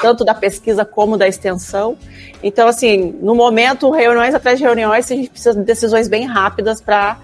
tanto 0.00 0.24
da 0.24 0.34
pesquisa 0.34 0.84
como 0.84 1.16
da 1.16 1.26
extensão. 1.26 1.98
Então, 2.42 2.68
assim, 2.68 3.14
no 3.20 3.34
momento, 3.34 3.90
reuniões 3.90 4.34
atrás 4.34 4.58
de 4.58 4.64
reuniões, 4.64 5.10
a 5.10 5.14
gente 5.14 5.30
precisa 5.30 5.54
de 5.54 5.64
decisões 5.64 6.08
bem 6.08 6.26
rápidas 6.26 6.80
para 6.80 7.18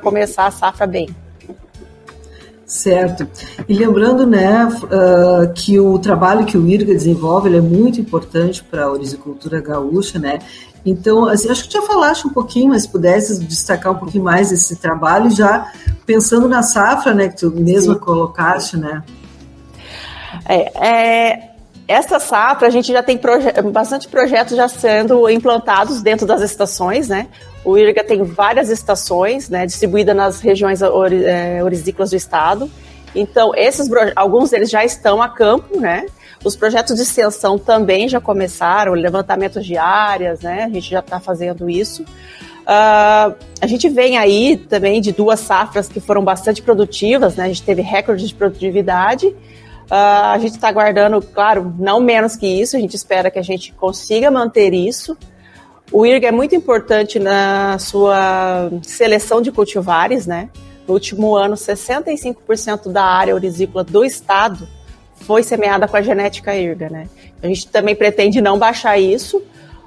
começar 0.00 0.46
a 0.46 0.50
safra 0.50 0.86
bem. 0.86 1.08
Certo. 2.66 3.28
E 3.68 3.74
lembrando, 3.74 4.26
né, 4.26 4.66
uh, 4.66 5.52
que 5.54 5.78
o 5.78 5.98
trabalho 6.00 6.44
que 6.44 6.58
o 6.58 6.66
IRGA 6.66 6.92
desenvolve 6.92 7.54
é 7.56 7.60
muito 7.60 8.00
importante 8.00 8.62
para 8.62 8.84
a 8.84 8.90
orizicultura 8.90 9.60
gaúcha, 9.60 10.18
né? 10.18 10.40
Então, 10.84 11.26
assim, 11.26 11.48
acho 11.48 11.66
que 11.66 11.72
já 11.72 11.82
falaste 11.82 12.26
um 12.26 12.30
pouquinho, 12.30 12.70
mas 12.70 12.86
pudesse 12.86 13.44
destacar 13.44 13.92
um 13.92 13.96
pouquinho 13.96 14.24
mais 14.24 14.50
esse 14.50 14.76
trabalho, 14.76 15.30
já 15.30 15.72
pensando 16.04 16.48
na 16.48 16.62
safra, 16.62 17.14
né, 17.14 17.28
que 17.28 17.36
tu 17.36 17.50
mesma 17.50 17.94
Sim. 17.94 18.00
colocaste, 18.00 18.76
né? 18.76 19.02
É, 20.48 20.88
é, 20.88 21.50
essa 21.88 22.18
safra, 22.18 22.66
a 22.66 22.70
gente 22.70 22.92
já 22.92 23.02
tem 23.02 23.16
proje 23.16 23.50
bastante 23.72 24.08
projetos 24.08 24.56
já 24.56 24.68
sendo 24.68 25.28
implantados 25.30 26.02
dentro 26.02 26.26
das 26.26 26.42
estações, 26.42 27.08
né? 27.08 27.28
O 27.64 27.78
IRGA 27.78 28.02
tem 28.02 28.22
várias 28.22 28.70
estações, 28.70 29.48
né, 29.48 29.66
distribuídas 29.66 30.14
nas 30.14 30.40
regiões 30.40 30.82
ori 30.82 31.24
é, 31.24 31.60
do 31.62 32.16
estado. 32.16 32.70
Então, 33.14 33.52
esses 33.54 33.88
alguns 34.14 34.50
deles 34.50 34.68
já 34.68 34.84
estão 34.84 35.22
a 35.22 35.28
campo, 35.28 35.80
né? 35.80 36.06
Os 36.44 36.54
projetos 36.54 36.96
de 36.96 37.02
extensão 37.02 37.58
também 37.58 38.08
já 38.08 38.20
começaram, 38.20 38.92
levantamento 38.92 39.60
de 39.60 39.78
áreas, 39.78 40.40
né? 40.40 40.64
A 40.64 40.68
gente 40.68 40.90
já 40.90 41.00
está 41.00 41.18
fazendo 41.18 41.68
isso. 41.68 42.02
Uh, 42.02 43.34
a 43.60 43.66
gente 43.66 43.88
vem 43.88 44.18
aí 44.18 44.56
também 44.56 45.00
de 45.00 45.12
duas 45.12 45.40
safras 45.40 45.88
que 45.88 46.00
foram 46.00 46.22
bastante 46.22 46.60
produtivas, 46.60 47.36
né? 47.36 47.44
A 47.44 47.48
gente 47.48 47.62
teve 47.62 47.80
recorde 47.80 48.26
de 48.26 48.34
produtividade. 48.34 49.34
Uh, 49.86 50.34
a 50.34 50.38
gente 50.38 50.54
está 50.54 50.68
aguardando, 50.68 51.22
claro, 51.22 51.74
não 51.78 52.00
menos 52.00 52.36
que 52.36 52.46
isso. 52.46 52.76
A 52.76 52.80
gente 52.80 52.94
espera 52.94 53.30
que 53.30 53.38
a 53.38 53.42
gente 53.42 53.72
consiga 53.72 54.30
manter 54.30 54.74
isso. 54.74 55.16
O 55.92 56.04
IRG 56.04 56.26
é 56.26 56.32
muito 56.32 56.54
importante 56.54 57.18
na 57.18 57.78
sua 57.78 58.70
seleção 58.82 59.40
de 59.40 59.52
cultivares, 59.52 60.26
né? 60.26 60.50
No 60.86 60.94
último 60.94 61.36
ano, 61.36 61.54
65% 61.54 62.90
da 62.90 63.04
área 63.04 63.34
orizícola 63.34 63.84
do 63.84 64.04
estado 64.04 64.68
foi 65.14 65.42
semeada 65.42 65.86
com 65.88 65.96
a 65.96 66.02
genética 66.02 66.54
IRGA, 66.54 66.90
né? 66.90 67.08
A 67.42 67.46
gente 67.46 67.68
também 67.68 67.94
pretende 67.94 68.40
não 68.40 68.58
baixar 68.58 68.98
isso. 68.98 69.42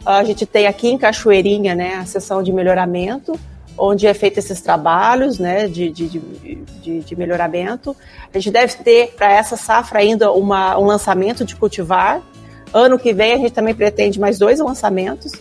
A 0.06 0.24
gente 0.24 0.46
tem 0.46 0.68
aqui 0.68 0.88
em 0.88 0.98
Cachoeirinha, 0.98 1.76
né, 1.76 1.96
a 1.96 2.06
sessão 2.06 2.42
de 2.42 2.54
melhoramento, 2.54 3.38
onde 3.78 4.08
é 4.08 4.14
feito 4.14 4.38
esses 4.38 4.60
trabalhos, 4.62 5.40
né, 5.40 5.68
de, 5.68 5.90
de, 5.90 6.08
de, 6.10 7.00
de 7.02 7.16
melhoramento. 7.16 7.96
A 8.34 8.38
gente 8.38 8.52
deve 8.52 8.76
ter 8.76 9.14
para 9.16 9.32
essa 9.32 9.56
safra 9.56 10.00
ainda 10.00 10.32
uma, 10.32 10.78
um 10.78 10.86
lançamento 10.86 11.46
de 11.46 11.56
cultivar. 11.56 12.22
Ano 12.74 13.00
que 13.00 13.14
vem 13.14 13.34
a 13.34 13.38
gente 13.38 13.52
também 13.52 13.74
pretende 13.74 14.20
mais 14.20 14.38
dois 14.38 14.60
lançamentos. 14.60 15.32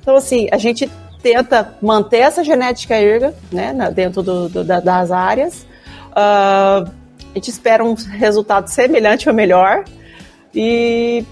Então, 0.00 0.16
assim, 0.16 0.48
a 0.52 0.58
gente 0.58 0.88
tenta 1.22 1.76
manter 1.82 2.18
essa 2.18 2.44
genética 2.44 2.94
erga 2.94 3.34
né, 3.52 3.74
dentro 3.94 4.22
do, 4.22 4.48
do, 4.48 4.64
das 4.64 5.10
áreas. 5.10 5.66
Uh, 6.12 6.90
a 7.30 7.34
gente 7.34 7.50
espera 7.50 7.84
um 7.84 7.94
resultado 7.94 8.68
semelhante 8.68 9.28
ou 9.28 9.34
melhor. 9.34 9.84
E 10.54 11.24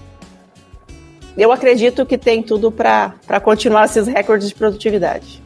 eu 1.37 1.51
acredito 1.51 2.05
que 2.05 2.17
tem 2.17 2.41
tudo 2.41 2.71
para 2.71 3.39
continuar 3.43 3.85
esses 3.85 4.07
recordes 4.07 4.49
de 4.49 4.55
produtividade. 4.55 5.41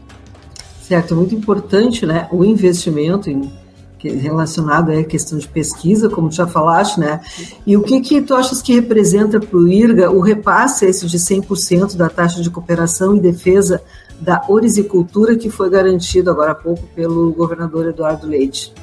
Certo, 0.91 1.15
muito 1.15 1.33
importante 1.33 2.05
né, 2.05 2.27
o 2.33 2.43
investimento 2.43 3.29
em 3.29 3.49
relacionado 3.97 4.91
à 4.91 5.01
questão 5.05 5.37
de 5.37 5.47
pesquisa, 5.47 6.09
como 6.09 6.27
tu 6.27 6.35
já 6.35 6.45
falaste, 6.45 6.99
né? 6.99 7.21
E 7.65 7.77
o 7.77 7.81
que 7.81 8.01
que 8.01 8.21
tu 8.21 8.35
achas 8.35 8.61
que 8.61 8.73
representa 8.73 9.39
para 9.39 9.57
o 9.57 9.69
IRGA 9.69 10.11
o 10.11 10.19
repasse 10.19 10.85
esse 10.85 11.07
de 11.07 11.17
100% 11.17 11.95
da 11.95 12.09
taxa 12.09 12.41
de 12.41 12.49
cooperação 12.49 13.15
e 13.15 13.21
defesa 13.21 13.81
da 14.19 14.43
orizicultura 14.49 15.37
que 15.37 15.49
foi 15.49 15.69
garantido 15.69 16.29
agora 16.29 16.51
há 16.51 16.55
pouco 16.55 16.83
pelo 16.93 17.31
governador 17.31 17.87
Eduardo 17.87 18.27
Leite? 18.27 18.73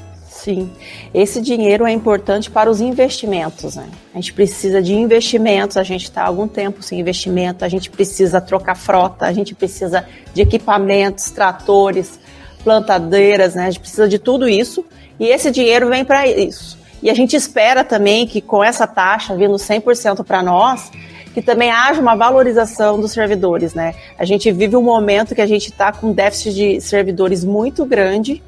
Sim, 0.43 0.71
esse 1.13 1.41
dinheiro 1.43 1.85
é 1.85 1.91
importante 1.91 2.49
para 2.49 2.71
os 2.71 2.81
investimentos, 2.81 3.75
né? 3.75 3.89
A 4.15 4.19
gente 4.19 4.33
precisa 4.33 4.81
de 4.81 4.95
investimentos, 4.95 5.77
a 5.77 5.83
gente 5.83 6.05
está 6.05 6.23
há 6.23 6.27
algum 6.27 6.47
tempo 6.47 6.81
sem 6.81 7.01
investimento, 7.01 7.65
a 7.65 7.69
gente 7.69 7.91
precisa 7.91 8.41
trocar 8.41 8.77
frota, 8.77 9.27
a 9.27 9.33
gente 9.33 9.53
precisa 9.53 10.07
de 10.33 10.41
equipamentos, 10.41 11.29
tratores, 11.31 12.21
plantadeiras, 12.63 13.57
né? 13.57 13.67
A 13.67 13.71
gente 13.71 13.81
precisa 13.81 14.09
de 14.09 14.17
tudo 14.17 14.49
isso 14.49 14.85
e 15.19 15.27
esse 15.27 15.51
dinheiro 15.51 15.89
vem 15.89 16.05
para 16.05 16.25
isso. 16.29 16.79
E 17.03 17.11
a 17.11 17.15
gente 17.15 17.35
espera 17.35 17.83
também 17.83 18.25
que 18.25 18.41
com 18.41 18.63
essa 18.63 18.87
taxa 18.87 19.35
vindo 19.35 19.55
100% 19.55 20.25
para 20.25 20.41
nós, 20.41 20.89
que 21.35 21.43
também 21.43 21.73
haja 21.73 22.01
uma 22.01 22.15
valorização 22.15 23.01
dos 23.01 23.11
servidores, 23.11 23.75
né? 23.75 23.93
A 24.17 24.25
gente 24.25 24.53
vive 24.53 24.77
um 24.77 24.83
momento 24.83 25.35
que 25.35 25.41
a 25.41 25.47
gente 25.47 25.71
está 25.71 25.93
com 25.93 26.11
um 26.11 26.13
déficit 26.13 26.55
de 26.55 26.81
servidores 26.81 27.45
muito 27.45 27.85
grande. 27.85 28.41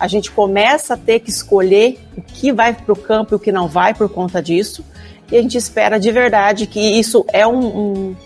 A 0.00 0.08
gente 0.08 0.30
começa 0.30 0.94
a 0.94 0.96
ter 0.96 1.20
que 1.20 1.30
escolher 1.30 2.00
o 2.16 2.22
que 2.22 2.50
vai 2.50 2.72
para 2.72 2.92
o 2.92 2.96
campo 2.96 3.34
e 3.34 3.36
o 3.36 3.38
que 3.38 3.52
não 3.52 3.68
vai 3.68 3.94
por 3.94 4.08
conta 4.08 4.42
disso. 4.42 4.82
E 5.30 5.36
a 5.36 5.42
gente 5.42 5.56
espera 5.56 6.00
de 6.00 6.10
verdade 6.10 6.66
que 6.66 6.80
isso 6.80 7.24
é 7.32 7.46
um, 7.46 7.66
um 7.66 8.16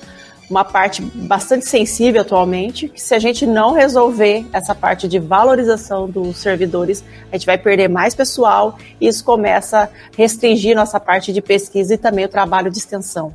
uma 0.49 0.64
parte 0.64 1.03
bastante 1.03 1.64
sensível 1.66 2.20
atualmente, 2.20 2.89
que 2.89 3.01
se 3.01 3.14
a 3.14 3.18
gente 3.18 3.47
não 3.47 3.72
resolver 3.72 4.47
essa 4.53 4.75
parte 4.75 5.09
de 5.09 5.18
valorização 5.18 6.09
dos 6.09 6.37
servidores, 6.37 7.03
a 7.33 7.37
gente 7.37 7.47
vai 7.47 7.59
perder 7.59 7.89
mais 7.89 8.14
pessoal 8.14 8.79
e 9.01 9.09
isso 9.09 9.25
começa 9.25 9.85
a 9.85 9.89
restringir 10.16 10.77
nossa 10.77 11.01
parte 11.01 11.33
de 11.33 11.41
pesquisa 11.41 11.95
e 11.95 11.99
também 11.99 12.25
o 12.25 12.29
trabalho 12.29 12.70
de 12.70 12.79
extensão. 12.79 13.35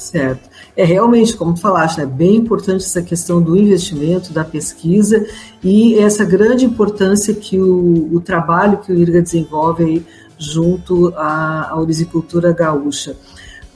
Certo. 0.00 0.48
É 0.74 0.82
realmente, 0.82 1.36
como 1.36 1.52
tu 1.52 1.60
falaste, 1.60 2.00
é 2.00 2.06
né, 2.06 2.10
bem 2.10 2.36
importante 2.36 2.82
essa 2.82 3.02
questão 3.02 3.42
do 3.42 3.54
investimento, 3.54 4.32
da 4.32 4.42
pesquisa 4.42 5.26
e 5.62 5.98
essa 5.98 6.24
grande 6.24 6.64
importância 6.64 7.34
que 7.34 7.60
o, 7.60 8.08
o 8.10 8.18
trabalho 8.18 8.78
que 8.78 8.90
o 8.90 8.96
IRGA 8.96 9.20
desenvolve 9.20 9.84
aí 9.84 10.06
junto 10.38 11.12
à, 11.14 11.70
à 11.70 12.52
gaúcha. 12.52 13.14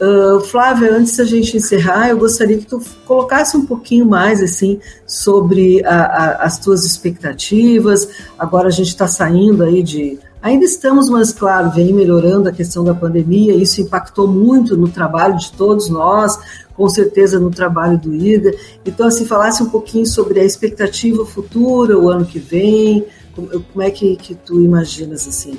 Uh, 0.01 0.41
Flávia, 0.41 0.97
antes 0.97 1.15
da 1.19 1.25
gente 1.25 1.59
encerrar, 1.59 2.09
eu 2.09 2.19
gostaria 2.19 2.57
que 2.57 2.65
tu 2.65 2.81
colocasse 3.05 3.55
um 3.55 3.67
pouquinho 3.67 4.07
mais 4.07 4.43
assim 4.43 4.81
sobre 5.07 5.85
a, 5.85 6.05
a, 6.05 6.45
as 6.45 6.59
tuas 6.59 6.87
expectativas. 6.87 8.09
Agora 8.39 8.69
a 8.69 8.73
gente 8.73 8.89
está 8.89 9.07
saindo 9.07 9.63
aí 9.63 9.83
de. 9.83 10.19
Ainda 10.45 10.67
estamos, 10.67 11.09
mas 11.09 11.33
claro, 11.33 11.71
vem 11.71 11.91
melhorando 11.95 12.51
a 12.51 12.53
questão 12.53 12.85
da 12.85 12.95
pandemia. 12.95 13.55
Isso 13.55 13.81
impactou 13.81 14.29
muito 14.29 14.77
no 14.77 14.89
trabalho 14.89 15.39
de 15.39 15.51
todos 15.51 15.89
nós, 15.89 16.39
com 16.75 16.87
certeza 16.87 17.41
no 17.41 17.51
trabalho 17.51 17.97
do 17.97 18.15
IRGA. 18.15 18.55
Então, 18.85 19.07
assim, 19.07 19.25
falasse 19.25 19.63
um 19.63 19.71
pouquinho 19.71 20.05
sobre 20.05 20.39
a 20.39 20.45
expectativa 20.45 21.25
futura, 21.25 21.99
o 21.99 22.11
ano 22.11 22.27
que 22.27 22.39
vem, 22.39 23.07
como, 23.35 23.81
é 23.83 23.91
que, 23.91 24.17
que 24.17 24.35
tu 24.35 24.61
imaginas 24.61 25.27
assim? 25.27 25.59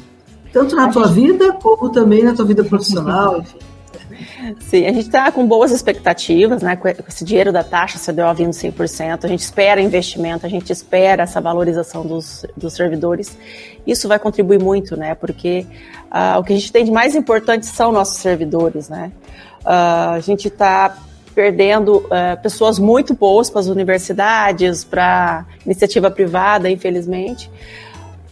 Tanto 0.54 0.76
na 0.76 0.88
tua 0.88 1.08
vida, 1.08 1.54
como 1.54 1.90
também 1.90 2.24
na 2.24 2.36
tua 2.36 2.46
vida 2.46 2.64
profissional, 2.64 3.40
enfim. 3.42 3.58
Sim, 4.60 4.86
a 4.86 4.92
gente 4.92 5.08
está 5.08 5.32
com 5.32 5.48
boas 5.48 5.72
expectativas, 5.72 6.62
né? 6.62 6.76
Com 6.76 6.88
esse 7.08 7.24
dinheiro 7.24 7.52
da 7.52 7.64
taxa 7.64 7.98
CDO 7.98 8.34
vindo 8.36 8.52
100%, 8.52 9.26
a 9.26 9.28
gente 9.28 9.40
espera 9.40 9.82
investimento, 9.82 10.46
a 10.46 10.50
gente 10.50 10.72
espera 10.72 11.24
essa 11.24 11.42
valorização 11.42 12.06
dos, 12.06 12.46
dos 12.56 12.74
servidores. 12.74 13.38
Isso 13.88 14.08
vai 14.08 14.20
contribuir 14.20 14.60
muito, 14.60 14.96
né? 14.96 15.16
Porque 15.16 15.66
uh, 16.06 16.40
o 16.40 16.44
que 16.44 16.54
a 16.54 16.56
gente 16.56 16.72
tem 16.72 16.86
de 16.86 16.92
mais 16.92 17.16
importante 17.16 17.66
são 17.66 17.92
nossos 17.92 18.18
servidores, 18.18 18.90
né? 18.90 19.12
Uh, 19.62 20.16
a 20.16 20.20
gente 20.20 20.48
está 20.48 20.96
perdendo 21.34 21.98
uh, 21.98 22.42
pessoas 22.42 22.78
muito 22.80 23.14
boas 23.14 23.50
para 23.50 23.62
as 23.62 23.68
universidades, 23.68 24.84
para 24.84 25.46
iniciativa 25.66 26.10
privada, 26.12 26.70
infelizmente. 26.70 27.50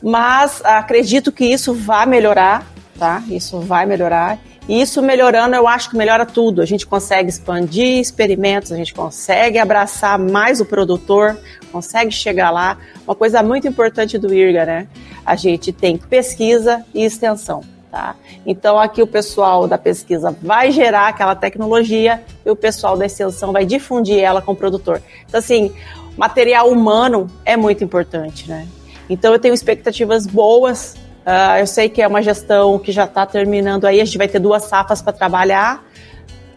Mas 0.01 0.61
acredito 0.63 1.31
que 1.31 1.45
isso 1.45 1.73
vai 1.73 2.05
melhorar, 2.05 2.65
tá? 2.99 3.23
Isso 3.29 3.59
vai 3.59 3.85
melhorar. 3.85 4.37
E 4.67 4.81
isso 4.81 5.01
melhorando, 5.01 5.55
eu 5.55 5.67
acho 5.67 5.89
que 5.89 5.97
melhora 5.97 6.25
tudo. 6.25 6.61
A 6.61 6.65
gente 6.65 6.85
consegue 6.85 7.29
expandir 7.29 7.99
experimentos, 7.99 8.71
a 8.71 8.77
gente 8.77 8.93
consegue 8.93 9.57
abraçar 9.57 10.17
mais 10.17 10.61
o 10.61 10.65
produtor, 10.65 11.37
consegue 11.71 12.11
chegar 12.11 12.49
lá. 12.49 12.77
Uma 13.05 13.15
coisa 13.15 13.43
muito 13.43 13.67
importante 13.67 14.17
do 14.17 14.33
IRGA, 14.33 14.65
né? 14.65 14.87
A 15.25 15.35
gente 15.35 15.73
tem 15.73 15.97
pesquisa 15.97 16.85
e 16.93 17.03
extensão. 17.03 17.61
Tá? 17.91 18.15
Então 18.43 18.79
aqui 18.79 19.03
o 19.03 19.07
pessoal 19.07 19.67
da 19.67 19.77
pesquisa 19.77 20.35
vai 20.41 20.71
gerar 20.71 21.09
aquela 21.09 21.35
tecnologia 21.35 22.23
e 22.43 22.49
o 22.49 22.55
pessoal 22.55 22.97
da 22.97 23.05
extensão 23.05 23.51
vai 23.51 23.67
difundir 23.67 24.17
ela 24.17 24.41
com 24.41 24.53
o 24.53 24.55
produtor. 24.55 24.99
Então 25.27 25.39
assim, 25.39 25.71
material 26.17 26.71
humano 26.71 27.29
é 27.45 27.55
muito 27.55 27.83
importante, 27.83 28.49
né? 28.49 28.67
Então 29.07 29.31
eu 29.31 29.37
tenho 29.37 29.53
expectativas 29.53 30.25
boas 30.25 30.95
Uh, 31.25 31.59
eu 31.59 31.67
sei 31.67 31.87
que 31.87 32.01
é 32.01 32.07
uma 32.07 32.21
gestão 32.21 32.77
que 32.77 32.91
já 32.91 33.05
está 33.05 33.25
terminando 33.25 33.85
aí, 33.85 34.01
a 34.01 34.05
gente 34.05 34.17
vai 34.17 34.27
ter 34.27 34.39
duas 34.39 34.63
safras 34.63 35.01
para 35.01 35.13
trabalhar. 35.13 35.83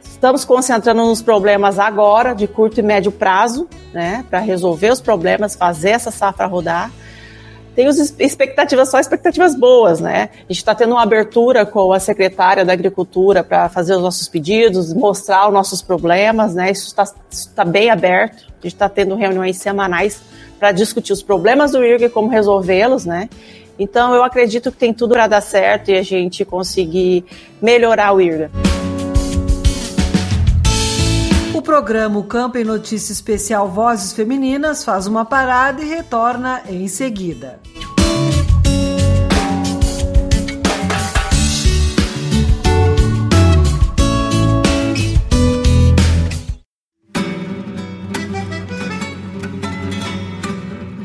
Estamos 0.03 0.45
concentrando 0.45 1.05
nos 1.05 1.23
problemas 1.23 1.79
agora, 1.79 2.35
de 2.35 2.49
curto 2.49 2.81
e 2.81 2.83
médio 2.83 3.13
prazo, 3.13 3.69
né, 3.93 4.25
para 4.29 4.41
resolver 4.41 4.91
os 4.91 5.01
problemas, 5.01 5.55
fazer 5.55 5.91
essa 5.91 6.11
safra 6.11 6.47
rodar. 6.47 6.91
tem 7.77 7.87
expectativas, 8.19 8.89
só 8.89 8.99
expectativas 8.99 9.55
boas, 9.55 10.01
né? 10.01 10.31
A 10.35 10.53
gente 10.53 10.57
está 10.57 10.75
tendo 10.75 10.93
uma 10.93 11.03
abertura 11.03 11.67
com 11.67 11.93
a 11.93 12.01
secretária 12.01 12.65
da 12.65 12.73
Agricultura 12.73 13.45
para 13.45 13.69
fazer 13.69 13.95
os 13.95 14.03
nossos 14.03 14.27
pedidos, 14.27 14.93
mostrar 14.95 15.47
os 15.47 15.53
nossos 15.53 15.83
problemas, 15.83 16.55
né? 16.55 16.71
Isso 16.71 16.87
está 16.87 17.05
tá 17.55 17.65
bem 17.65 17.91
aberto. 17.91 18.47
A 18.49 18.63
gente 18.63 18.75
está 18.75 18.89
tendo 18.89 19.15
reuniões 19.15 19.59
semanais 19.59 20.23
para 20.59 20.73
discutir 20.73 21.13
os 21.13 21.23
problemas 21.23 21.73
do 21.73 21.85
IRG 21.85 22.07
e 22.07 22.09
como 22.09 22.29
resolvê-los, 22.29 23.05
né? 23.05 23.29
Então, 23.79 24.15
eu 24.15 24.23
acredito 24.23 24.73
que 24.73 24.79
tem 24.79 24.93
tudo 24.93 25.13
para 25.13 25.27
dar 25.27 25.41
certo 25.41 25.91
e 25.91 25.97
a 25.97 26.03
gente 26.03 26.45
conseguir 26.45 27.25
melhorar 27.61 28.13
o 28.13 28.21
IRGA. 28.21 28.51
O 31.55 31.63
programa 31.63 32.23
Campo 32.23 32.59
em 32.59 32.65
Notícia 32.65 33.13
Especial 33.13 33.69
Vozes 33.69 34.13
Femininas 34.13 34.85
faz 34.85 35.07
uma 35.07 35.25
parada 35.25 35.83
e 35.83 35.89
retorna 35.89 36.63
em 36.69 36.87
seguida. 36.87 37.59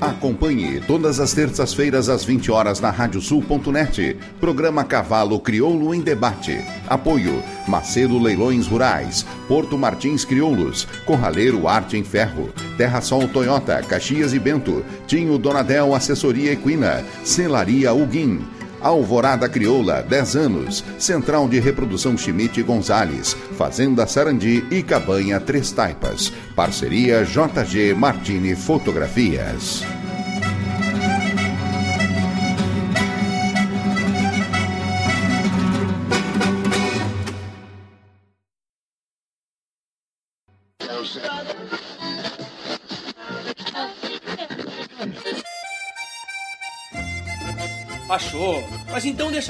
Acompanhe 0.02 0.82
todas 0.82 1.20
as 1.20 1.32
terças-feiras 1.32 2.10
às 2.10 2.26
20 2.26 2.50
horas 2.52 2.80
na 2.80 2.90
radiosul.net. 2.90 4.18
Programa 4.40 4.84
Cavalo 4.84 5.40
Crioulo 5.40 5.94
em 5.94 6.02
Debate. 6.02 6.60
Apoio 6.90 7.44
Macedo 7.68 8.18
Leilões 8.18 8.66
Rurais, 8.66 9.24
Porto 9.48 9.78
Martins 9.78 10.26
Crioulos, 10.26 10.88
Corraleiro 11.06 11.68
Arte 11.68 11.98
em 11.98 12.04
Ferro, 12.04 12.50
Terra 12.78 13.00
Sol 13.00 13.28
Toyota, 13.28 13.80
Caxias 13.84 14.34
e 14.34 14.40
Bento, 14.40 14.84
Tinho 15.06 15.38
Donadel 15.38 15.94
Assessoria 15.94 16.54
Equina, 16.54 17.06
Celaria 17.24 17.94
Uguim. 17.94 18.42
Alvorada 18.82 19.48
Crioula, 19.48 20.02
10 20.02 20.36
anos. 20.36 20.84
Central 20.98 21.48
de 21.48 21.60
Reprodução 21.60 22.18
Schmidt 22.18 22.62
Gonzales. 22.64 23.34
Fazenda 23.58 24.08
Sarandi 24.08 24.66
e 24.72 24.82
Cabanha 24.84 25.40
Três 25.40 25.72
Taipas. 25.72 26.32
Parceria 26.56 27.24
JG 27.24 27.94
Martini 27.94 28.56
Fotografias. 28.56 29.84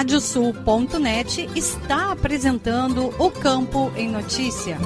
Radiosul.net 0.00 1.50
está 1.54 2.10
apresentando 2.10 3.12
o 3.18 3.30
Campo 3.30 3.92
em 3.94 4.08
Notícia. 4.08 4.78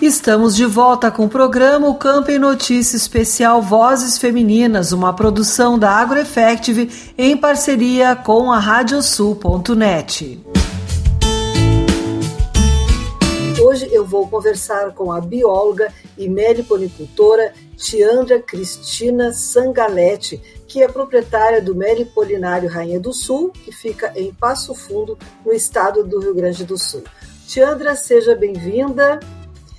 Estamos 0.00 0.56
de 0.56 0.64
volta 0.64 1.10
com 1.10 1.26
o 1.26 1.28
programa 1.28 1.86
O 1.86 1.96
Campo 1.96 2.30
em 2.30 2.38
Notícia 2.38 2.96
Especial 2.96 3.60
Vozes 3.60 4.16
Femininas, 4.16 4.90
uma 4.92 5.12
produção 5.12 5.78
da 5.78 5.90
AgroEffective 5.90 7.12
em 7.18 7.36
parceria 7.36 8.16
com 8.16 8.50
a 8.50 8.58
Radiosul.net. 8.58 10.49
Hoje 13.70 13.88
eu 13.92 14.04
vou 14.04 14.26
conversar 14.26 14.92
com 14.94 15.12
a 15.12 15.20
bióloga 15.20 15.94
e 16.18 16.28
meliponicultora 16.28 17.54
Tiandra 17.76 18.42
Cristina 18.42 19.32
Sangalete, 19.32 20.38
que 20.66 20.82
é 20.82 20.88
proprietária 20.88 21.62
do 21.62 21.72
Melipolinário 21.72 22.68
Rainha 22.68 22.98
do 22.98 23.12
Sul, 23.12 23.52
que 23.52 23.70
fica 23.70 24.12
em 24.16 24.34
Passo 24.34 24.74
Fundo, 24.74 25.16
no 25.46 25.52
estado 25.52 26.02
do 26.02 26.18
Rio 26.18 26.34
Grande 26.34 26.64
do 26.64 26.76
Sul. 26.76 27.04
Tiandra, 27.46 27.94
seja 27.94 28.34
bem-vinda. 28.34 29.20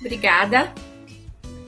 Obrigada. 0.00 0.72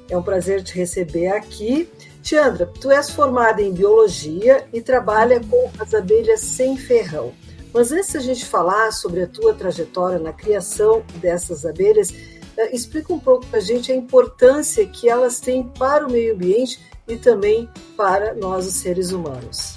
É 0.09 0.16
um 0.16 0.22
prazer 0.22 0.62
te 0.62 0.75
receber 0.75 1.27
aqui. 1.27 1.91
Tiandra, 2.22 2.72
tu 2.81 2.91
és 2.91 3.11
formada 3.11 3.61
em 3.61 3.70
biologia 3.70 4.66
e 4.72 4.81
trabalha 4.81 5.41
com 5.41 5.70
as 5.79 5.93
abelhas 5.93 6.41
sem 6.41 6.75
ferrão. 6.75 7.35
Mas 7.75 7.91
antes 7.91 8.12
de 8.12 8.18
a 8.18 8.20
gente 8.20 8.45
falar 8.45 8.93
sobre 8.93 9.25
a 9.25 9.27
tua 9.27 9.53
trajetória 9.53 10.20
na 10.20 10.33
criação 10.33 11.05
dessas 11.16 11.66
abelhas, 11.66 12.14
eh, 12.57 12.72
explica 12.72 13.12
um 13.12 13.18
pouco 13.18 13.45
para 13.47 13.59
a 13.59 13.62
gente 13.62 13.91
a 13.91 13.97
importância 13.97 14.87
que 14.87 15.09
elas 15.09 15.41
têm 15.41 15.64
para 15.64 16.07
o 16.07 16.11
meio 16.11 16.35
ambiente 16.35 16.81
e 17.09 17.16
também 17.16 17.68
para 17.97 18.33
nós, 18.35 18.64
os 18.64 18.75
seres 18.75 19.11
humanos. 19.11 19.75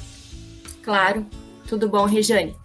Claro, 0.83 1.25
tudo 1.67 1.89
bom, 1.89 2.05
Rejane? 2.05 2.55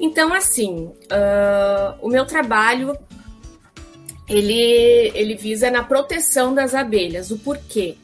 Então, 0.00 0.34
assim, 0.34 0.86
uh, 0.86 1.96
o 2.00 2.08
meu 2.08 2.26
trabalho 2.26 2.98
ele, 4.28 5.12
ele 5.14 5.36
visa 5.36 5.70
na 5.70 5.84
proteção 5.84 6.52
das 6.52 6.74
abelhas. 6.74 7.30
O 7.30 7.38
porquê, 7.38 7.96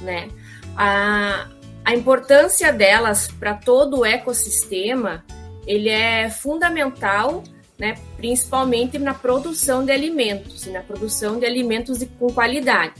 né? 0.00 0.28
A, 0.76 1.48
a 1.84 1.94
importância 1.94 2.72
delas 2.72 3.28
para 3.28 3.54
todo 3.54 4.00
o 4.00 4.04
ecossistema 4.04 5.24
ele 5.66 5.88
é 5.88 6.30
fundamental, 6.30 7.42
né, 7.78 7.96
principalmente 8.16 8.98
na 8.98 9.14
produção 9.14 9.84
de 9.84 9.90
alimentos 9.90 10.66
na 10.66 10.80
produção 10.80 11.38
de 11.38 11.46
alimentos 11.46 11.98
de, 11.98 12.06
com 12.06 12.28
qualidade. 12.32 12.94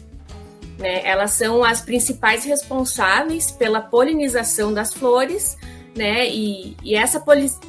Né? 0.79 1.07
Elas 1.07 1.33
são 1.33 1.63
as 1.63 1.81
principais 1.81 2.45
responsáveis 2.45 3.51
pela 3.51 3.81
polinização 3.81 4.73
das 4.73 4.93
flores, 4.93 5.57
né? 5.95 6.29
E, 6.29 6.77
e 6.83 6.97
essa 6.97 7.23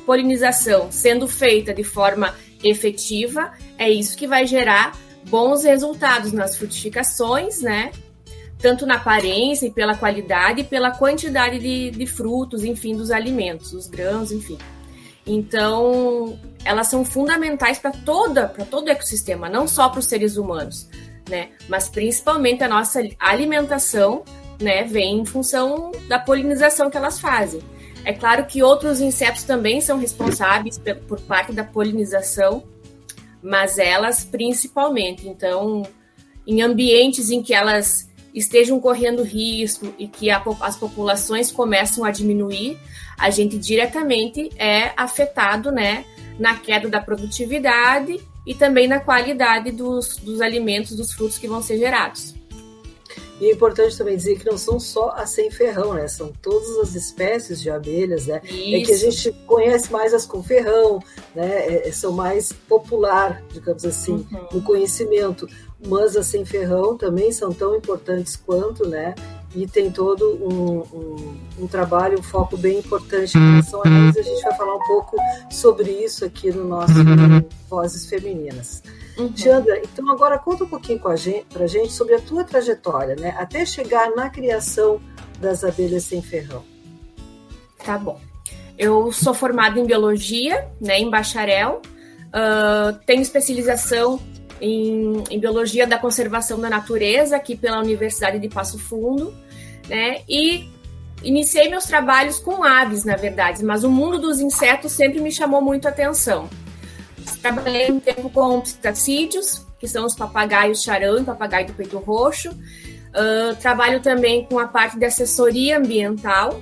polinização 0.05 0.91
sendo 0.91 1.27
feita 1.27 1.73
de 1.73 1.83
forma 1.83 2.33
efetiva, 2.63 3.53
é 3.77 3.89
isso 3.89 4.17
que 4.17 4.25
vai 4.25 4.47
gerar 4.47 4.97
bons 5.29 5.63
resultados 5.63 6.31
nas 6.31 6.57
frutificações, 6.57 7.61
né? 7.61 7.91
Tanto 8.57 8.85
na 8.85 8.95
aparência 8.95 9.67
e 9.67 9.71
pela 9.71 9.95
qualidade 9.95 10.61
e 10.61 10.63
pela 10.63 10.91
quantidade 10.91 11.59
de, 11.59 11.91
de 11.91 12.07
frutos, 12.07 12.63
enfim, 12.63 12.95
dos 12.95 13.11
alimentos, 13.11 13.73
os 13.73 13.87
grãos, 13.87 14.31
enfim. 14.31 14.57
Então, 15.25 16.39
elas 16.63 16.87
são 16.87 17.03
fundamentais 17.03 17.79
para 17.79 17.91
toda, 17.91 18.47
para 18.47 18.65
todo 18.65 18.87
o 18.87 18.91
ecossistema, 18.91 19.49
não 19.49 19.67
só 19.67 19.89
para 19.89 19.99
os 19.99 20.05
seres 20.05 20.37
humanos, 20.37 20.87
né? 21.27 21.49
Mas 21.67 21.89
principalmente 21.89 22.63
a 22.63 22.67
nossa 22.67 23.01
alimentação, 23.19 24.23
né, 24.61 24.83
vem 24.83 25.19
em 25.19 25.25
função 25.25 25.91
da 26.07 26.19
polinização 26.19 26.89
que 26.89 26.97
elas 26.97 27.19
fazem. 27.19 27.61
É 28.03 28.13
claro 28.13 28.45
que 28.45 28.61
outros 28.61 29.01
insetos 29.01 29.43
também 29.43 29.81
são 29.81 29.97
responsáveis 29.97 30.79
por 31.07 31.19
parte 31.21 31.51
da 31.51 31.63
polinização, 31.63 32.63
mas 33.41 33.79
elas 33.79 34.23
principalmente. 34.23 35.27
Então, 35.27 35.83
em 36.45 36.61
ambientes 36.61 37.31
em 37.31 37.41
que 37.41 37.53
elas 37.53 38.07
estejam 38.35 38.79
correndo 38.79 39.23
risco 39.23 39.93
e 39.97 40.07
que 40.07 40.29
a, 40.29 40.43
as 40.59 40.75
populações 40.75 41.51
começam 41.51 42.03
a 42.03 42.11
diminuir, 42.11 42.77
a 43.17 43.29
gente 43.29 43.57
diretamente 43.57 44.49
é 44.57 44.91
afetado, 44.97 45.71
né, 45.71 46.05
na 46.37 46.55
queda 46.55 46.89
da 46.89 46.99
produtividade 46.99 48.19
e 48.45 48.53
também 48.53 48.87
na 48.87 48.99
qualidade 48.99 49.71
dos, 49.71 50.17
dos 50.17 50.41
alimentos, 50.41 50.95
dos 50.97 51.13
frutos 51.13 51.37
que 51.37 51.47
vão 51.47 51.61
ser 51.61 51.77
gerados. 51.77 52.35
E 53.39 53.47
é 53.47 53.51
importante 53.51 53.97
também 53.97 54.15
dizer 54.15 54.39
que 54.39 54.45
não 54.45 54.57
são 54.57 54.79
só 54.79 55.09
as 55.09 55.31
sem 55.31 55.51
ferrão, 55.51 55.93
né? 55.93 56.07
São 56.07 56.31
todas 56.41 56.77
as 56.77 56.95
espécies 56.95 57.61
de 57.61 57.69
abelhas, 57.69 58.27
né? 58.27 58.41
Isso. 58.45 58.75
É 58.75 58.81
que 58.81 58.91
a 58.93 58.97
gente 58.97 59.31
conhece 59.45 59.91
mais 59.91 60.13
as 60.13 60.25
com 60.25 60.41
ferrão, 60.41 60.99
né? 61.35 61.87
É, 61.87 61.91
são 61.91 62.13
mais 62.13 62.53
popular, 62.53 63.43
digamos 63.51 63.83
assim, 63.83 64.25
uhum. 64.31 64.47
no 64.53 64.61
conhecimento. 64.61 65.49
Mas 65.85 66.15
as 66.15 66.25
sem 66.27 66.43
ferrão 66.43 66.97
também 66.97 67.31
são 67.31 67.53
tão 67.53 67.75
importantes 67.75 68.35
quanto, 68.35 68.87
né? 68.87 69.13
E 69.53 69.65
tem 69.67 69.89
todo 69.89 70.37
um, 70.43 70.79
um, 70.79 71.37
um 71.63 71.67
trabalho, 71.67 72.19
um 72.19 72.23
foco 72.23 72.57
bem 72.57 72.79
importante 72.79 73.37
em 73.37 73.51
relação 73.51 73.81
a 73.85 73.87
eles. 73.87 74.17
A 74.17 74.21
gente 74.21 74.41
vai 74.41 74.57
falar 74.57 74.75
um 74.75 74.85
pouco 74.85 75.15
sobre 75.49 75.91
isso 75.91 76.25
aqui 76.25 76.51
no 76.51 76.67
nosso 76.67 76.93
Vozes 77.69 78.05
Femininas. 78.07 78.83
Uhum. 79.17 79.31
Tiandra, 79.31 79.79
então 79.79 80.11
agora 80.11 80.37
conta 80.37 80.65
um 80.65 80.67
pouquinho 80.67 80.99
com 80.99 81.07
a 81.07 81.15
gente, 81.15 81.45
pra 81.45 81.67
gente 81.67 81.93
sobre 81.93 82.15
a 82.15 82.19
tua 82.19 82.43
trajetória, 82.43 83.15
né? 83.15 83.33
Até 83.37 83.65
chegar 83.65 84.11
na 84.13 84.29
criação 84.29 84.99
das 85.39 85.63
abelhas 85.63 86.03
sem 86.03 86.21
ferrão. 86.21 86.63
Tá 87.83 87.97
bom. 87.97 88.19
Eu 88.77 89.11
sou 89.13 89.33
formada 89.33 89.79
em 89.79 89.85
biologia, 89.85 90.67
né, 90.81 90.99
em 90.99 91.09
bacharel. 91.09 91.81
Uh, 92.27 92.99
tenho 93.05 93.21
especialização 93.21 94.19
em, 94.61 95.23
em, 95.29 95.39
biologia 95.39 95.85
da 95.85 95.97
conservação 95.97 96.59
da 96.59 96.69
natureza 96.69 97.35
aqui 97.35 97.55
pela 97.55 97.79
Universidade 97.79 98.39
de 98.39 98.49
Passo 98.49 98.79
Fundo, 98.79 99.33
né? 99.87 100.21
E 100.27 100.69
iniciei 101.23 101.69
meus 101.69 101.85
trabalhos 101.85 102.39
com 102.39 102.63
aves, 102.63 103.03
na 103.03 103.15
verdade, 103.15 103.63
mas 103.63 103.83
o 103.83 103.89
mundo 103.89 104.19
dos 104.19 104.39
insetos 104.39 104.91
sempre 104.91 105.19
me 105.19 105.31
chamou 105.31 105.61
muito 105.61 105.87
a 105.87 105.89
atenção. 105.89 106.49
Trabalhei 107.41 107.91
um 107.91 107.99
tempo 107.99 108.29
com 108.29 108.61
psitacídeos, 108.61 109.65
que 109.79 109.87
são 109.87 110.05
os 110.05 110.15
papagaios 110.15 110.83
charão 110.83 111.19
e 111.19 111.23
papagaio 111.23 111.67
do 111.67 111.73
peito 111.73 111.97
roxo. 111.97 112.49
Uh, 112.49 113.55
trabalho 113.61 114.01
também 114.01 114.45
com 114.45 114.59
a 114.59 114.67
parte 114.67 114.97
de 114.97 115.05
assessoria 115.05 115.77
ambiental, 115.77 116.61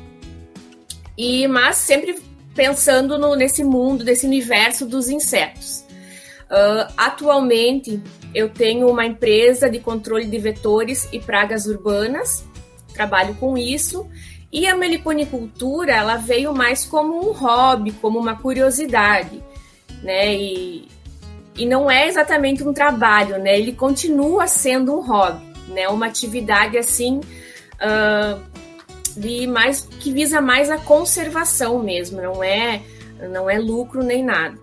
e 1.17 1.47
mas 1.47 1.77
sempre 1.77 2.21
pensando 2.55 3.17
no, 3.17 3.35
nesse 3.35 3.63
mundo, 3.63 4.03
nesse 4.03 4.25
universo 4.25 4.85
dos 4.85 5.09
insetos. 5.09 5.83
Uh, 6.53 6.93
atualmente, 6.95 7.99
eu 8.33 8.47
tenho 8.47 8.87
uma 8.87 9.05
empresa 9.05 9.67
de 9.69 9.79
controle 9.79 10.25
de 10.25 10.37
vetores 10.37 11.09
e 11.11 11.19
pragas 11.19 11.65
urbanas, 11.65 12.45
trabalho 12.93 13.33
com 13.35 13.57
isso, 13.57 14.07
e 14.51 14.67
a 14.67 14.75
meliponicultura 14.75 15.93
ela 15.93 16.17
veio 16.17 16.53
mais 16.53 16.85
como 16.85 17.27
um 17.27 17.33
hobby, 17.33 17.91
como 17.93 18.19
uma 18.19 18.35
curiosidade 18.35 19.41
né? 20.03 20.35
E, 20.35 20.87
e 21.55 21.65
não 21.65 21.89
é 21.89 22.07
exatamente 22.07 22.63
um 22.63 22.73
trabalho, 22.73 23.39
né? 23.39 23.57
Ele 23.57 23.71
continua 23.71 24.45
sendo 24.45 24.93
um 24.93 25.01
hobby, 25.01 25.41
né? 25.69 25.87
Uma 25.87 26.07
atividade 26.07 26.77
assim 26.77 27.21
uh, 27.79 28.39
de 29.15 29.47
mais 29.47 29.81
que 29.81 30.11
visa 30.11 30.41
mais 30.41 30.69
a 30.69 30.77
conservação 30.77 31.81
mesmo, 31.81 32.21
não 32.21 32.43
é 32.43 32.81
não 33.31 33.49
é 33.49 33.57
lucro 33.57 34.03
nem 34.03 34.23
nada. 34.23 34.61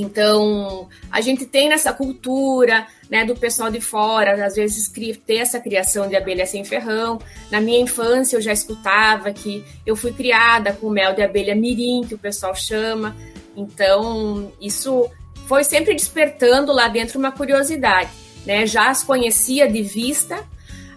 Então, 0.00 0.88
a 1.10 1.20
gente 1.20 1.44
tem 1.44 1.68
nessa 1.68 1.92
cultura, 1.92 2.86
né, 3.10 3.24
do 3.24 3.34
pessoal 3.34 3.68
de 3.68 3.80
fora, 3.80 4.46
às 4.46 4.54
vezes 4.54 4.92
ter 5.26 5.38
essa 5.38 5.58
criação 5.58 6.08
de 6.08 6.14
abelha 6.14 6.46
sem 6.46 6.64
ferrão. 6.64 7.18
Na 7.50 7.60
minha 7.60 7.80
infância 7.80 8.36
eu 8.36 8.40
já 8.40 8.52
escutava 8.52 9.32
que 9.32 9.64
eu 9.84 9.96
fui 9.96 10.12
criada 10.12 10.72
com 10.72 10.88
mel 10.88 11.14
de 11.14 11.22
abelha 11.22 11.54
mirim, 11.54 12.04
que 12.06 12.14
o 12.14 12.18
pessoal 12.18 12.54
chama, 12.54 13.16
então, 13.56 14.52
isso 14.60 15.10
foi 15.46 15.64
sempre 15.64 15.92
despertando 15.92 16.72
lá 16.72 16.86
dentro 16.86 17.18
uma 17.18 17.32
curiosidade, 17.32 18.10
né? 18.46 18.66
Já 18.66 18.90
as 18.90 19.02
conhecia 19.02 19.68
de 19.68 19.82
vista, 19.82 20.44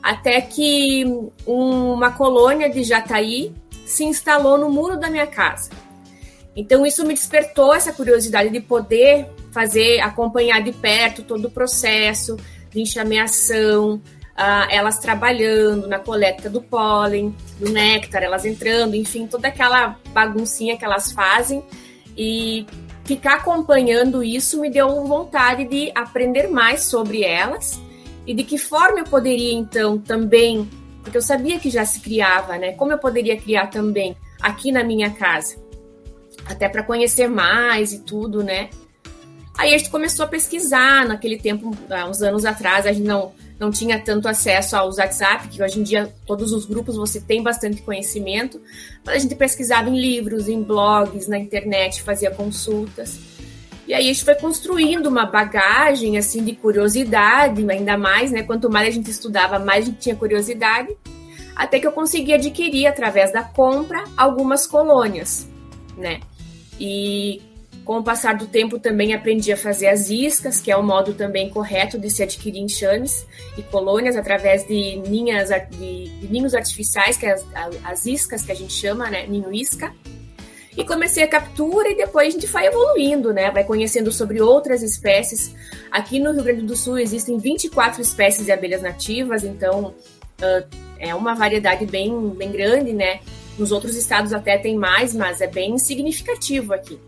até 0.03 0.39
que 0.41 1.05
uma 1.47 2.11
colônia 2.11 2.69
de 2.69 2.83
jataí 2.83 3.51
se 3.83 4.03
instalou 4.03 4.59
no 4.59 4.69
muro 4.69 4.99
da 4.99 5.09
minha 5.09 5.25
casa. 5.25 5.71
Então 6.55 6.85
isso 6.85 7.05
me 7.05 7.13
despertou 7.13 7.73
essa 7.73 7.93
curiosidade 7.93 8.49
de 8.49 8.59
poder 8.59 9.27
fazer, 9.51 9.99
acompanhar 10.01 10.61
de 10.61 10.71
perto 10.71 11.23
todo 11.23 11.45
o 11.45 11.51
processo 11.51 12.35
de 12.69 12.81
enxameação, 12.81 13.95
uh, 13.95 14.67
elas 14.69 14.97
trabalhando 14.99 15.87
na 15.87 15.99
coleta 15.99 16.49
do 16.49 16.61
pólen, 16.61 17.35
do 17.59 17.69
néctar, 17.71 18.23
elas 18.23 18.45
entrando, 18.45 18.95
enfim, 18.95 19.27
toda 19.27 19.47
aquela 19.47 19.97
baguncinha 20.13 20.77
que 20.77 20.85
elas 20.85 21.11
fazem. 21.11 21.63
E 22.17 22.65
ficar 23.05 23.35
acompanhando 23.35 24.23
isso 24.23 24.59
me 24.59 24.69
deu 24.69 25.05
vontade 25.05 25.65
de 25.65 25.91
aprender 25.95 26.49
mais 26.49 26.85
sobre 26.85 27.23
elas. 27.23 27.79
E 28.25 28.33
de 28.33 28.43
que 28.43 28.57
forma 28.57 28.99
eu 28.99 29.05
poderia 29.05 29.53
então 29.53 29.97
também, 29.97 30.69
porque 31.01 31.17
eu 31.17 31.21
sabia 31.21 31.59
que 31.59 31.69
já 31.69 31.83
se 31.83 31.99
criava, 31.99 32.57
né? 32.57 32.73
Como 32.73 32.91
eu 32.91 32.97
poderia 32.97 33.35
criar 33.35 33.67
também 33.67 34.15
aqui 34.41 34.71
na 34.71 34.83
minha 34.83 35.09
casa, 35.09 35.57
até 36.51 36.69
para 36.69 36.83
conhecer 36.83 37.27
mais 37.27 37.93
e 37.93 37.99
tudo, 37.99 38.43
né? 38.43 38.69
Aí 39.57 39.73
a 39.73 39.77
gente 39.77 39.89
começou 39.89 40.25
a 40.25 40.27
pesquisar 40.27 41.05
naquele 41.05 41.37
tempo, 41.37 41.75
há 41.89 42.09
uns 42.09 42.21
anos 42.21 42.45
atrás, 42.45 42.85
a 42.85 42.93
gente 42.93 43.05
não 43.05 43.31
não 43.61 43.69
tinha 43.69 43.99
tanto 43.99 44.27
acesso 44.27 44.75
aos 44.75 44.97
WhatsApp, 44.97 45.47
que 45.47 45.61
hoje 45.61 45.79
em 45.79 45.83
dia 45.83 46.11
todos 46.25 46.51
os 46.51 46.65
grupos 46.65 46.95
você 46.95 47.21
tem 47.21 47.43
bastante 47.43 47.83
conhecimento, 47.83 48.59
mas 49.05 49.17
a 49.17 49.19
gente 49.19 49.35
pesquisava 49.35 49.87
em 49.87 50.01
livros, 50.01 50.49
em 50.49 50.63
blogs, 50.63 51.27
na 51.27 51.37
internet, 51.37 52.01
fazia 52.01 52.31
consultas. 52.31 53.19
E 53.87 53.93
aí 53.93 54.09
a 54.09 54.13
gente 54.13 54.25
foi 54.25 54.33
construindo 54.33 55.05
uma 55.05 55.27
bagagem 55.27 56.17
assim 56.17 56.43
de 56.43 56.53
curiosidade, 56.53 57.63
ainda 57.69 57.95
mais, 57.99 58.31
né? 58.31 58.41
Quanto 58.41 58.67
mais 58.67 58.87
a 58.87 58.91
gente 58.91 59.11
estudava, 59.11 59.59
mais 59.59 59.83
a 59.83 59.87
gente 59.89 59.99
tinha 59.99 60.15
curiosidade, 60.15 60.97
até 61.55 61.79
que 61.79 61.85
eu 61.85 61.91
consegui 61.91 62.33
adquirir 62.33 62.87
através 62.87 63.31
da 63.31 63.43
compra 63.43 64.03
algumas 64.17 64.65
colônias, 64.65 65.47
né? 65.95 66.19
E 66.83 67.39
com 67.85 67.99
o 67.99 68.03
passar 68.03 68.35
do 68.35 68.47
tempo, 68.47 68.79
também 68.79 69.13
aprendi 69.13 69.51
a 69.53 69.57
fazer 69.57 69.87
as 69.87 70.09
iscas, 70.09 70.59
que 70.59 70.71
é 70.71 70.75
o 70.75 70.81
modo 70.81 71.13
também 71.13 71.47
correto 71.47 71.99
de 71.99 72.09
se 72.09 72.23
adquirir 72.23 72.59
enxames 72.59 73.23
e 73.55 73.61
colônias 73.61 74.15
através 74.15 74.65
de, 74.67 74.97
ninhas, 74.97 75.49
de, 75.69 76.09
de 76.09 76.27
ninhos 76.27 76.55
artificiais, 76.55 77.17
que 77.17 77.27
é 77.27 77.33
as, 77.33 77.45
as, 77.83 78.05
iscas 78.07 78.41
que 78.41 78.51
a 78.51 78.55
gente 78.55 78.73
chama, 78.73 79.11
né? 79.11 79.27
Ninho 79.27 79.53
isca. 79.53 79.93
E 80.75 80.83
comecei 80.83 81.21
a 81.21 81.27
captura 81.27 81.89
e 81.89 81.95
depois 81.95 82.29
a 82.29 82.31
gente 82.31 82.47
vai 82.47 82.65
evoluindo, 82.65 83.31
né? 83.31 83.51
Vai 83.51 83.63
conhecendo 83.63 84.11
sobre 84.11 84.41
outras 84.41 84.81
espécies. 84.81 85.53
Aqui 85.91 86.17
no 86.17 86.31
Rio 86.31 86.43
Grande 86.43 86.63
do 86.63 86.75
Sul 86.75 86.97
existem 86.97 87.37
24 87.37 88.01
espécies 88.01 88.45
de 88.45 88.51
abelhas 88.51 88.81
nativas, 88.81 89.43
então 89.43 89.93
uh, 90.41 90.77
é 90.97 91.13
uma 91.13 91.35
variedade 91.35 91.85
bem, 91.85 92.29
bem 92.29 92.51
grande, 92.51 92.91
né? 92.91 93.19
Nos 93.61 93.71
outros 93.71 93.95
estados 93.95 94.33
até 94.33 94.57
tem 94.57 94.75
mais, 94.75 95.13
mas 95.13 95.39
é 95.39 95.45
bem 95.45 95.77
significativo 95.77 96.73
aqui. 96.73 96.99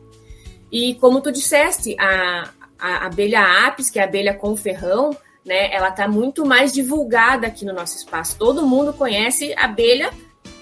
E 0.71 0.93
como 1.01 1.19
tu 1.19 1.31
disseste, 1.31 1.95
a, 1.99 2.47
a 2.77 3.07
abelha 3.07 3.65
apis, 3.65 3.89
que 3.89 3.97
é 3.97 4.03
a 4.03 4.05
abelha 4.05 4.35
com 4.35 4.55
ferrão, 4.55 5.17
né, 5.43 5.73
ela 5.73 5.89
está 5.89 6.07
muito 6.07 6.45
mais 6.45 6.71
divulgada 6.71 7.47
aqui 7.47 7.65
no 7.65 7.73
nosso 7.73 7.97
espaço. 7.97 8.37
Todo 8.37 8.67
mundo 8.67 8.93
conhece 8.93 9.51
abelha, 9.57 10.11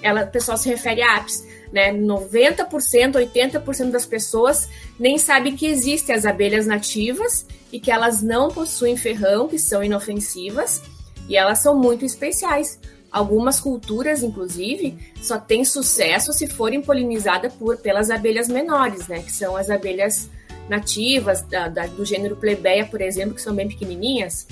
ela, 0.01 0.23
o 0.23 0.31
pessoal 0.31 0.57
se 0.57 0.69
refere 0.69 1.01
a 1.01 1.17
apis. 1.17 1.45
Né? 1.73 1.91
90%, 1.91 2.69
80% 3.15 3.91
das 3.91 4.05
pessoas 4.05 4.69
nem 4.97 5.17
sabem 5.17 5.57
que 5.57 5.65
existem 5.65 6.15
as 6.15 6.25
abelhas 6.25 6.65
nativas 6.65 7.45
e 7.69 7.81
que 7.81 7.91
elas 7.91 8.21
não 8.21 8.47
possuem 8.47 8.95
ferrão, 8.95 9.45
que 9.45 9.59
são 9.59 9.83
inofensivas, 9.83 10.81
e 11.27 11.35
elas 11.35 11.59
são 11.59 11.77
muito 11.77 12.05
especiais. 12.05 12.79
Algumas 13.11 13.59
culturas, 13.59 14.23
inclusive, 14.23 14.97
só 15.21 15.37
têm 15.37 15.65
sucesso 15.65 16.31
se 16.31 16.47
forem 16.47 16.81
polinizadas 16.81 17.53
por, 17.53 17.75
pelas 17.77 18.09
abelhas 18.09 18.47
menores, 18.47 19.07
né? 19.07 19.21
Que 19.21 19.31
são 19.31 19.57
as 19.57 19.69
abelhas 19.69 20.29
nativas 20.69 21.41
da, 21.41 21.67
da, 21.67 21.87
do 21.87 22.05
gênero 22.05 22.37
plebeia, 22.37 22.85
por 22.85 23.01
exemplo, 23.01 23.35
que 23.35 23.41
são 23.41 23.53
bem 23.53 23.67
pequenininhas. 23.67 24.47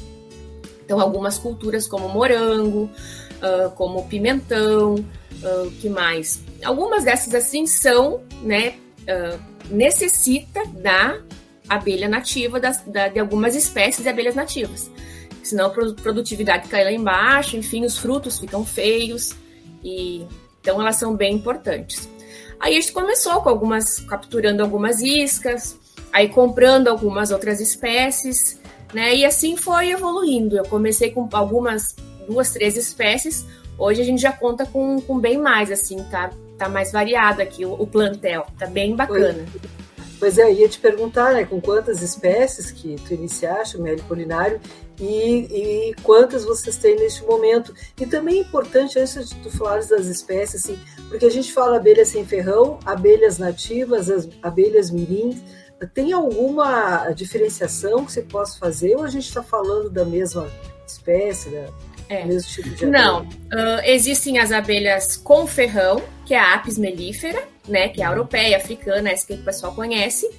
Então, 0.84 1.00
algumas 1.00 1.38
culturas 1.38 1.88
como 1.88 2.10
morango, 2.10 2.90
uh, 3.38 3.70
como 3.76 4.06
pimentão, 4.10 4.96
uh, 4.96 5.72
que 5.80 5.88
mais? 5.88 6.42
Algumas 6.62 7.06
dessas 7.06 7.34
assim 7.34 7.66
são, 7.66 8.22
né? 8.42 8.76
Uh, 9.04 9.40
necessita 9.72 10.66
da 10.66 11.18
abelha 11.70 12.10
nativa 12.10 12.60
das, 12.60 12.82
da, 12.86 13.08
de 13.08 13.20
algumas 13.20 13.56
espécies 13.56 14.04
de 14.04 14.10
abelhas 14.10 14.36
nativas 14.36 14.92
senão 15.50 15.68
a 15.68 15.70
produtividade 15.70 16.68
cai 16.68 16.84
lá 16.84 16.92
embaixo, 16.92 17.58
enfim, 17.58 17.86
os 17.86 17.98
frutos 17.98 18.40
ficam 18.40 18.66
feios, 18.66 19.36
e 19.84 20.26
então 20.62 20.80
elas 20.80 20.98
são 20.98 21.16
bem 21.16 21.36
importantes. 21.36 22.08
Aí 22.60 22.78
a 22.78 22.82
gente 22.82 22.92
começou 22.92 23.42
com 23.42 23.50
algumas, 23.50 24.00
capturando 24.02 24.62
algumas 24.62 25.02
iscas, 25.02 25.78
aí 26.12 26.28
comprando 26.28 26.90
algumas 26.90 27.32
outras 27.32 27.62
espécies, 27.62 28.60
né? 28.94 29.16
E 29.16 29.26
assim 29.26 29.56
foi 29.56 29.92
evoluindo. 29.92 30.58
Eu 30.58 30.66
comecei 30.66 31.12
com 31.12 31.28
algumas 31.32 31.96
duas, 32.28 32.52
três 32.52 32.76
espécies. 32.76 33.46
Hoje 33.78 34.02
a 34.02 34.04
gente 34.04 34.22
já 34.22 34.34
conta 34.34 34.66
com, 34.66 35.00
com 35.00 35.18
bem 35.18 35.38
mais, 35.38 35.72
assim, 35.72 36.04
tá, 36.12 36.32
tá 36.58 36.68
mais 36.68 36.92
variado 36.92 37.42
aqui 37.42 37.66
o, 37.66 37.74
o 37.74 37.88
plantel, 37.88 38.46
tá 38.58 38.68
bem 38.68 38.94
bacana. 38.96 39.46
Pois 40.20 40.38
é, 40.38 40.52
ia 40.52 40.68
te 40.68 40.78
perguntar, 40.80 41.34
né, 41.34 41.46
com 41.46 41.62
quantas 41.62 42.02
espécies 42.02 42.72
que 42.72 42.98
tu 43.08 43.14
iniciaste 43.14 43.78
o 43.78 43.82
mel 43.82 43.96
polinário 44.08 44.60
e, 45.00 45.90
e, 45.90 45.96
quantas 46.04 46.44
vocês 46.44 46.76
têm 46.76 46.98
neste 46.98 47.24
momento. 47.24 47.74
E 48.00 48.06
também 48.06 48.40
é 48.40 48.42
importante, 48.42 49.00
antes 49.00 49.30
de 49.30 49.36
tu 49.36 49.50
falares 49.50 49.88
das 49.88 50.08
espécies, 50.08 50.64
assim, 50.64 50.78
porque 51.08 51.26
a 51.26 51.32
gente 51.32 51.54
fala 51.54 51.78
abelha 51.78 52.04
sem 52.04 52.26
ferrão, 52.26 52.80
abelhas 52.86 53.38
nativas, 53.38 54.10
as 54.10 54.28
abelhas 54.44 54.92
mirins, 54.92 55.38
tem 55.94 56.12
alguma 56.12 57.10
diferenciação 57.14 58.06
que 58.06 58.12
você 58.12 58.22
possa 58.22 58.60
fazer 58.60 58.98
ou 58.98 59.04
a 59.04 59.10
gente 59.10 59.26
está 59.26 59.42
falando 59.42 59.90
da 59.90 60.04
mesma 60.04 60.52
espécie, 60.86 61.50
da, 61.50 61.70
é. 62.10 62.26
mesmo 62.26 62.52
tipo 62.52 62.70
de 62.70 62.86
abelha? 62.86 63.02
Não, 63.02 63.22
uh, 63.22 63.82
existem 63.86 64.38
as 64.38 64.52
abelhas 64.52 65.16
com 65.16 65.48
ferrão, 65.48 66.04
que 66.26 66.34
é 66.34 66.40
a 66.40 66.56
Apis 66.56 66.78
mellifera, 66.78 67.42
né, 67.70 67.90
que 67.90 68.02
é 68.02 68.06
a 68.06 68.10
europeia, 68.10 68.58
africana, 68.58 69.10
essa 69.10 69.28
que 69.28 69.34
o 69.34 69.44
pessoal 69.44 69.74
conhece, 69.74 70.30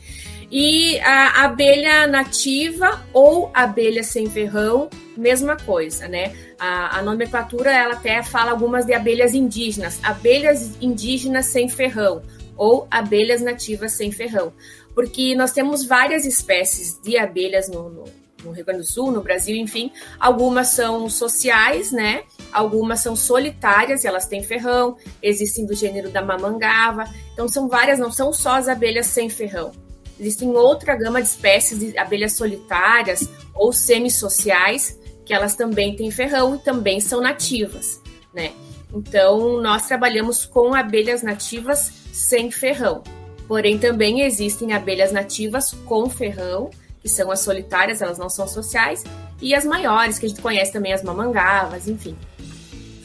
e 0.51 0.99
a 1.01 1.45
abelha 1.45 2.07
nativa 2.09 3.05
ou 3.13 3.51
abelha 3.55 4.03
sem 4.03 4.29
ferrão, 4.29 4.91
mesma 5.17 5.57
coisa, 5.57 6.09
né? 6.09 6.35
A, 6.59 6.99
a, 6.99 7.03
nomenclatura 7.03 7.71
ela 7.71 7.95
até 7.95 8.23
fala 8.23 8.51
algumas 8.51 8.85
de 8.85 8.93
abelhas 8.93 9.33
indígenas, 9.33 10.01
abelhas 10.03 10.77
indígenas 10.81 11.47
sem 11.47 11.69
ferrão 11.69 12.23
ou 12.57 12.87
abelhas 12.91 13.41
nativas 13.41 13.93
sem 13.93 14.11
ferrão, 14.11 14.53
porque 14.95 15.35
nós 15.37 15.53
temos 15.53 15.85
várias 15.85 16.27
espécies 16.27 17.01
de 17.01 17.17
abelhas 17.17 17.69
no, 17.69 17.89
no, 17.89 18.05
no 18.45 18.53
Rio 18.53 18.65
Grande 18.65 18.83
do 18.83 18.87
Sul, 18.87 19.11
no 19.11 19.23
Brasil, 19.23 19.57
enfim. 19.57 19.93
Algumas 20.19 20.69
são 20.69 21.09
sociais, 21.09 21.93
né? 21.93 22.23
Algumas 22.53 23.01
são 23.01 23.15
solitárias 23.15 24.05
elas 24.05 24.27
têm 24.27 24.43
ferrão. 24.43 24.97
Existem 25.23 25.67
do 25.67 25.75
gênero 25.75 26.11
da 26.11 26.23
mamangava. 26.23 27.05
Então 27.33 27.49
são 27.49 27.69
várias, 27.69 27.99
não 27.99 28.11
são 28.11 28.33
só 28.33 28.57
as 28.57 28.69
abelhas 28.69 29.07
sem 29.07 29.29
ferrão. 29.29 29.73
Existem 30.19 30.51
outra 30.51 30.95
gama 30.95 31.23
de 31.23 31.29
espécies 31.29 31.79
de 31.79 31.97
abelhas 31.97 32.35
solitárias 32.35 33.29
ou 33.55 33.73
semissociais 33.73 34.99
que 35.25 35.33
elas 35.33 35.55
também 35.55 35.95
têm 35.95 36.11
ferrão 36.11 36.57
e 36.57 36.59
também 36.59 37.01
são 37.01 37.21
nativas, 37.21 38.01
né? 38.35 38.53
Então 38.93 39.63
nós 39.63 39.87
trabalhamos 39.87 40.45
com 40.45 40.75
abelhas 40.75 41.23
nativas 41.23 41.93
sem 42.13 42.51
ferrão. 42.51 43.03
Porém, 43.47 43.79
também 43.79 44.21
existem 44.23 44.73
abelhas 44.73 45.11
nativas 45.11 45.73
com 45.85 46.09
ferrão 46.09 46.71
que 47.01 47.09
são 47.09 47.31
as 47.31 47.41
solitárias, 47.41 48.03
elas 48.03 48.19
não 48.19 48.29
são 48.29 48.47
sociais, 48.47 49.05
e 49.41 49.55
as 49.55 49.65
maiores, 49.65 50.19
que 50.19 50.27
a 50.27 50.29
gente 50.29 50.43
conhece 50.43 50.73
também, 50.73 50.93
as 50.93 51.03
mamangavas, 51.03 51.89
enfim. 51.89 52.17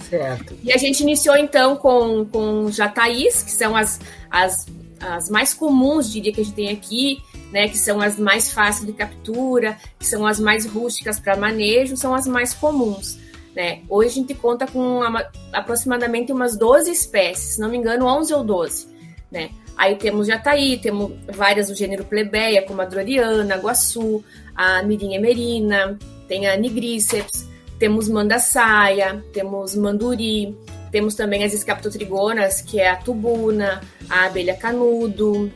Certo. 0.09 0.55
E 0.63 0.71
a 0.71 0.77
gente 0.77 1.01
iniciou 1.01 1.35
então 1.35 1.75
com, 1.75 2.25
com 2.25 2.71
jataís, 2.71 3.41
que 3.41 3.51
são 3.51 3.75
as, 3.75 3.99
as, 4.29 4.67
as 4.99 5.29
mais 5.29 5.53
comuns, 5.53 6.11
diria 6.11 6.31
que 6.31 6.41
a 6.41 6.43
gente 6.43 6.55
tem 6.55 6.69
aqui, 6.69 7.17
né, 7.51 7.67
que 7.67 7.77
são 7.77 8.01
as 8.01 8.19
mais 8.19 8.51
fáceis 8.51 8.85
de 8.85 8.93
captura, 8.93 9.77
que 9.97 10.05
são 10.05 10.25
as 10.25 10.39
mais 10.39 10.65
rústicas 10.65 11.19
para 11.19 11.35
manejo, 11.35 11.97
são 11.97 12.13
as 12.13 12.27
mais 12.27 12.53
comuns. 12.53 13.17
Né? 13.55 13.81
Hoje 13.89 14.09
a 14.09 14.13
gente 14.13 14.33
conta 14.35 14.67
com 14.67 14.99
uma, 14.99 15.25
aproximadamente 15.53 16.31
umas 16.31 16.57
12 16.57 16.91
espécies, 16.91 17.53
se 17.53 17.61
não 17.61 17.69
me 17.69 17.77
engano, 17.77 18.05
11 18.05 18.33
ou 18.33 18.43
12. 18.43 18.87
Né? 19.31 19.49
Aí 19.77 19.95
temos 19.95 20.27
Jataí, 20.27 20.77
temos 20.77 21.11
várias 21.27 21.67
do 21.67 21.75
gênero 21.75 22.05
plebeia, 22.05 22.61
como 22.61 22.81
a 22.81 22.85
Droriana, 22.85 23.55
a 23.55 23.57
Guaçu, 23.57 24.23
a 24.55 24.81
Mirinha 24.83 25.19
Merina, 25.19 25.99
tem 26.27 26.47
a 26.47 26.55
Nigríceps, 26.55 27.47
temos 27.77 28.07
Mandaçaia, 28.07 29.23
temos 29.33 29.75
Manduri, 29.75 30.57
temos 30.91 31.13
também 31.13 31.43
as 31.43 31.53
escaptotrigonas, 31.53 32.61
que 32.61 32.79
é 32.79 32.89
a 32.89 32.95
Tubuna, 32.95 33.81
a 34.09 34.25
abelha 34.25 34.55
canudo. 34.55 35.51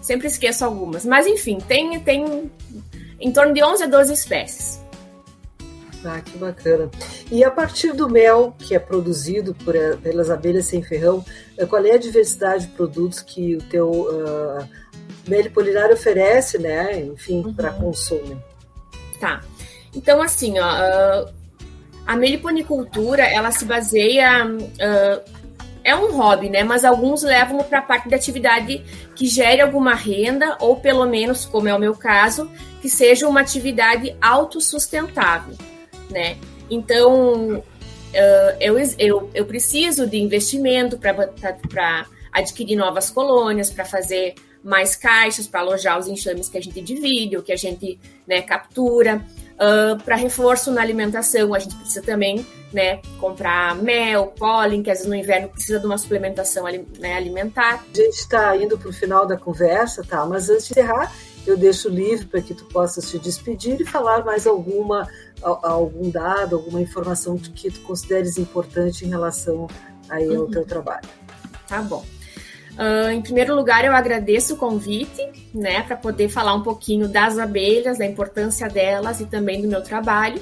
Sempre 0.00 0.28
esqueço 0.28 0.64
algumas. 0.64 1.04
Mas 1.04 1.26
enfim, 1.26 1.58
tem, 1.58 1.98
tem 2.00 2.50
em 3.18 3.32
torno 3.32 3.52
de 3.52 3.64
11 3.64 3.82
a 3.82 3.86
12 3.86 4.12
espécies. 4.12 4.83
Ah, 6.04 6.20
que 6.20 6.36
bacana. 6.36 6.90
E 7.30 7.42
a 7.42 7.50
partir 7.50 7.92
do 7.92 8.10
mel 8.10 8.54
que 8.58 8.74
é 8.74 8.78
produzido 8.78 9.54
por, 9.54 9.74
eh, 9.74 9.96
pelas 9.96 10.30
abelhas 10.30 10.66
sem 10.66 10.82
ferrão, 10.82 11.24
eh, 11.56 11.64
qual 11.64 11.82
é 11.84 11.92
a 11.92 11.98
diversidade 11.98 12.66
de 12.66 12.72
produtos 12.72 13.20
que 13.20 13.56
o 13.56 13.62
teu 13.62 13.90
uh, 13.90 14.68
mel 15.26 15.50
polinário 15.50 15.94
oferece, 15.94 16.58
né? 16.58 17.00
Enfim, 17.00 17.42
uhum. 17.46 17.54
para 17.54 17.70
consumo? 17.70 18.42
Tá. 19.18 19.42
Então, 19.94 20.20
assim, 20.20 20.58
ó, 20.58 20.66
uh, 20.66 21.32
a 22.06 22.16
meliponicultura, 22.16 23.22
ela 23.22 23.50
se 23.50 23.64
baseia... 23.64 24.46
Uh, 24.46 25.44
é 25.86 25.94
um 25.94 26.16
hobby, 26.16 26.48
né? 26.48 26.64
Mas 26.64 26.82
alguns 26.82 27.22
levam 27.22 27.58
para 27.58 27.80
a 27.80 27.82
parte 27.82 28.08
da 28.08 28.16
atividade 28.16 28.82
que 29.14 29.26
gere 29.26 29.60
alguma 29.60 29.94
renda, 29.94 30.56
ou 30.58 30.76
pelo 30.76 31.04
menos, 31.04 31.44
como 31.44 31.68
é 31.68 31.74
o 31.74 31.78
meu 31.78 31.94
caso, 31.94 32.50
que 32.80 32.88
seja 32.88 33.28
uma 33.28 33.40
atividade 33.40 34.16
autossustentável 34.18 35.54
né? 36.10 36.36
Então, 36.70 37.58
uh, 37.58 37.62
eu, 38.60 38.76
eu, 38.98 39.30
eu 39.34 39.46
preciso 39.46 40.06
de 40.06 40.18
investimento 40.18 40.98
para 40.98 42.06
adquirir 42.32 42.76
novas 42.76 43.10
colônias, 43.10 43.70
para 43.70 43.84
fazer 43.84 44.34
mais 44.64 44.96
caixas, 44.96 45.46
para 45.46 45.60
alojar 45.60 45.98
os 45.98 46.08
enxames 46.08 46.48
que 46.48 46.56
a 46.56 46.60
gente 46.60 46.80
divide, 46.80 47.36
ou 47.36 47.42
que 47.42 47.52
a 47.52 47.56
gente 47.56 48.00
né, 48.26 48.40
captura. 48.40 49.22
Uh, 49.54 50.02
para 50.02 50.16
reforço 50.16 50.72
na 50.72 50.80
alimentação, 50.80 51.54
a 51.54 51.58
gente 51.58 51.76
precisa 51.76 52.02
também 52.02 52.44
né, 52.72 53.00
comprar 53.20 53.76
mel, 53.76 54.26
pólen, 54.36 54.82
que 54.82 54.90
às 54.90 54.98
vezes 54.98 55.08
no 55.08 55.14
inverno 55.14 55.48
precisa 55.48 55.78
de 55.78 55.86
uma 55.86 55.98
suplementação 55.98 56.64
né, 56.98 57.14
alimentar. 57.14 57.84
A 57.92 57.96
gente 57.96 58.14
está 58.14 58.56
indo 58.56 58.76
para 58.76 58.88
o 58.88 58.92
final 58.92 59.26
da 59.26 59.36
conversa, 59.36 60.02
tá? 60.02 60.24
Mas 60.26 60.48
antes 60.48 60.66
de 60.66 60.72
encerrar, 60.72 61.12
eu 61.46 61.56
deixo 61.56 61.88
livre 61.88 62.24
para 62.26 62.40
que 62.40 62.54
tu 62.54 62.64
possa 62.64 63.00
se 63.00 63.18
despedir 63.18 63.80
e 63.80 63.84
falar 63.84 64.24
mais 64.24 64.46
alguma 64.46 65.06
algum 65.44 66.10
dado, 66.10 66.56
alguma 66.56 66.80
informação 66.80 67.36
que 67.36 67.70
tu 67.70 67.80
consideres 67.80 68.38
importante 68.38 69.04
em 69.04 69.08
relação 69.08 69.68
aí 70.08 70.34
ao 70.34 70.44
uhum. 70.44 70.50
teu 70.50 70.64
trabalho. 70.64 71.08
Tá 71.68 71.82
bom. 71.82 72.04
Uh, 72.74 73.10
em 73.10 73.22
primeiro 73.22 73.54
lugar, 73.54 73.84
eu 73.84 73.92
agradeço 73.92 74.54
o 74.54 74.56
convite, 74.56 75.22
né, 75.54 75.82
para 75.82 75.96
poder 75.96 76.28
falar 76.28 76.54
um 76.54 76.62
pouquinho 76.62 77.06
das 77.06 77.38
abelhas, 77.38 77.98
da 77.98 78.06
importância 78.06 78.68
delas 78.68 79.20
e 79.20 79.26
também 79.26 79.62
do 79.62 79.68
meu 79.68 79.82
trabalho. 79.82 80.40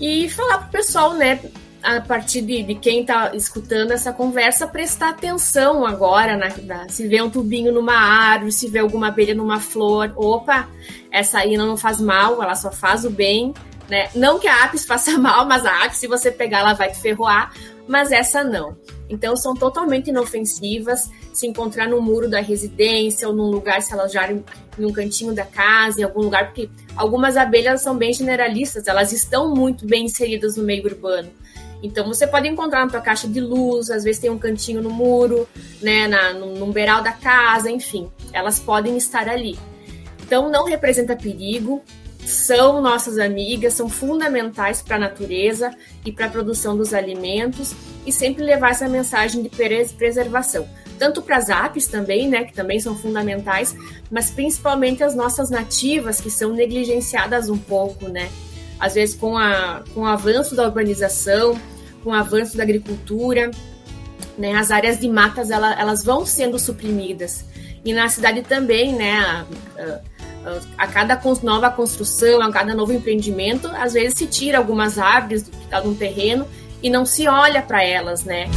E 0.00 0.28
falar 0.28 0.58
para 0.58 0.68
o 0.68 0.70
pessoal, 0.70 1.14
né, 1.14 1.40
a 1.82 2.00
partir 2.00 2.42
de, 2.42 2.62
de 2.62 2.74
quem 2.74 3.00
está 3.00 3.34
escutando 3.34 3.92
essa 3.92 4.12
conversa, 4.12 4.66
prestar 4.66 5.10
atenção 5.10 5.84
agora, 5.84 6.36
na, 6.36 6.48
na, 6.62 6.88
se 6.88 7.08
vê 7.08 7.20
um 7.20 7.30
tubinho 7.30 7.72
numa 7.72 7.94
árvore, 7.94 8.52
se 8.52 8.68
vê 8.68 8.78
alguma 8.78 9.08
abelha 9.08 9.34
numa 9.34 9.58
flor, 9.58 10.12
opa, 10.16 10.68
essa 11.10 11.38
aí 11.38 11.56
não 11.56 11.76
faz 11.76 12.00
mal, 12.00 12.42
ela 12.42 12.54
só 12.54 12.70
faz 12.70 13.04
o 13.04 13.10
bem, 13.10 13.52
né? 13.88 14.08
Não 14.14 14.38
que 14.38 14.48
a 14.48 14.64
Apis 14.64 14.84
faça 14.84 15.16
mal, 15.18 15.46
mas 15.46 15.64
a 15.64 15.84
Apis, 15.84 15.98
se 15.98 16.06
você 16.06 16.30
pegar, 16.30 16.60
ela 16.60 16.74
vai 16.74 16.90
te 16.90 17.00
ferroar, 17.00 17.52
mas 17.86 18.12
essa 18.12 18.42
não. 18.42 18.76
Então, 19.08 19.36
são 19.36 19.54
totalmente 19.54 20.10
inofensivas. 20.10 21.10
Se 21.32 21.46
encontrar 21.46 21.88
no 21.88 22.00
muro 22.00 22.28
da 22.28 22.40
residência 22.40 23.28
ou 23.28 23.34
num 23.34 23.50
lugar, 23.50 23.80
se 23.82 23.92
elas 23.92 24.10
já 24.12 24.30
em 24.32 24.44
um 24.78 24.92
cantinho 24.92 25.34
da 25.34 25.44
casa, 25.44 26.00
em 26.00 26.04
algum 26.04 26.22
lugar, 26.22 26.46
porque 26.46 26.68
algumas 26.96 27.36
abelhas 27.36 27.82
são 27.82 27.96
bem 27.96 28.12
generalistas, 28.12 28.86
elas 28.86 29.12
estão 29.12 29.54
muito 29.54 29.86
bem 29.86 30.06
inseridas 30.06 30.56
no 30.56 30.64
meio 30.64 30.84
urbano. 30.84 31.30
Então 31.82 32.06
você 32.06 32.26
pode 32.26 32.48
encontrar 32.48 32.84
na 32.84 32.90
tua 32.90 33.00
caixa 33.00 33.28
de 33.28 33.40
luz, 33.40 33.90
às 33.90 34.04
vezes 34.04 34.20
tem 34.20 34.30
um 34.30 34.38
cantinho 34.38 34.82
no 34.82 34.90
muro, 34.90 35.48
né, 35.80 36.08
na, 36.08 36.32
no, 36.32 36.54
no 36.54 36.72
da 36.72 37.12
casa, 37.12 37.70
enfim, 37.70 38.10
elas 38.32 38.58
podem 38.58 38.96
estar 38.96 39.28
ali. 39.28 39.58
Então 40.22 40.50
não 40.50 40.64
representa 40.64 41.14
perigo, 41.14 41.82
são 42.26 42.82
nossas 42.82 43.18
amigas, 43.18 43.74
são 43.74 43.88
fundamentais 43.88 44.82
para 44.82 44.96
a 44.96 44.98
natureza 44.98 45.70
e 46.04 46.12
para 46.12 46.26
a 46.26 46.30
produção 46.30 46.76
dos 46.76 46.92
alimentos 46.92 47.74
e 48.04 48.12
sempre 48.12 48.44
levar 48.44 48.70
essa 48.70 48.88
mensagem 48.88 49.42
de 49.42 49.48
preservação. 49.48 50.68
Tanto 50.98 51.22
para 51.22 51.36
as 51.36 51.50
apes 51.50 51.86
também, 51.86 52.28
né, 52.28 52.44
que 52.44 52.54
também 52.54 52.80
são 52.80 52.96
fundamentais, 52.96 53.76
mas 54.10 54.30
principalmente 54.30 55.04
as 55.04 55.14
nossas 55.14 55.50
nativas, 55.50 56.20
que 56.20 56.30
são 56.30 56.52
negligenciadas 56.52 57.48
um 57.48 57.58
pouco, 57.58 58.08
né? 58.08 58.30
às 58.78 58.94
vezes 58.94 59.14
com, 59.14 59.36
a, 59.36 59.82
com 59.94 60.02
o 60.02 60.06
avanço 60.06 60.54
da 60.54 60.64
urbanização, 60.64 61.58
com 62.02 62.10
o 62.10 62.14
avanço 62.14 62.56
da 62.56 62.62
agricultura, 62.62 63.50
né, 64.38 64.54
as 64.54 64.70
áreas 64.70 64.98
de 64.98 65.08
matas 65.08 65.50
ela, 65.50 65.78
elas 65.78 66.04
vão 66.04 66.26
sendo 66.26 66.58
suprimidas. 66.58 67.44
E 67.84 67.92
na 67.92 68.08
cidade 68.08 68.42
também, 68.42 68.94
né, 68.94 69.18
a, 69.18 69.46
a, 69.78 70.00
a, 70.78 70.86
cada 70.86 71.20
nova 71.42 71.70
construção, 71.70 72.40
a 72.40 72.50
cada 72.52 72.74
novo 72.74 72.92
empreendimento, 72.92 73.68
às 73.68 73.94
vezes 73.94 74.14
se 74.16 74.26
tira 74.26 74.58
algumas 74.58 74.98
árvores 74.98 75.42
do 75.42 75.50
que 75.50 75.64
está 75.64 75.80
no 75.80 75.94
terreno 75.94 76.46
e 76.82 76.88
não 76.88 77.04
se 77.04 77.26
olha 77.26 77.62
para 77.62 77.82
elas, 77.82 78.24
né. 78.24 78.48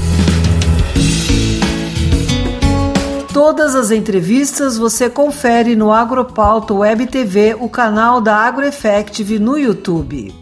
Todas 3.33 3.75
as 3.75 3.91
entrevistas 3.91 4.77
você 4.77 5.09
confere 5.09 5.75
no 5.75 5.91
Agropauta 5.91 6.73
Web 6.73 7.07
TV, 7.07 7.55
o 7.59 7.69
canal 7.69 8.19
da 8.19 8.35
AgroEffective 8.35 9.39
no 9.39 9.57
YouTube. 9.57 10.33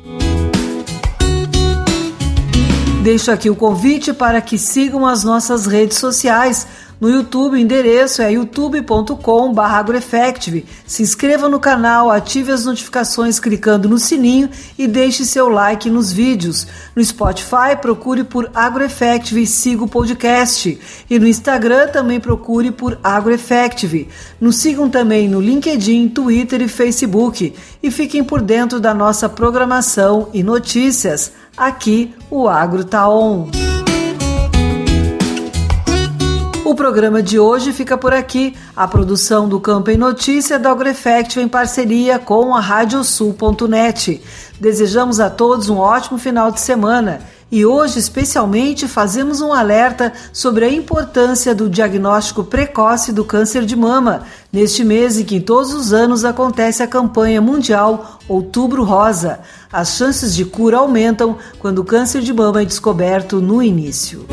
deixo 3.08 3.32
aqui 3.32 3.50
o 3.50 3.56
convite 3.56 4.12
para 4.12 4.42
que 4.42 4.58
sigam 4.58 5.06
as 5.08 5.24
nossas 5.24 5.66
redes 5.66 5.98
sociais 5.98 6.68
no 7.00 7.10
YouTube, 7.10 7.54
o 7.54 7.58
endereço 7.58 8.24
é 8.24 8.32
youtube.com.br 8.32 9.62
agroeffective. 9.62 10.66
Se 10.86 11.04
inscreva 11.04 11.48
no 11.48 11.60
canal, 11.60 12.10
ative 12.10 12.52
as 12.52 12.66
notificações 12.66 13.40
clicando 13.40 13.88
no 13.88 14.00
sininho 14.00 14.50
e 14.80 14.88
deixe 14.88 15.24
seu 15.24 15.48
like 15.48 15.92
nos 15.92 16.12
vídeos. 16.12 16.66
No 16.96 17.04
Spotify, 17.04 17.76
procure 17.80 18.24
por 18.24 18.50
AgroEffective 18.54 19.44
e 19.44 19.48
siga 19.48 19.84
o 19.84 19.88
podcast. 19.88 20.80
E 21.08 21.20
no 21.20 21.28
Instagram 21.28 21.90
também 21.90 22.20
procure 22.20 22.72
por 22.72 22.98
AgroEffective. 23.04 24.10
Nos 24.42 24.58
sigam 24.58 24.90
também 24.90 25.30
no 25.30 25.40
LinkedIn, 25.40 26.10
Twitter 26.10 26.64
e 26.64 26.68
Facebook. 26.68 27.54
E 27.84 27.92
fiquem 27.92 28.24
por 28.24 28.42
dentro 28.42 28.80
da 28.80 28.94
nossa 28.94 29.30
programação 29.30 30.30
e 30.34 30.42
notícias. 30.42 31.32
Aqui 31.56 32.16
o 32.30 32.48
Agro 32.48 32.84
Tá 32.84 33.08
On. 33.08 33.77
Programa 36.78 37.24
de 37.24 37.40
hoje 37.40 37.74
fica 37.74 37.98
por 37.98 38.14
aqui. 38.14 38.56
A 38.76 38.88
produção 38.88 39.50
do 39.50 39.60
Campo 39.60 39.90
em 39.90 39.98
Notícia 39.98 40.60
da 40.60 40.72
AgroEffect 40.72 41.40
em 41.40 41.48
parceria 41.48 42.20
com 42.20 42.56
a 42.56 42.62
Radiosul.net. 42.62 44.22
Desejamos 44.62 45.20
a 45.20 45.30
todos 45.30 45.68
um 45.68 45.78
ótimo 45.78 46.20
final 46.20 46.52
de 46.52 46.62
semana. 46.62 47.20
E 47.52 47.66
hoje, 47.66 47.98
especialmente, 47.98 48.88
fazemos 48.88 49.42
um 49.42 49.54
alerta 49.54 50.14
sobre 50.32 50.66
a 50.66 50.72
importância 50.72 51.56
do 51.56 51.70
diagnóstico 51.70 52.44
precoce 52.44 53.12
do 53.12 53.24
câncer 53.26 53.66
de 53.66 53.76
mama, 53.76 54.24
neste 54.52 54.84
mês 54.84 55.18
em 55.18 55.24
que 55.24 55.40
todos 55.40 55.74
os 55.74 55.94
anos 55.94 56.26
acontece 56.26 56.84
a 56.84 56.88
campanha 56.88 57.42
mundial 57.42 58.20
Outubro 58.28 58.84
Rosa. 58.84 59.40
As 59.72 59.96
chances 59.96 60.36
de 60.36 60.46
cura 60.46 60.78
aumentam 60.78 61.38
quando 61.58 61.80
o 61.80 61.86
câncer 61.86 62.22
de 62.22 62.34
mama 62.34 62.62
é 62.62 62.66
descoberto 62.66 63.42
no 63.42 63.64
início. 63.64 64.26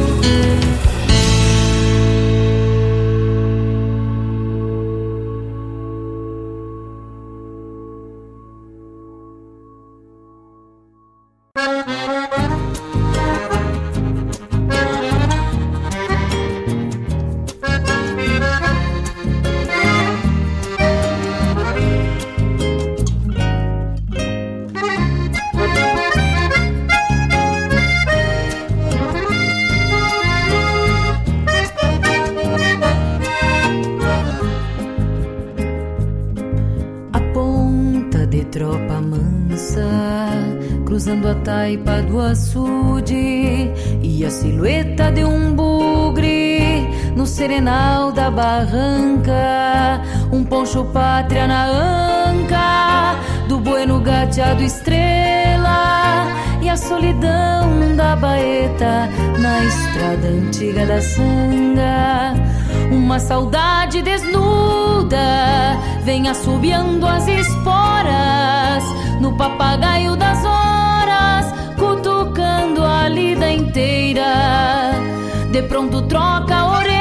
Barranca, 48.35 50.03
um 50.32 50.45
poncho 50.45 50.85
pátria 50.87 51.47
na 51.47 51.66
anca, 51.66 53.16
do 53.49 53.59
bueno 53.59 54.01
gateado 54.01 54.62
estrela 54.62 56.26
e 56.61 56.68
a 56.68 56.76
solidão 56.76 57.95
da 57.97 58.16
baeta 58.16 59.09
na 59.39 59.64
estrada 59.64 60.26
antiga 60.26 60.85
da 60.85 61.01
sanga. 61.01 62.35
Uma 62.91 63.20
saudade 63.20 64.03
desnuda 64.03 65.78
vem 66.03 66.28
assobiando 66.28 67.07
as 67.07 67.26
esporas 67.28 68.85
no 69.20 69.37
papagaio 69.37 70.16
das 70.16 70.45
horas, 70.45 71.47
cutucando 71.78 72.85
a 72.85 73.09
lida 73.09 73.51
inteira. 73.51 74.93
De 75.53 75.62
pronto 75.62 76.03
troca 76.03 76.57
a 76.57 76.78
orelha 76.78 76.93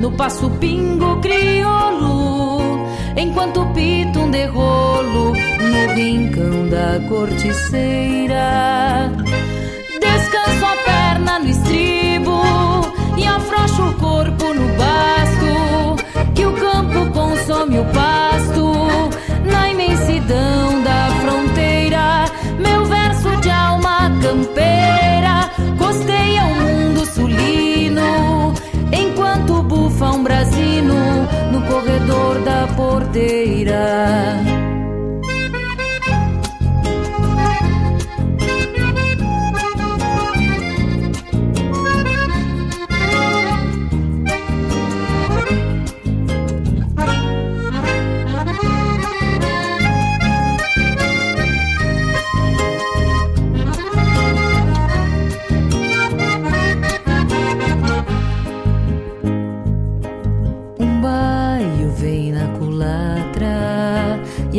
no 0.00 0.10
passo 0.12 0.48
pingo 0.58 1.20
crioulo, 1.20 2.86
enquanto 3.16 3.66
pita 3.74 4.18
um 4.18 4.30
derrolo 4.30 5.34
no 5.34 5.94
rincão 5.94 6.68
da 6.68 6.98
corticeira. 7.06 9.12
Descanso 10.00 10.64
a 10.64 10.76
perna 10.84 11.38
no 11.38 11.48
estribo 11.48 12.40
e 13.18 13.26
afrouxo 13.26 13.82
o 13.82 13.94
corpo 13.94 14.54
no 14.54 14.66
basto, 14.78 15.96
que 16.34 16.46
o 16.46 16.52
campo 16.54 17.10
consome 17.12 17.78
o 17.78 17.84
pasto 17.84 18.72
na 19.44 19.70
imensidão 19.70 20.69
corredor 31.80 32.40
da 32.44 32.66
porteira. 32.76 34.49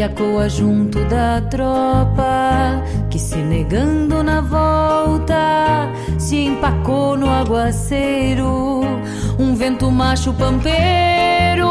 E 0.01 0.03
a 0.03 0.09
coa 0.09 0.49
junto 0.49 0.97
da 1.05 1.39
tropa 1.41 2.83
que 3.11 3.19
se 3.19 3.35
negando 3.37 4.23
na 4.23 4.41
volta 4.41 5.87
se 6.17 6.37
empacou 6.37 7.15
no 7.15 7.29
aguaceiro. 7.29 8.81
Um 9.37 9.53
vento 9.53 9.91
macho 9.91 10.33
pampeiro, 10.33 11.69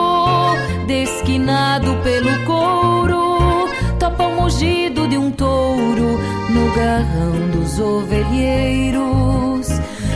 desquinado 0.86 1.96
pelo 2.04 2.46
couro, 2.46 3.68
topa 3.98 4.28
o 4.28 4.42
mugido 4.42 5.08
de 5.08 5.18
um 5.18 5.32
touro 5.32 6.20
no 6.50 6.72
garrão 6.72 7.50
dos 7.50 7.80
ovelheiros. 7.80 9.66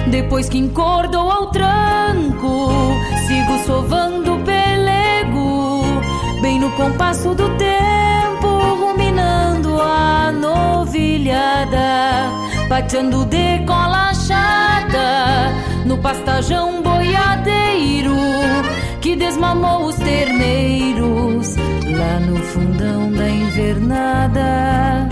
Depois 0.08 0.48
que 0.48 0.58
encordou 0.58 1.28
ao 1.28 1.48
tranco, 1.48 2.68
sigo 3.26 3.58
sovando 3.66 4.38
pelego, 4.44 5.82
bem 6.40 6.60
no 6.60 6.70
compasso 6.76 7.34
do 7.34 7.48
tempo 7.56 7.93
novilhada, 10.44 12.30
pateando 12.68 13.24
de 13.24 13.64
cola 13.66 14.12
chata 14.12 15.52
no 15.86 15.96
pastajão 15.98 16.82
boiadeiro 16.82 18.14
que 19.00 19.16
desmamou 19.16 19.86
os 19.86 19.96
terneiros 19.96 21.56
lá 21.98 22.20
no 22.20 22.36
fundão 22.36 23.10
da 23.10 23.28
invernada. 23.28 25.08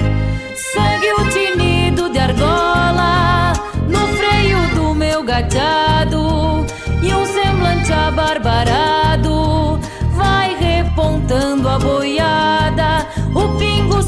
Segue 0.54 1.12
o 1.18 1.28
tinido 1.30 2.10
de 2.10 2.18
argola 2.18 3.54
no 3.88 4.02
freio 4.18 4.60
do 4.74 4.94
meu 4.94 5.22
gateado 5.24 6.66
e 7.02 7.14
um 7.14 7.24
semblante 7.24 7.92
abarbarado 7.92 9.80
vai 10.14 10.54
repontando 10.56 11.68
a 11.68 11.78
boiada 11.78 13.06
o 13.34 13.58
pingo 13.58 14.02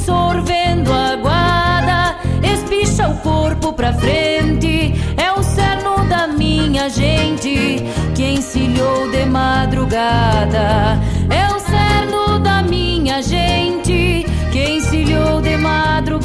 sorvendo 0.85 0.93
a 0.93 1.17
guada, 1.17 2.17
espicha 2.43 3.09
o 3.09 3.17
corpo 3.19 3.73
pra 3.73 3.93
frente. 3.93 4.95
É 5.17 5.33
o 5.33 5.43
cerno 5.43 6.05
da 6.09 6.27
minha 6.27 6.89
gente 6.89 7.83
que 8.15 8.23
encilhou 8.23 9.11
de 9.11 9.25
madrugada. 9.25 11.01
É 11.31 11.49
o 11.49 11.59
cerno 11.59 12.39
da 12.39 12.63
minha 12.63 13.23
gente 13.23 14.27
que 14.53 14.65
encilhou 14.77 15.41
de 15.41 15.57
madrugada. 15.57 16.25